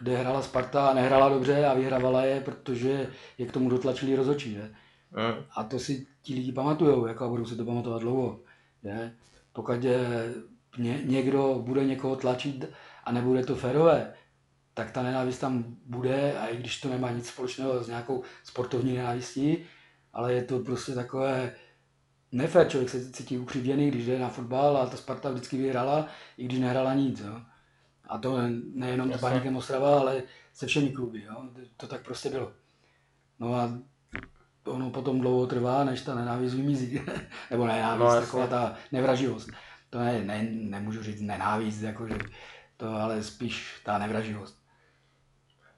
kde 0.00 0.16
hrála 0.16 0.42
Sparta 0.42 0.88
a 0.88 0.94
nehrála 0.94 1.28
dobře 1.28 1.66
a 1.66 1.74
vyhrávala 1.74 2.24
je, 2.24 2.40
protože 2.40 3.10
je 3.38 3.46
k 3.46 3.52
tomu 3.52 3.70
dotlačili 3.70 4.16
rozhodčí. 4.16 4.54
Že? 4.54 4.62
Mm. 5.10 5.44
A 5.56 5.64
to 5.64 5.78
si 5.78 6.06
ti 6.22 6.34
lidi 6.34 6.52
pamatujou, 6.52 7.06
jako 7.06 7.24
a 7.24 7.28
budou 7.28 7.44
se 7.44 7.56
to 7.56 7.64
pamatovat 7.64 8.02
dlouho. 8.02 8.40
Že? 8.84 9.12
Pokud 9.52 9.76
ně, 10.78 11.00
někdo 11.04 11.58
bude 11.62 11.84
někoho 11.84 12.16
tlačit 12.16 12.64
a 13.04 13.12
nebude 13.12 13.44
to 13.44 13.56
férové, 13.56 14.14
tak 14.74 14.90
ta 14.90 15.02
nenávist 15.02 15.38
tam 15.38 15.64
bude 15.86 16.38
a 16.38 16.46
i 16.46 16.56
když 16.56 16.80
to 16.80 16.88
nemá 16.88 17.10
nic 17.10 17.28
společného 17.28 17.84
s 17.84 17.88
nějakou 17.88 18.22
sportovní 18.44 18.96
nenávistí, 18.96 19.58
ale 20.12 20.32
je 20.32 20.44
to 20.44 20.58
prostě 20.58 20.94
takové 20.94 21.52
nefér, 22.32 22.68
člověk 22.68 22.90
se 22.90 23.12
cítí 23.12 23.38
ukřivděný, 23.38 23.90
když 23.90 24.06
jde 24.06 24.18
na 24.18 24.28
fotbal 24.28 24.76
a 24.76 24.86
ta 24.86 24.96
Sparta 24.96 25.30
vždycky 25.30 25.56
vyhrála, 25.56 26.08
i 26.38 26.44
když 26.44 26.58
nehrála 26.58 26.94
nic. 26.94 27.20
Jo. 27.20 27.40
A 28.08 28.18
to 28.18 28.38
nejenom 28.74 29.12
s 29.12 29.20
Baníkem 29.20 29.56
Ostrava, 29.56 30.00
ale 30.00 30.22
se 30.52 30.66
všemi 30.66 30.90
kluby. 30.90 31.22
Jo? 31.22 31.48
To 31.76 31.86
tak 31.86 32.04
prostě 32.04 32.28
bylo. 32.28 32.52
No 33.38 33.54
a 33.54 33.78
ono 34.64 34.90
potom 34.90 35.20
dlouho 35.20 35.46
trvá, 35.46 35.84
než 35.84 36.00
ta 36.00 36.14
nenávist 36.14 36.54
vymizí. 36.54 37.00
Nebo 37.50 37.66
nenávist, 37.66 38.14
no, 38.14 38.20
taková 38.20 38.46
ta 38.46 38.76
nevraživost. 38.92 39.50
To 39.90 39.98
ne, 39.98 40.24
ne, 40.24 40.42
nemůžu 40.50 41.02
říct 41.02 41.20
nenávist, 41.20 41.82
jakože 41.82 42.18
to 42.76 42.94
ale 42.94 43.22
spíš 43.22 43.80
ta 43.84 43.98
nevraživost. 43.98 44.61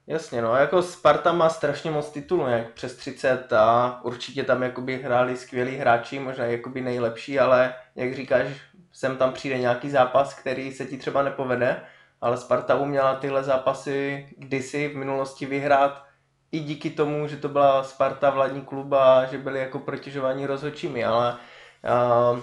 Jasně, 0.07 0.41
no, 0.41 0.55
jako 0.55 0.81
Sparta 0.81 1.33
má 1.33 1.49
strašně 1.49 1.91
moc 1.91 2.09
titulů, 2.09 2.47
jak 2.47 2.73
přes 2.73 2.95
30 2.95 3.53
a 3.53 3.99
určitě 4.03 4.43
tam 4.43 4.63
jakoby 4.63 4.97
hráli 4.97 5.37
skvělí 5.37 5.75
hráči, 5.75 6.19
možná 6.19 6.45
jakoby 6.45 6.81
nejlepší, 6.81 7.39
ale 7.39 7.73
jak 7.95 8.15
říkáš, 8.15 8.47
sem 8.91 9.17
tam 9.17 9.33
přijde 9.33 9.57
nějaký 9.57 9.89
zápas, 9.89 10.33
který 10.33 10.71
se 10.71 10.85
ti 10.85 10.97
třeba 10.97 11.23
nepovede 11.23 11.81
ale 12.25 12.37
Sparta 12.37 12.75
uměla 12.75 13.15
tyhle 13.15 13.43
zápasy 13.43 14.27
kdysi 14.37 14.87
v 14.87 14.97
minulosti 14.97 15.45
vyhrát 15.45 16.05
i 16.51 16.59
díky 16.59 16.89
tomu, 16.89 17.27
že 17.27 17.37
to 17.37 17.49
byla 17.49 17.83
Sparta 17.83 18.29
vládní 18.29 18.61
klub 18.61 18.93
a 18.93 19.25
že 19.25 19.37
byli 19.37 19.59
jako 19.59 19.79
protěžováni 19.79 20.45
rozhodčími, 20.45 21.05
ale 21.05 21.33
uh, 21.33 22.39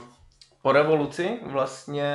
po 0.62 0.72
revoluci 0.72 1.40
vlastně 1.46 2.14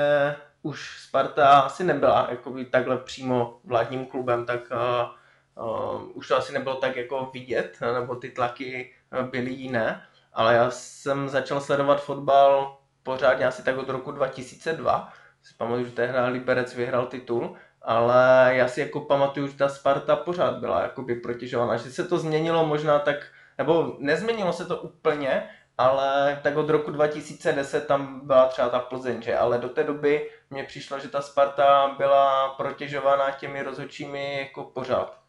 už 0.61 0.99
Sparta 1.07 1.59
asi 1.59 1.83
nebyla 1.83 2.27
jakoby 2.29 2.65
takhle 2.65 2.97
přímo 2.97 3.59
vládním 3.63 4.05
klubem, 4.05 4.45
tak 4.45 4.59
uh, 4.71 5.16
uh, 5.59 6.01
už 6.13 6.27
to 6.27 6.37
asi 6.37 6.53
nebylo 6.53 6.75
tak 6.75 6.95
jako 6.95 7.29
vidět, 7.33 7.77
nebo 7.93 8.15
ty 8.15 8.29
tlaky 8.29 8.93
byly 9.31 9.51
jiné, 9.51 10.01
ale 10.33 10.55
já 10.55 10.71
jsem 10.71 11.29
začal 11.29 11.61
sledovat 11.61 12.03
fotbal 12.03 12.77
pořádně 13.03 13.45
asi 13.47 13.63
tak 13.63 13.77
od 13.77 13.89
roku 13.89 14.11
2002, 14.11 15.13
si 15.43 15.53
pamatuju, 15.57 15.85
že 15.85 15.91
tehdy 15.91 16.19
Liberec 16.19 16.75
vyhrál 16.75 17.05
titul, 17.05 17.55
ale 17.81 18.51
já 18.51 18.67
si 18.67 18.81
jako 18.81 18.99
pamatuju, 18.99 19.47
že 19.47 19.57
ta 19.57 19.69
Sparta 19.69 20.15
pořád 20.15 20.57
byla 20.57 20.81
jakoby 20.81 21.15
protěžovaná, 21.15 21.77
že 21.77 21.91
se 21.91 22.03
to 22.03 22.17
změnilo 22.17 22.65
možná 22.65 22.99
tak, 22.99 23.15
nebo 23.57 23.95
nezměnilo 23.99 24.53
se 24.53 24.65
to 24.65 24.77
úplně, 24.77 25.49
ale 25.77 26.39
tak 26.43 26.57
od 26.57 26.69
roku 26.69 26.91
2010 26.91 27.87
tam 27.87 28.27
byla 28.27 28.47
třeba 28.47 28.69
ta 28.69 28.79
Plzeň, 28.79 29.21
že? 29.21 29.37
ale 29.37 29.57
do 29.57 29.69
té 29.69 29.83
doby 29.83 30.29
mně 30.49 30.63
přišlo, 30.63 30.99
že 30.99 31.09
ta 31.09 31.21
Sparta 31.21 31.95
byla 31.97 32.49
protěžovaná 32.49 33.31
těmi 33.31 33.63
rozhodčími 33.63 34.39
jako 34.39 34.63
pořád. 34.63 35.26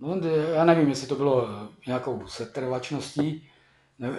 No, 0.00 0.16
já 0.54 0.64
nevím, 0.64 0.88
jestli 0.88 1.06
to 1.06 1.14
bylo 1.14 1.48
nějakou 1.86 2.26
setrvačností 2.26 3.48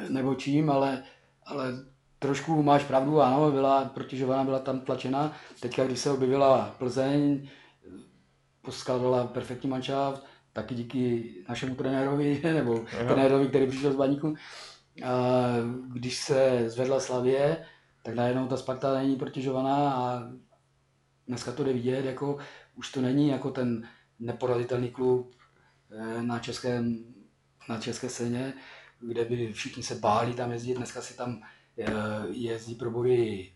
nebo 0.10 0.36
čím, 0.36 0.70
ale, 0.70 1.04
ale 1.46 1.74
trošku 2.20 2.64
máš 2.64 2.84
pravdu, 2.84 3.22
ano, 3.22 3.52
byla 3.52 3.86
protěžovaná, 3.86 4.44
byla 4.44 4.60
tam 4.60 4.80
tlačena. 4.80 5.34
Teďka, 5.60 5.86
když 5.86 6.00
se 6.00 6.12
objevila 6.12 6.76
Plzeň, 6.78 7.50
poskladala 8.62 9.28
perfektní 9.28 9.70
manšaft, 9.70 10.26
taky 10.54 10.76
díky 10.76 11.32
našemu 11.50 11.76
trenérovi, 11.76 12.42
nebo 12.54 12.86
Aha. 12.94 13.14
trenérovi, 13.14 13.48
který 13.48 13.68
přišel 13.68 13.94
z 13.94 13.96
Baníku. 13.96 14.36
A 15.06 15.46
když 15.88 16.18
se 16.18 16.70
zvedla 16.70 17.00
Slavě, 17.00 17.66
tak 18.04 18.16
najednou 18.16 18.48
ta 18.48 18.58
Sparta 18.58 18.94
není 18.94 19.16
protěžovaná 19.16 19.94
a 19.94 20.24
dneska 21.28 21.52
to 21.52 21.64
jde 21.64 21.74
vidět, 21.74 22.06
jako 22.06 22.38
už 22.76 22.92
to 22.92 23.02
není 23.02 23.30
jako 23.30 23.52
ten 23.52 23.88
neporaditelný 24.20 24.92
klub 24.92 25.32
eh, 25.36 25.39
na, 26.22 26.40
českém, 26.40 27.06
na 27.70 27.80
české 27.80 28.10
scéně, 28.10 28.54
kde 29.00 29.26
by 29.26 29.54
všichni 29.54 29.84
se 29.84 29.96
báli 29.96 30.34
tam 30.34 30.52
jezdit, 30.52 30.74
dneska 30.74 31.02
si 31.02 31.18
tam 31.18 31.42
Eh, 31.80 32.28
jezdí 32.30 32.76
pro 32.76 32.92
body 32.92 33.52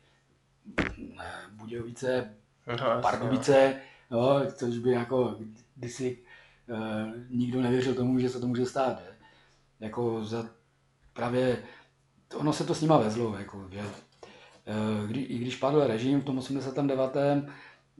eh, 0.79 1.23
Budějovice, 1.51 2.35
no, 2.67 3.01
Pardubice, 3.01 3.81
no, 4.11 4.51
což 4.51 4.77
by 4.77 4.91
jako 4.91 5.37
kdysi 5.75 6.19
nikdo 7.29 7.61
nevěřil 7.61 7.93
tomu, 7.93 8.19
že 8.19 8.29
se 8.29 8.39
to 8.39 8.47
může 8.47 8.65
stát. 8.65 8.99
Je. 8.99 9.15
Jako 9.79 10.25
za, 10.25 10.45
právě 11.13 11.63
ono 12.35 12.53
se 12.53 12.63
to 12.63 12.75
s 12.75 12.81
nima 12.81 12.97
vezlo, 12.97 13.37
jako, 13.37 13.69
že, 13.71 13.81
kdy, 15.07 15.21
i 15.21 15.37
když 15.37 15.55
padl 15.55 15.87
režim 15.87 16.21
v 16.21 16.25
tom 16.25 16.37
89. 16.37 17.17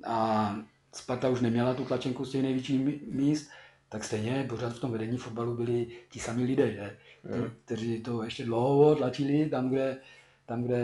a 0.08 0.56
Sparta 0.94 1.30
už 1.30 1.42
neměla 1.42 1.74
tu 1.74 1.86
tlačenku 1.86 2.26
z 2.26 2.32
těch 2.32 2.42
největších 2.42 2.82
míst, 3.12 3.50
tak 3.94 4.04
stejně 4.04 4.46
pořád 4.50 4.74
v 4.74 4.80
tom 4.80 4.92
vedení 4.92 5.18
fotbalu 5.18 5.56
byli 5.56 5.88
ti 6.10 6.20
samí 6.20 6.44
lidé, 6.44 6.72
že? 6.72 6.98
Hmm. 7.24 7.52
kteří 7.66 8.02
to 8.02 8.24
ještě 8.24 8.46
dlouho 8.46 8.96
tlačili 8.96 9.50
tam, 9.50 9.70
kde, 9.70 9.98
tam, 10.46 10.64
kde 10.64 10.80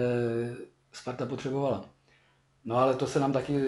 Sparta 0.92 1.26
potřebovala. 1.26 1.90
No 2.66 2.76
ale 2.76 2.96
to 2.96 3.08
se 3.08 3.20
nám 3.20 3.34
taky 3.34 3.60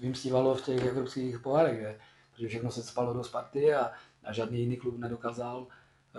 vymstívalo 0.00 0.54
v 0.54 0.64
těch 0.64 0.84
evropských 0.84 1.38
pohárech, 1.38 1.80
že? 1.80 1.98
protože 2.30 2.48
všechno 2.48 2.70
se 2.70 2.82
spalo 2.82 3.14
do 3.14 3.24
Sparty 3.24 3.74
a, 3.74 3.90
a 4.24 4.32
žádný 4.32 4.60
jiný 4.60 4.76
klub 4.76 4.98
nedokázal 4.98 5.66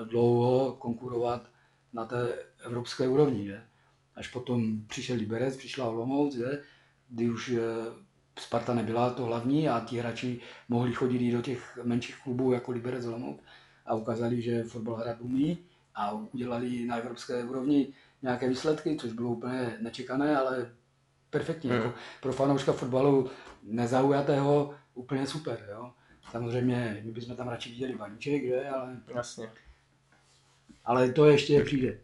dlouho 0.04 0.74
konkurovat 0.74 1.50
na 1.94 2.06
té 2.06 2.34
evropské 2.66 3.08
úrovni. 3.08 3.46
Že? 3.46 3.64
Až 4.16 4.28
potom 4.28 4.86
přišel 4.88 5.16
Liberec, 5.16 5.58
přišla 5.58 5.86
Olomouc, 5.86 6.36
že? 6.36 6.62
kdy 7.10 7.30
už 7.30 7.50
eh, 7.50 7.62
Sparta 8.42 8.74
nebyla 8.74 9.10
to 9.10 9.26
hlavní 9.26 9.70
a 9.70 9.80
ti 9.80 10.00
hráči 10.00 10.40
mohli 10.70 10.94
chodit 10.94 11.18
i 11.18 11.32
do 11.32 11.42
těch 11.42 11.80
menších 11.84 12.16
klubů 12.24 12.54
jako 12.54 12.72
Liberec 12.72 13.06
Olomouc 13.06 13.40
a 13.86 13.96
ukázali, 13.96 14.42
že 14.42 14.64
fotbal 14.64 14.96
hrát 14.96 15.22
umí 15.22 15.58
a 15.96 16.12
udělali 16.12 16.86
na 16.86 16.96
evropské 16.96 17.44
úrovni 17.44 17.88
nějaké 18.22 18.50
výsledky, 18.50 18.96
což 18.96 19.12
bylo 19.12 19.30
úplně 19.30 19.78
nečekané, 19.80 20.38
ale 20.38 20.72
perfektní. 21.30 21.70
Hmm. 21.70 21.80
Jako 21.80 21.94
pro 22.22 22.34
fanouška 22.34 22.74
fotbalu 22.74 23.30
nezaujatého 23.64 24.74
úplně 24.94 25.28
super. 25.28 25.68
Jo? 25.72 25.92
Samozřejmě, 26.32 27.02
my 27.06 27.12
bychom 27.12 27.36
tam 27.36 27.48
radši 27.48 27.70
viděli 27.70 27.96
Baníček, 27.96 28.46
že? 28.46 28.70
Ale, 28.70 28.98
Jasně. 29.16 29.50
ale 30.86 31.12
to 31.12 31.26
ještě 31.26 31.64
přijde. 31.64 31.98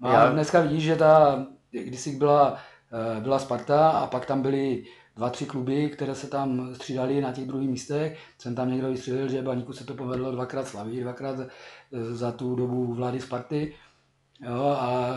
No 0.00 0.08
a 0.08 0.30
dneska 0.30 0.60
vidíš, 0.60 0.84
že 0.84 0.96
ta, 0.96 1.46
když 1.70 2.16
byla, 2.16 2.60
eh, 2.92 3.20
byla 3.20 3.38
Sparta 3.38 3.90
a 3.90 4.06
pak 4.06 4.26
tam 4.26 4.42
byly 4.42 4.84
dva, 5.16 5.30
tři 5.30 5.46
kluby, 5.46 5.88
které 5.90 6.14
se 6.14 6.26
tam 6.26 6.74
střídali 6.74 7.20
na 7.20 7.32
těch 7.32 7.46
druhých 7.46 7.68
místech. 7.68 8.18
Jsem 8.38 8.54
tam 8.54 8.70
někdo 8.70 8.90
vystřelil, 8.90 9.28
že 9.28 9.42
Baníku 9.42 9.72
se 9.72 9.84
to 9.84 9.94
povedlo 9.94 10.32
dvakrát 10.32 10.68
slaví, 10.68 11.00
dvakrát 11.00 11.40
eh, 11.40 11.48
za 12.14 12.32
tu 12.32 12.54
dobu 12.54 12.94
vlády 12.94 13.20
Sparty. 13.20 13.74
Jo, 14.40 14.64
a, 14.64 15.14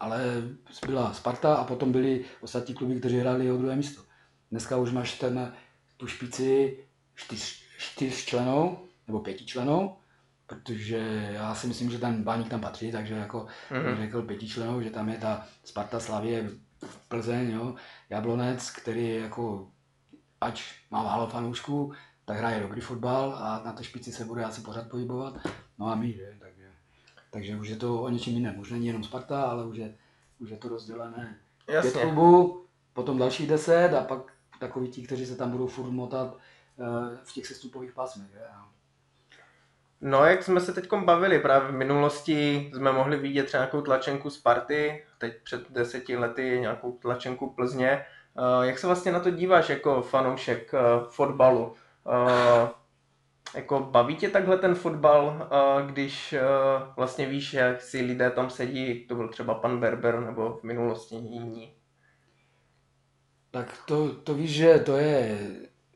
ale 0.00 0.42
byla 0.86 1.12
Sparta 1.12 1.54
a 1.54 1.64
potom 1.64 1.92
byli 1.92 2.24
ostatní 2.40 2.74
kluby, 2.74 2.98
kteří 2.98 3.18
hráli 3.18 3.52
o 3.52 3.56
druhé 3.56 3.76
místo. 3.76 4.02
Dneska 4.50 4.76
už 4.76 4.92
máš 4.92 5.18
ten, 5.18 5.54
tu 5.96 6.06
špici 6.06 6.78
čtyř, 7.14 7.62
čtyř 7.78 8.24
členů, 8.24 8.78
nebo 9.06 9.20
pěti 9.20 9.46
členů, 9.46 9.96
protože 10.46 11.30
já 11.32 11.54
si 11.54 11.66
myslím, 11.66 11.90
že 11.90 11.98
ten 11.98 12.22
Baník 12.22 12.48
tam 12.48 12.60
patří, 12.60 12.92
takže 12.92 13.14
jako 13.14 13.46
mm-hmm. 13.70 13.96
řekl 13.96 14.22
pěti 14.22 14.48
členů, 14.48 14.82
že 14.82 14.90
tam 14.90 15.08
je 15.08 15.18
ta 15.18 15.46
Sparta, 15.64 16.00
Slavě, 16.00 16.50
Plzeň, 17.08 17.50
jo, 17.50 17.74
Jablonec, 18.10 18.70
který 18.70 19.14
jako, 19.14 19.68
ať 20.40 20.62
má 20.90 21.02
málo 21.02 21.26
fanoušků, 21.26 21.92
tak 22.24 22.36
hraje 22.36 22.60
dobrý 22.60 22.80
fotbal 22.80 23.34
a 23.34 23.62
na 23.64 23.72
té 23.72 23.84
špici 23.84 24.12
se 24.12 24.24
bude 24.24 24.44
asi 24.44 24.60
pořád 24.60 24.90
pohybovat. 24.90 25.34
No 25.78 25.86
a 25.86 25.94
my, 25.94 26.12
že? 26.12 26.36
Takže, 26.40 26.72
takže 27.30 27.56
už 27.56 27.68
je 27.68 27.76
to 27.76 28.02
o 28.02 28.08
něčem 28.08 28.34
jiném. 28.34 28.58
Už 28.58 28.70
není 28.70 28.86
jenom 28.86 29.04
Sparta, 29.04 29.42
ale 29.42 29.66
už 29.66 29.76
je, 29.76 29.94
už 30.38 30.50
je 30.50 30.56
to 30.56 30.68
rozdělené 30.68 31.38
Jasně. 31.68 31.90
pět 31.90 32.02
klubů, 32.02 32.64
potom 32.92 33.18
další 33.18 33.46
deset 33.46 33.94
a 33.94 34.04
pak 34.04 34.32
takoví 34.60 34.88
ti, 34.88 35.02
kteří 35.02 35.26
se 35.26 35.36
tam 35.36 35.50
budou 35.50 35.66
furt 35.66 35.90
motat 35.90 36.34
uh, 36.34 36.86
v 37.24 37.32
těch 37.32 37.46
sestupových 37.46 37.92
pásmech. 37.92 38.30
Že? 38.30 38.40
No, 40.00 40.24
jak 40.24 40.42
jsme 40.42 40.60
se 40.60 40.72
teď 40.72 40.92
bavili, 40.92 41.38
právě 41.38 41.68
v 41.68 41.74
minulosti 41.74 42.70
jsme 42.74 42.92
mohli 42.92 43.16
vidět 43.16 43.44
třeba 43.44 43.62
nějakou 43.62 43.80
tlačenku 43.80 44.30
Sparty, 44.30 45.04
teď 45.18 45.34
před 45.42 45.70
deseti 45.70 46.16
lety 46.16 46.58
nějakou 46.60 46.92
tlačenku 46.92 47.50
Plzně. 47.50 48.04
Jak 48.62 48.78
se 48.78 48.86
vlastně 48.86 49.12
na 49.12 49.20
to 49.20 49.30
díváš 49.30 49.68
jako 49.68 50.02
fanoušek 50.02 50.72
fotbalu? 51.08 51.74
Jako 53.54 53.80
baví 53.80 54.16
tě 54.16 54.28
takhle 54.28 54.58
ten 54.58 54.74
fotbal, 54.74 55.48
když 55.86 56.34
vlastně 56.96 57.26
víš, 57.26 57.54
jak 57.54 57.80
si 57.80 58.00
lidé 58.00 58.30
tam 58.30 58.50
sedí, 58.50 59.06
to 59.06 59.14
byl 59.14 59.28
třeba 59.28 59.54
pan 59.54 59.80
Berber 59.80 60.20
nebo 60.20 60.58
v 60.60 60.62
minulosti 60.62 61.14
jiní? 61.14 61.74
Tak 63.50 63.78
to, 63.86 64.14
to 64.14 64.34
víš, 64.34 64.50
že 64.50 64.78
to 64.78 64.96
je 64.96 65.38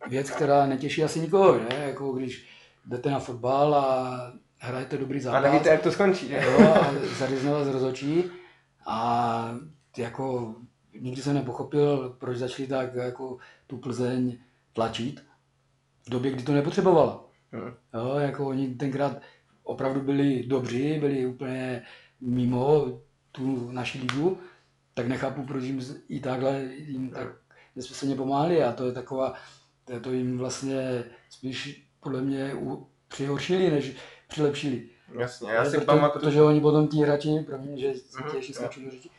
věc, 0.09 0.31
která 0.31 0.67
netěší 0.67 1.05
asi 1.05 1.21
nikoho, 1.21 1.59
že? 1.59 1.67
Jako 1.87 2.13
když 2.13 2.54
jdete 2.87 3.11
na 3.11 3.19
fotbal 3.19 3.75
a 3.75 4.33
hrajete 4.59 4.99
dobrý 4.99 5.21
zápas. 5.21 5.45
A 5.45 5.51
nevíte, 5.51 5.69
jak 5.69 5.83
to 5.83 5.93
skončí. 5.93 6.33
Jo, 6.33 6.69
a 6.75 6.93
zařízne 7.19 7.51
vás 7.51 7.69
rozhodčí 7.69 8.25
a 8.87 9.59
jako 9.97 10.55
nikdy 11.01 11.23
jsem 11.23 11.35
nepochopil, 11.35 12.17
proč 12.19 12.37
začali 12.37 12.69
tak 12.69 12.95
jako 12.95 13.39
tu 13.67 13.77
Plzeň 13.77 14.39
tlačit 14.73 15.25
v 16.07 16.11
době, 16.11 16.31
kdy 16.31 16.43
to 16.43 16.53
nepotřebovala. 16.53 17.25
Hmm. 17.53 17.75
Jo, 17.95 18.15
jako 18.19 18.47
oni 18.47 18.75
tenkrát 18.75 19.17
opravdu 19.63 20.01
byli 20.01 20.43
dobří, 20.47 20.99
byli 20.99 21.27
úplně 21.27 21.83
mimo 22.21 23.01
tu 23.33 23.73
naši 23.73 23.99
ligu, 23.99 24.39
tak 24.95 25.07
nechápu, 25.07 25.43
proč 25.43 25.65
jim 25.65 25.81
i 26.09 26.21
takhle 26.21 26.65
jim 26.65 27.11
tak 27.11 27.29
nesmyslně 27.77 28.15
pomáhali 28.15 28.65
a 28.65 28.73
to 28.73 28.87
je 28.87 28.93
taková, 28.93 29.35
to 30.01 30.13
jim 30.13 30.39
vlastně 30.39 31.05
spíš 31.31 31.84
podle 32.05 32.21
mě 32.21 32.53
přihoršili, 33.09 33.71
než 33.71 33.97
přilepšili. 34.29 34.83
Jasně, 35.19 35.53
já 35.53 35.65
si 35.65 35.71
proto, 35.71 35.87
pamatuju. 35.87 36.25
Protože 36.25 36.43
oni 36.43 36.61
potom 36.61 36.89
ti 36.89 36.97
hráči, 36.97 37.29
promiň, 37.47 37.79
že 37.79 37.87
ještě 38.37 38.55
skáču 38.55 38.85
do 38.85 38.91
řeči, 38.91 39.11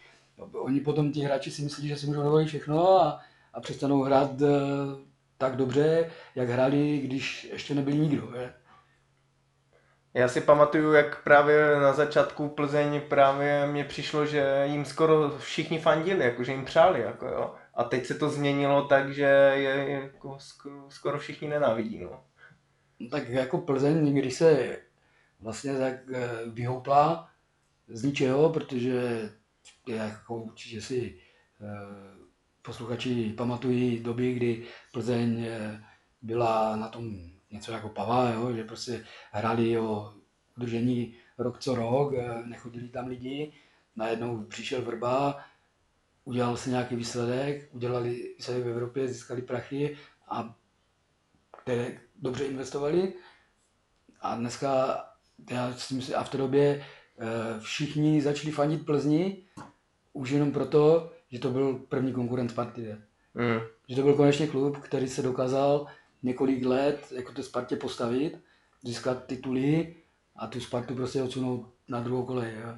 oni 0.52 0.80
potom 0.80 1.12
ti 1.12 1.22
hráči 1.22 1.52
si 1.52 1.62
myslí, 1.62 1.88
že 1.88 1.98
si 1.98 2.08
můžou 2.08 2.24
dovolit 2.24 2.48
všechno 2.48 3.02
a, 3.02 3.20
a 3.54 3.62
přestanou 3.62 4.02
hrát 4.02 4.42
uh, 4.42 4.50
tak 5.38 5.56
dobře, 5.56 6.12
jak 6.36 6.50
hráli, 6.50 6.98
když 6.98 7.44
ještě 7.44 7.76
nebyli 7.76 7.98
nikdo. 7.98 8.32
Je? 8.36 8.54
Já 10.14 10.28
si 10.28 10.42
pamatuju, 10.42 10.94
jak 10.94 11.24
právě 11.24 11.76
na 11.82 11.94
začátku 11.94 12.50
Plzeň 12.50 13.02
právě 13.10 13.68
mě 13.68 13.84
přišlo, 13.84 14.26
že 14.26 14.64
jim 14.66 14.86
skoro 14.86 15.38
všichni 15.40 15.80
fandili, 15.80 16.26
jako 16.26 16.44
že 16.44 16.52
jim 16.52 16.66
přáli. 16.66 17.02
Jako 17.02 17.28
jo. 17.28 17.54
A 17.74 17.84
teď 17.84 18.06
se 18.06 18.14
to 18.14 18.30
změnilo 18.30 18.88
tak, 18.88 19.14
že 19.14 19.24
je 19.54 19.90
jako 19.90 20.36
skoro, 20.40 20.76
skoro 20.90 21.20
všichni 21.20 21.48
nenávidí. 21.48 22.00
No. 22.04 22.24
No, 23.00 23.10
tak 23.10 23.30
jako 23.30 23.58
Plzeň, 23.58 24.16
když 24.16 24.34
se 24.34 24.78
vlastně 25.40 25.78
tak 25.78 25.94
eh, 26.14 26.30
vyhoupla 26.46 27.30
z 27.88 28.04
ničeho, 28.04 28.50
protože 28.50 29.30
jako 29.88 30.36
určitě 30.36 30.82
si 30.82 31.20
eh, 31.62 32.26
posluchači 32.62 33.34
pamatují 33.38 34.00
doby, 34.00 34.34
kdy 34.34 34.64
Plzeň 34.94 35.46
eh, 35.46 35.84
byla 36.22 36.76
na 36.76 36.88
tom 36.88 37.30
něco 37.52 37.72
jako 37.72 37.90
pava, 37.90 38.30
jo, 38.30 38.54
že 38.54 38.64
prostě 38.64 39.06
hráli 39.32 39.80
o 39.80 40.14
udržení 40.58 41.16
rok 41.38 41.60
co 41.60 41.76
rok, 41.76 42.14
nechodili 42.46 42.90
tam 42.90 43.08
lidi, 43.08 43.54
najednou 43.96 44.44
přišel 44.44 44.82
Vrba, 44.82 45.46
udělal 46.24 46.58
se 46.58 46.70
nějaký 46.70 46.96
výsledek, 46.96 47.70
udělali 47.72 48.36
se 48.40 48.60
v 48.60 48.68
Evropě, 48.68 49.08
získali 49.08 49.42
prachy 49.42 49.98
a 50.28 50.56
které 51.66 51.98
dobře 52.16 52.46
investovali. 52.46 53.14
A 54.22 54.36
dneska, 54.36 55.00
já 55.50 55.74
si 55.74 55.94
myslím, 55.94 56.16
a 56.16 56.24
v 56.24 56.30
té 56.30 56.38
době 56.38 56.86
eh, 57.20 57.60
všichni 57.60 58.22
začali 58.22 58.52
fandit 58.52 58.86
Plzni, 58.86 59.44
už 60.14 60.30
jenom 60.30 60.52
proto, 60.52 61.12
že 61.32 61.40
to 61.40 61.50
byl 61.50 61.74
první 61.74 62.14
konkurent 62.14 62.52
Sparty. 62.52 62.96
Mm. 63.34 63.60
Že 63.90 63.96
to 63.96 64.02
byl 64.02 64.14
konečně 64.14 64.48
klub, 64.48 64.78
který 64.78 65.08
se 65.08 65.22
dokázal 65.22 65.88
několik 66.24 66.66
let 66.66 67.08
jako 67.16 67.32
to 67.32 67.44
Spartě 67.44 67.76
postavit, 67.76 68.40
získat 68.84 69.26
tituly 69.26 69.96
a 70.36 70.48
tu 70.48 70.60
Spartu 70.60 70.96
prostě 70.96 71.24
odsunout 71.24 71.74
na 71.90 72.00
druhou 72.00 72.26
kolej. 72.26 72.54
Jo. 72.56 72.78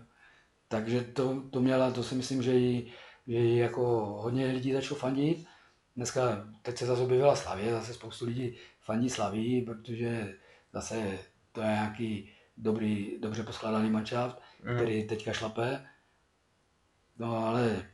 Takže 0.67 1.01
to, 1.01 1.43
to 1.51 1.61
měla, 1.61 1.91
to 1.91 2.03
si 2.03 2.15
myslím, 2.15 2.43
že 2.43 2.53
jí, 2.53 2.91
že 3.27 3.37
jí 3.37 3.57
jako 3.57 3.83
hodně 4.21 4.45
lidí 4.45 4.73
začalo 4.73 4.99
fandit. 4.99 5.47
Dneska, 5.97 6.47
teď 6.61 6.77
se 6.77 6.85
zase 6.85 7.01
objevila 7.01 7.35
Slavě, 7.35 7.71
zase 7.71 7.93
spoustu 7.93 8.25
lidí 8.25 8.55
fandí 8.81 9.09
Slaví, 9.09 9.61
protože 9.61 10.35
zase 10.73 11.19
to 11.51 11.61
je 11.61 11.67
nějaký 11.67 12.29
dobrý, 12.57 13.19
dobře 13.19 13.43
poskládaný 13.43 13.89
manšaft, 13.89 14.41
mm. 14.63 14.75
který 14.75 15.07
teďka 15.07 15.33
šlape. 15.33 15.85
No 17.19 17.47
ale 17.47 17.85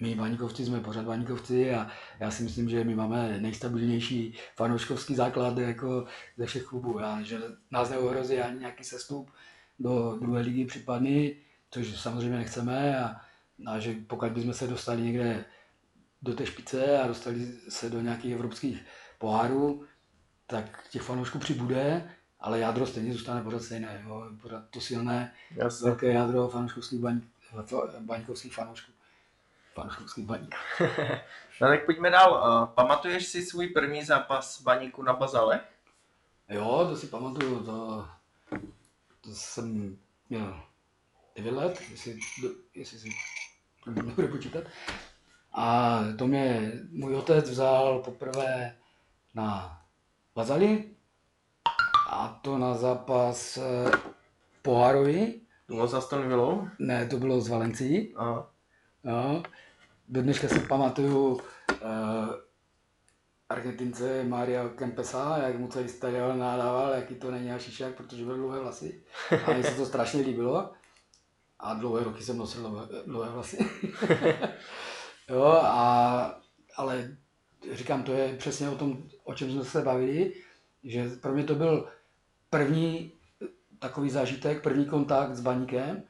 my 0.00 0.14
Baníkovci 0.14 0.64
jsme 0.64 0.80
pořád 0.80 1.04
Baníkovci 1.04 1.74
a 1.74 1.90
já 2.20 2.30
si 2.30 2.42
myslím, 2.42 2.68
že 2.68 2.84
my 2.84 2.94
máme 2.94 3.40
nejstabilnější 3.40 4.34
fanouškovský 4.56 5.14
základ 5.14 5.58
jako 5.58 6.06
ze 6.36 6.46
všech 6.46 6.64
klubů. 6.64 7.00
A 7.00 7.22
že 7.22 7.38
nás 7.70 7.90
neohrozí 7.90 8.38
ani 8.38 8.58
nějaký 8.58 8.84
sestup 8.84 9.30
do 9.78 10.18
druhé 10.20 10.40
ligy 10.40 10.64
případný, 10.64 11.36
což 11.70 12.00
samozřejmě 12.00 12.36
nechceme 12.36 12.98
a, 12.98 13.20
a 13.66 13.78
že 13.78 13.94
pokud 14.06 14.32
bychom 14.32 14.54
se 14.54 14.66
dostali 14.66 15.02
někde 15.02 15.44
do 16.22 16.34
té 16.34 16.46
špice 16.46 16.98
a 16.98 17.06
dostali 17.06 17.52
se 17.68 17.90
do 17.90 18.00
nějakých 18.00 18.32
evropských 18.32 18.84
pohárů, 19.18 19.84
tak 20.46 20.88
těch 20.90 21.02
fanoušků 21.02 21.38
přibude, 21.38 22.10
ale 22.40 22.58
jádro 22.58 22.86
stejně 22.86 23.12
zůstane 23.12 23.42
pořád 23.42 23.62
stejné, 23.62 24.04
jo? 24.06 24.26
pořád 24.42 24.64
to 24.70 24.80
silné, 24.80 25.34
Jasne. 25.50 25.90
velké 25.90 26.12
jádro 26.12 26.48
fanouškovských 26.48 27.00
baň, 27.00 27.20
baňkovských 28.00 28.54
fanoušků. 28.54 28.92
Fanouškovských 29.74 30.26
baník. 30.26 30.54
no 31.60 31.68
tak 31.68 31.84
pojďme 31.84 32.10
dál. 32.10 32.32
Uh, 32.32 32.74
pamatuješ 32.74 33.26
si 33.26 33.42
svůj 33.42 33.68
první 33.68 34.04
zápas 34.04 34.62
baníku 34.62 35.02
na 35.02 35.12
Bazale? 35.12 35.60
Jo, 36.48 36.86
to 36.90 36.96
si 36.96 37.06
pamatuju, 37.06 37.64
to, 37.64 38.08
to 39.20 39.30
jsem 39.30 39.98
měl 40.30 40.62
9 41.36 41.50
let, 41.50 41.82
jestli, 41.90 42.18
jestli 42.74 42.98
si 42.98 43.08
nebude 43.86 44.28
počítat. 44.28 44.64
A 45.52 45.98
to 46.18 46.26
mě 46.26 46.72
můj 46.90 47.14
otec 47.14 47.50
vzal 47.50 47.98
poprvé 47.98 48.76
na 49.34 49.78
Vazali 50.36 50.90
a 52.10 52.40
to 52.42 52.58
na 52.58 52.74
zápas 52.74 53.56
eh, 53.56 53.90
pohárový. 54.62 55.40
To 55.66 55.74
bylo 55.74 55.88
s 55.88 55.94
Aston? 55.94 56.70
Ne, 56.78 57.06
to 57.06 57.16
bylo 57.16 57.40
z 57.40 57.48
Valencií. 57.48 58.14
Aha. 58.16 58.50
Jo. 59.04 59.42
Do 60.08 60.22
dneška 60.22 60.48
si 60.48 60.60
pamatuju 60.60 61.32
uh, 61.34 61.40
Argentince 63.48 64.24
Maria 64.24 64.68
Kempesa, 64.68 65.38
jak 65.38 65.58
mu 65.58 65.68
celý 65.68 65.88
stadion 65.88 66.38
nádával, 66.38 66.90
jaký 66.90 67.14
to 67.14 67.30
není 67.30 67.50
šišák, 67.58 67.94
protože 67.94 68.24
byl 68.24 68.36
dlouhé 68.36 68.60
vlasy. 68.60 69.02
A 69.46 69.52
mně 69.52 69.64
se 69.64 69.74
to 69.74 69.86
strašně 69.86 70.22
líbilo. 70.22 70.70
A 71.58 71.74
dlouhé 71.74 72.04
roky 72.04 72.22
jsem 72.22 72.38
nosil 72.38 72.60
dlouhé, 72.60 72.86
dlouhé 73.06 73.30
vlasy. 73.30 73.58
jo, 75.32 75.44
a, 75.62 76.40
ale 76.76 77.16
říkám, 77.72 78.02
to 78.02 78.12
je 78.12 78.36
přesně 78.36 78.68
o 78.68 78.76
tom, 78.76 79.02
o 79.24 79.34
čem 79.34 79.52
jsme 79.52 79.64
se 79.64 79.82
bavili, 79.82 80.32
že 80.84 81.10
pro 81.22 81.32
mě 81.32 81.44
to 81.44 81.54
byl 81.54 81.88
první 82.50 83.12
takový 83.78 84.10
zážitek, 84.10 84.62
první 84.62 84.86
kontakt 84.86 85.34
s 85.34 85.40
baníkem 85.40 86.02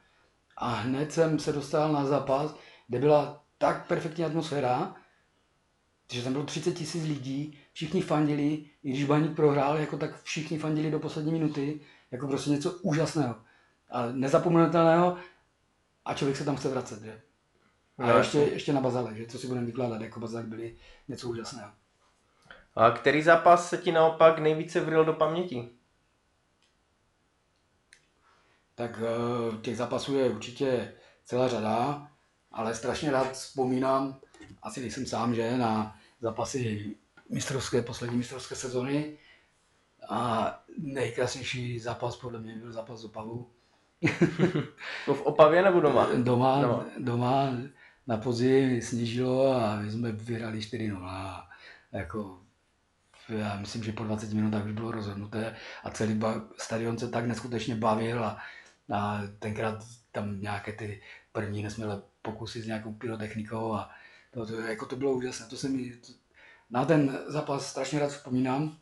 a 0.57 0.69
hned 0.69 1.11
jsem 1.11 1.39
se 1.39 1.53
dostal 1.53 1.93
na 1.93 2.05
zápas, 2.05 2.55
kde 2.87 2.99
byla 2.99 3.43
tak 3.57 3.87
perfektní 3.87 4.25
atmosféra, 4.25 4.95
že 6.11 6.23
tam 6.23 6.33
bylo 6.33 6.45
30 6.45 6.71
tisíc 6.71 7.03
lidí, 7.03 7.59
všichni 7.73 8.01
fandili, 8.01 8.65
i 8.83 8.89
když 8.89 9.05
baník 9.05 9.35
prohrál, 9.35 9.77
jako 9.77 9.97
tak 9.97 10.23
všichni 10.23 10.57
fandili 10.57 10.91
do 10.91 10.99
poslední 10.99 11.31
minuty, 11.31 11.79
jako 12.11 12.27
prostě 12.27 12.49
něco 12.49 12.71
úžasného 12.71 13.35
a 13.91 14.05
nezapomenutelného 14.11 15.17
a 16.05 16.13
člověk 16.13 16.37
se 16.37 16.45
tam 16.45 16.55
chce 16.55 16.69
vracet, 16.69 17.01
že? 17.01 17.21
A 17.97 18.07
No, 18.07 18.17
ještě, 18.17 18.37
jasně. 18.37 18.53
ještě 18.53 18.73
na 18.73 18.81
Bazale, 18.81 19.15
že 19.15 19.25
co 19.25 19.37
si 19.39 19.47
budeme 19.47 19.65
vykládat, 19.65 20.01
jako 20.01 20.19
Bazalek 20.19 20.47
byli 20.47 20.75
něco 21.07 21.29
úžasného. 21.29 21.71
A 22.75 22.91
který 22.91 23.21
zápas 23.21 23.69
se 23.69 23.77
ti 23.77 23.91
naopak 23.91 24.39
nejvíce 24.39 24.79
vril 24.79 25.05
do 25.05 25.13
paměti? 25.13 25.69
Tak 28.75 28.99
eh, 29.01 29.57
těch 29.57 29.77
zápasů 29.77 30.15
je 30.17 30.29
určitě 30.29 30.93
celá 31.25 31.47
řada, 31.47 32.07
ale 32.51 32.75
strašně 32.75 33.11
rád 33.11 33.31
vzpomínám, 33.31 34.19
asi 34.63 34.81
nejsem 34.81 35.05
sám, 35.05 35.35
že, 35.35 35.57
na 35.57 35.99
zápasy 36.21 36.95
mistrovské, 37.29 37.81
poslední 37.81 38.17
mistrovské 38.17 38.55
sezony. 38.55 39.17
A 40.09 40.51
nejkrásnější 40.77 41.79
zápas 41.79 42.15
podle 42.17 42.39
mě 42.39 42.55
byl 42.55 42.71
zápas 42.71 42.99
z 42.99 43.05
Opavu. 43.05 43.49
To 45.05 45.13
v 45.13 45.21
Opavě 45.21 45.61
nebo 45.61 45.79
doma? 45.79 46.07
Doma, 46.15 46.61
Doma. 46.61 46.85
doma 46.97 47.49
na 48.07 48.17
podzim 48.17 48.81
sněžilo 48.81 49.55
a 49.55 49.75
my 49.75 49.91
jsme 49.91 50.11
vyhrali 50.11 50.59
4-0. 50.59 51.05
A 51.05 51.49
jako, 51.91 52.39
já 53.29 53.57
myslím, 53.59 53.83
že 53.83 53.91
po 53.91 54.03
20 54.03 54.33
minutách 54.33 54.65
už 54.65 54.71
bylo 54.71 54.91
rozhodnuté 54.91 55.55
a 55.83 55.89
celý 55.89 56.21
stadion 56.57 56.97
se 56.97 57.09
tak 57.09 57.25
neskutečně 57.25 57.75
bavil 57.75 58.23
a, 58.23 58.39
a 58.93 59.21
tenkrát 59.39 59.83
tam 60.11 60.41
nějaké 60.41 60.73
ty 60.73 61.01
první 61.31 61.63
nesmělé 61.63 62.01
pokusy 62.21 62.61
s 62.61 62.67
nějakou 62.67 62.93
pyrotechnikou 62.93 63.73
a 63.73 63.89
to, 64.31 64.45
to, 64.45 64.61
jako 64.61 64.85
to 64.85 64.95
bylo 64.95 65.13
úžasné. 65.13 65.45
To 65.45 65.57
se 65.57 65.69
mi, 65.69 65.91
to, 65.91 66.13
na 66.69 66.85
ten 66.85 67.19
zápas 67.27 67.69
strašně 67.69 67.99
rád 67.99 68.11
vzpomínám 68.11 68.77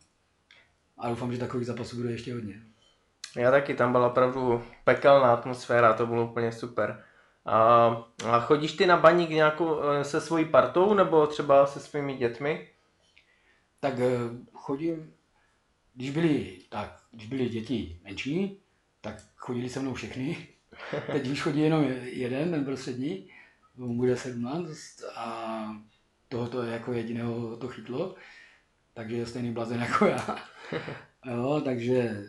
a 0.98 1.10
doufám, 1.10 1.34
že 1.34 1.40
takových 1.40 1.68
zápasů 1.68 1.96
bude 1.96 2.12
ještě 2.12 2.34
hodně. 2.34 2.62
Já 3.36 3.52
taky, 3.52 3.74
tam 3.74 3.92
byla 3.92 4.08
opravdu 4.08 4.64
pekelná 4.84 5.34
atmosféra, 5.34 5.94
to 5.94 6.08
bylo 6.08 6.28
úplně 6.28 6.52
super. 6.52 7.04
A, 7.46 7.88
a 8.26 8.40
chodíš 8.40 8.74
ty 8.74 8.86
na 8.86 8.98
baník 8.98 9.30
nějakou 9.30 9.82
eh, 9.82 10.04
se 10.04 10.22
svojí 10.22 10.46
partou 10.46 10.94
nebo 10.94 11.28
třeba 11.28 11.66
se 11.66 11.80
svými 11.80 12.16
dětmi? 12.18 12.68
Tak 13.80 13.94
eh, 14.00 14.10
chodím, 14.54 15.14
když 15.94 16.12
byly, 16.12 16.58
tak, 16.70 17.00
když 17.12 17.28
byly 17.28 17.50
děti 17.50 18.00
menší, 18.04 18.62
tak 19.02 19.16
chodili 19.36 19.70
se 19.70 19.80
mnou 19.80 19.94
všechny. 19.94 20.48
Teď 21.12 21.28
už 21.28 21.42
chodí 21.42 21.60
jenom 21.60 21.84
jeden, 22.04 22.52
ten 22.52 22.66
prostřední, 22.66 23.30
mu 23.76 23.96
bude 23.96 24.18
17 24.18 24.76
a 25.16 25.68
tohoto 26.30 26.64
jako 26.64 26.94
jediného 26.94 27.58
to 27.58 27.68
chytlo, 27.68 28.16
takže 28.94 29.16
je 29.16 29.26
stejný 29.26 29.52
blazen 29.52 29.80
jako 29.80 30.06
já. 30.06 30.38
Jo, 31.26 31.62
takže 31.66 32.24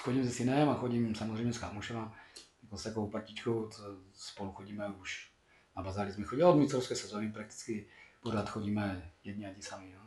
chodím 0.00 0.24
se 0.24 0.30
synem 0.30 0.68
a 0.68 0.74
chodím 0.74 1.14
samozřejmě 1.14 1.52
s 1.52 1.58
kámošema, 1.58 2.14
jako 2.68 2.78
s 2.78 2.82
takovou 2.82 3.10
partičkou, 3.10 3.68
co 3.68 3.82
spolu 4.12 4.52
chodíme 4.52 4.88
už 5.00 5.30
na 5.76 5.82
bazáry 5.82 6.12
jsme 6.12 6.24
chodili 6.24 6.48
od 6.48 6.56
mistrovské 6.56 6.94
sezóny, 6.94 7.32
prakticky 7.32 7.86
pořád 8.22 8.50
chodíme 8.50 9.10
jedni 9.24 9.46
a 9.46 9.54
ti 9.54 9.62
sami. 9.62 9.90
Jo. 9.90 10.00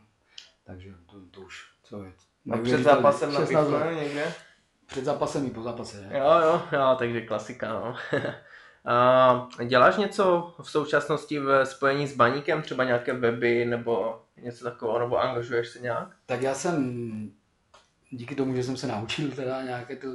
Takže 0.64 0.94
to, 1.10 1.20
to 1.30 1.40
už, 1.40 1.72
co 1.82 2.04
je, 2.04 2.12
A 2.52 2.58
před 2.58 2.82
zápasem 2.82 3.32
na 3.32 3.40
16 3.40 3.68
let. 3.68 3.82
pivku 3.82 4.00
někde? 4.04 4.34
Před 4.86 5.04
zápasem 5.04 5.46
i 5.46 5.50
po 5.50 5.62
zápase. 5.62 6.00
Ne? 6.00 6.18
Jo, 6.18 6.40
jo, 6.42 6.62
jo, 6.72 6.96
takže 6.98 7.20
klasika, 7.20 7.72
no. 7.72 7.96
A 8.84 9.48
děláš 9.66 9.96
něco 9.96 10.54
v 10.62 10.70
současnosti 10.70 11.38
v 11.38 11.64
spojení 11.64 12.06
s 12.06 12.16
baníkem, 12.16 12.62
třeba 12.62 12.84
nějaké 12.84 13.12
weby 13.12 13.64
nebo 13.64 14.22
něco 14.36 14.64
takového, 14.64 14.98
nebo 14.98 15.18
angažuješ 15.18 15.68
se 15.68 15.78
nějak? 15.78 16.16
Tak 16.26 16.42
já 16.42 16.54
jsem, 16.54 17.32
díky 18.10 18.34
tomu, 18.34 18.56
že 18.56 18.62
jsem 18.62 18.76
se 18.76 18.86
naučil 18.86 19.30
teda 19.30 19.62
nějaké 19.62 19.96
ty, 19.96 20.06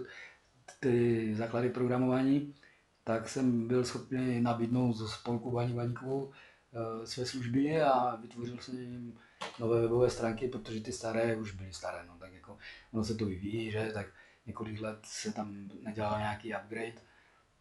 ty 0.80 1.36
základy 1.36 1.70
programování, 1.70 2.56
tak 3.04 3.30
jsem 3.30 3.68
byl 3.68 3.86
schopný 3.86 4.42
nabídnout 4.42 4.94
ze 4.94 5.08
spolku 5.08 5.52
Baní 5.52 5.74
Baníkovou 5.74 6.32
eh, 6.32 7.08
své 7.08 7.26
služby 7.26 7.82
a 7.82 8.16
vytvořil 8.16 8.58
jsem 8.58 8.80
jim 8.80 9.20
nové 9.60 9.82
webové 9.82 10.10
stránky, 10.10 10.48
protože 10.48 10.82
ty 10.82 10.92
staré 10.92 11.36
už 11.36 11.52
byly 11.52 11.74
staré, 11.74 12.06
no 12.08 12.18
tak 12.20 12.34
jako 12.34 12.58
ono 12.94 13.04
se 13.04 13.16
to 13.16 13.26
vyvíjí, 13.26 13.72
že, 13.72 13.92
tak 13.94 14.08
několik 14.46 14.82
let 14.82 15.00
se 15.04 15.34
tam 15.34 15.70
nedělal 15.82 16.20
nějaký 16.20 16.56
upgrade, 16.56 17.02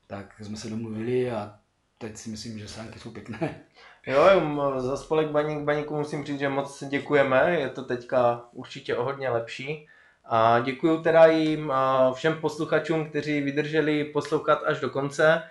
tak 0.07 0.41
jsme 0.41 0.57
se 0.57 0.71
domluvili 0.71 1.31
a 1.31 1.59
teď 1.99 2.17
si 2.17 2.31
myslím, 2.31 2.59
že 2.59 2.69
stránky 2.69 2.99
jsou 2.99 3.11
pěkné. 3.11 3.65
Jo, 4.07 4.81
za 4.81 4.97
spolek 4.97 5.31
Baník 5.31 5.65
Baníku 5.65 5.97
musím 5.97 6.25
říct, 6.25 6.39
že 6.39 6.49
moc 6.49 6.85
děkujeme, 6.85 7.61
je 7.61 7.69
to 7.69 7.85
teďka 7.85 8.49
určitě 8.53 8.97
o 8.97 9.05
hodně 9.05 9.31
lepší. 9.31 9.89
A 10.29 10.61
děkuji 10.61 10.99
teda 11.03 11.27
jim 11.27 11.71
a 11.71 12.13
všem 12.13 12.41
posluchačům, 12.41 13.11
kteří 13.11 13.41
vydrželi 13.41 14.05
poslouchat 14.05 14.63
až 14.67 14.81
do 14.81 14.91
konce. 14.91 15.43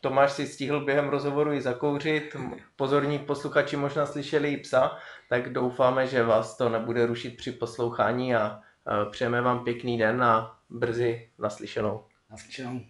Tomáš 0.00 0.32
si 0.32 0.46
stihl 0.46 0.84
během 0.84 1.08
rozhovoru 1.08 1.52
i 1.52 1.60
zakouřit, 1.60 2.36
pozorní 2.76 3.18
posluchači 3.18 3.76
možná 3.76 4.06
slyšeli 4.06 4.48
i 4.48 4.56
psa, 4.56 4.96
tak 5.28 5.52
doufáme, 5.52 6.06
že 6.06 6.22
vás 6.22 6.56
to 6.56 6.68
nebude 6.68 7.06
rušit 7.06 7.36
při 7.36 7.52
poslouchání 7.52 8.34
a 8.34 8.60
přejeme 9.10 9.40
vám 9.40 9.64
pěkný 9.64 9.98
den 9.98 10.22
a 10.22 10.56
brzy 10.70 11.30
naslyšenou. 11.38 12.04
Naslyšenou. 12.30 12.80